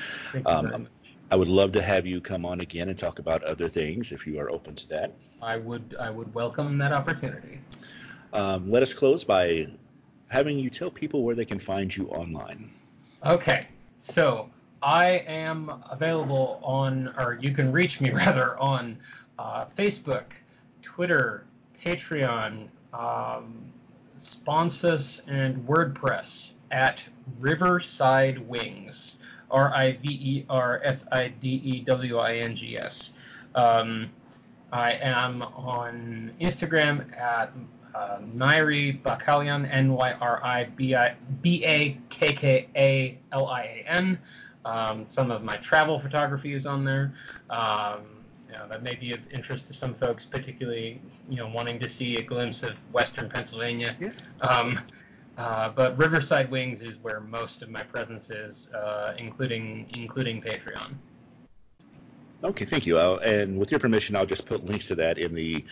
Um, 0.44 0.89
I 1.31 1.37
would 1.37 1.49
love 1.49 1.73
to 1.73 1.83
have 1.83 2.07
you 2.07 2.21
come 2.21 2.47
on 2.47 2.61
again 2.61 2.89
and 2.89 2.97
talk 2.99 3.19
about 3.19 3.43
other 3.45 3.69
things 3.69 4.13
if 4.13 4.27
you 4.27 4.39
are 4.39 4.51
open 4.51 4.75
to 4.77 4.89
that. 4.89 5.13
I 5.43 5.57
would 5.57 5.95
I 6.01 6.11
would 6.11 6.33
welcome 6.35 6.79
that 6.79 6.93
opportunity. 6.93 7.61
Um, 8.33 8.71
let 8.71 8.83
us 8.83 8.95
close 8.95 9.25
by 9.25 9.69
having 10.29 10.59
you 10.59 10.71
tell 10.71 10.91
people 10.91 11.23
where 11.23 11.35
they 11.35 11.45
can 11.45 11.59
find 11.59 11.95
you 11.95 12.09
online. 12.09 12.71
Okay, 13.25 13.67
so 14.01 14.49
I 14.83 15.25
am 15.27 15.83
available 15.91 16.61
on, 16.63 17.13
or 17.19 17.39
you 17.41 17.53
can 17.53 17.73
reach 17.73 18.01
me 18.01 18.11
rather 18.25 18.59
on 18.59 18.99
uh, 19.39 19.67
Facebook, 19.77 20.25
Twitter, 20.83 21.45
Patreon, 21.85 22.69
um, 22.93 23.73
Sponsus, 24.21 25.21
and 25.27 25.67
WordPress 25.67 26.53
at 26.71 27.03
Riverside 27.39 28.39
Wings. 28.49 29.17
R 29.51 29.75
I 29.75 29.93
V 29.93 30.09
E 30.09 30.47
R 30.49 30.81
S 30.85 31.05
I 31.12 31.29
D 31.29 31.61
E 31.65 31.81
W 31.81 32.19
I 32.19 32.37
N 32.37 32.57
G 32.57 32.79
S. 32.79 33.12
Um, 33.55 34.11
I 34.73 34.93
am 34.93 35.43
on 35.43 36.33
Instagram 36.41 37.16
at 37.19 37.53
uh, 37.95 38.19
Nyri 38.37 39.01
Bakkalian, 39.03 39.69
N 39.73 39.93
Y 39.93 40.12
R 40.20 40.45
I 40.45 40.65
B 40.65 40.95
I 40.95 41.15
B 41.43 41.65
A 41.65 41.99
K 42.11 42.33
K 42.35 42.69
A 42.77 43.19
L 43.33 43.47
I 43.47 43.62
A 43.62 43.91
N. 43.91 44.19
Um, 44.65 45.07
some 45.09 45.31
of 45.31 45.43
my 45.43 45.57
travel 45.57 45.99
photography 45.99 46.53
is 46.53 46.66
on 46.66 46.85
there. 46.85 47.15
Um, 47.49 48.03
you 48.49 48.55
know, 48.55 48.66
that 48.69 48.83
may 48.83 48.95
be 48.95 49.12
of 49.12 49.20
interest 49.31 49.66
to 49.69 49.75
some 49.75 49.95
folks, 49.95 50.25
particularly 50.25 51.01
you 51.29 51.37
know 51.37 51.49
wanting 51.49 51.79
to 51.81 51.89
see 51.89 52.16
a 52.16 52.23
glimpse 52.23 52.62
of 52.62 52.73
Western 52.93 53.29
Pennsylvania. 53.29 53.97
Yeah. 54.01 54.12
Um, 54.43 54.81
uh, 55.39 55.70
but 55.70 55.97
Riverside 55.97 56.51
Wings 56.51 56.82
is 56.82 56.97
where 57.01 57.20
most 57.20 57.62
of 57.62 57.70
my 57.70 57.82
presence 57.82 58.28
is, 58.31 58.69
uh, 58.74 59.15
including 59.19 59.89
including 59.94 60.43
Patreon. 60.43 60.94
Okay, 62.43 62.65
thank 62.65 62.86
you. 62.86 62.98
I'll, 62.98 63.19
and 63.19 63.59
with 63.59 63.70
your 63.70 63.81
permission, 63.81 64.15
I'll 64.15 64.27
just 64.27 64.47
put 64.47 64.65
links 64.65 64.89
to 64.89 64.94
that 64.97 65.19
in 65.19 65.35
the 65.35 65.65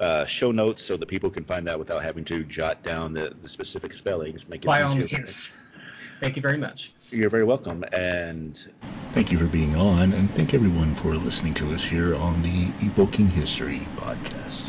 uh, 0.00 0.26
show 0.26 0.52
notes 0.52 0.82
so 0.82 0.96
that 0.96 1.06
people 1.06 1.30
can 1.30 1.44
find 1.44 1.66
that 1.66 1.78
without 1.78 2.02
having 2.02 2.24
to 2.26 2.44
jot 2.44 2.82
down 2.82 3.12
the, 3.12 3.34
the 3.42 3.48
specific 3.48 3.92
spellings. 3.92 4.48
Make 4.48 4.62
it 4.62 4.66
By 4.66 4.82
all 4.82 4.94
means. 4.94 5.50
Thank 6.20 6.36
you 6.36 6.42
very 6.42 6.58
much. 6.58 6.92
You're 7.10 7.30
very 7.30 7.44
welcome, 7.44 7.84
and 7.92 8.68
thank 9.12 9.32
you 9.32 9.38
for 9.38 9.46
being 9.46 9.74
on, 9.76 10.12
and 10.12 10.30
thank 10.30 10.52
everyone 10.52 10.94
for 10.94 11.14
listening 11.14 11.54
to 11.54 11.72
us 11.72 11.82
here 11.82 12.14
on 12.14 12.42
the 12.42 12.70
Evoking 12.80 13.30
History 13.30 13.88
podcast. 13.96 14.67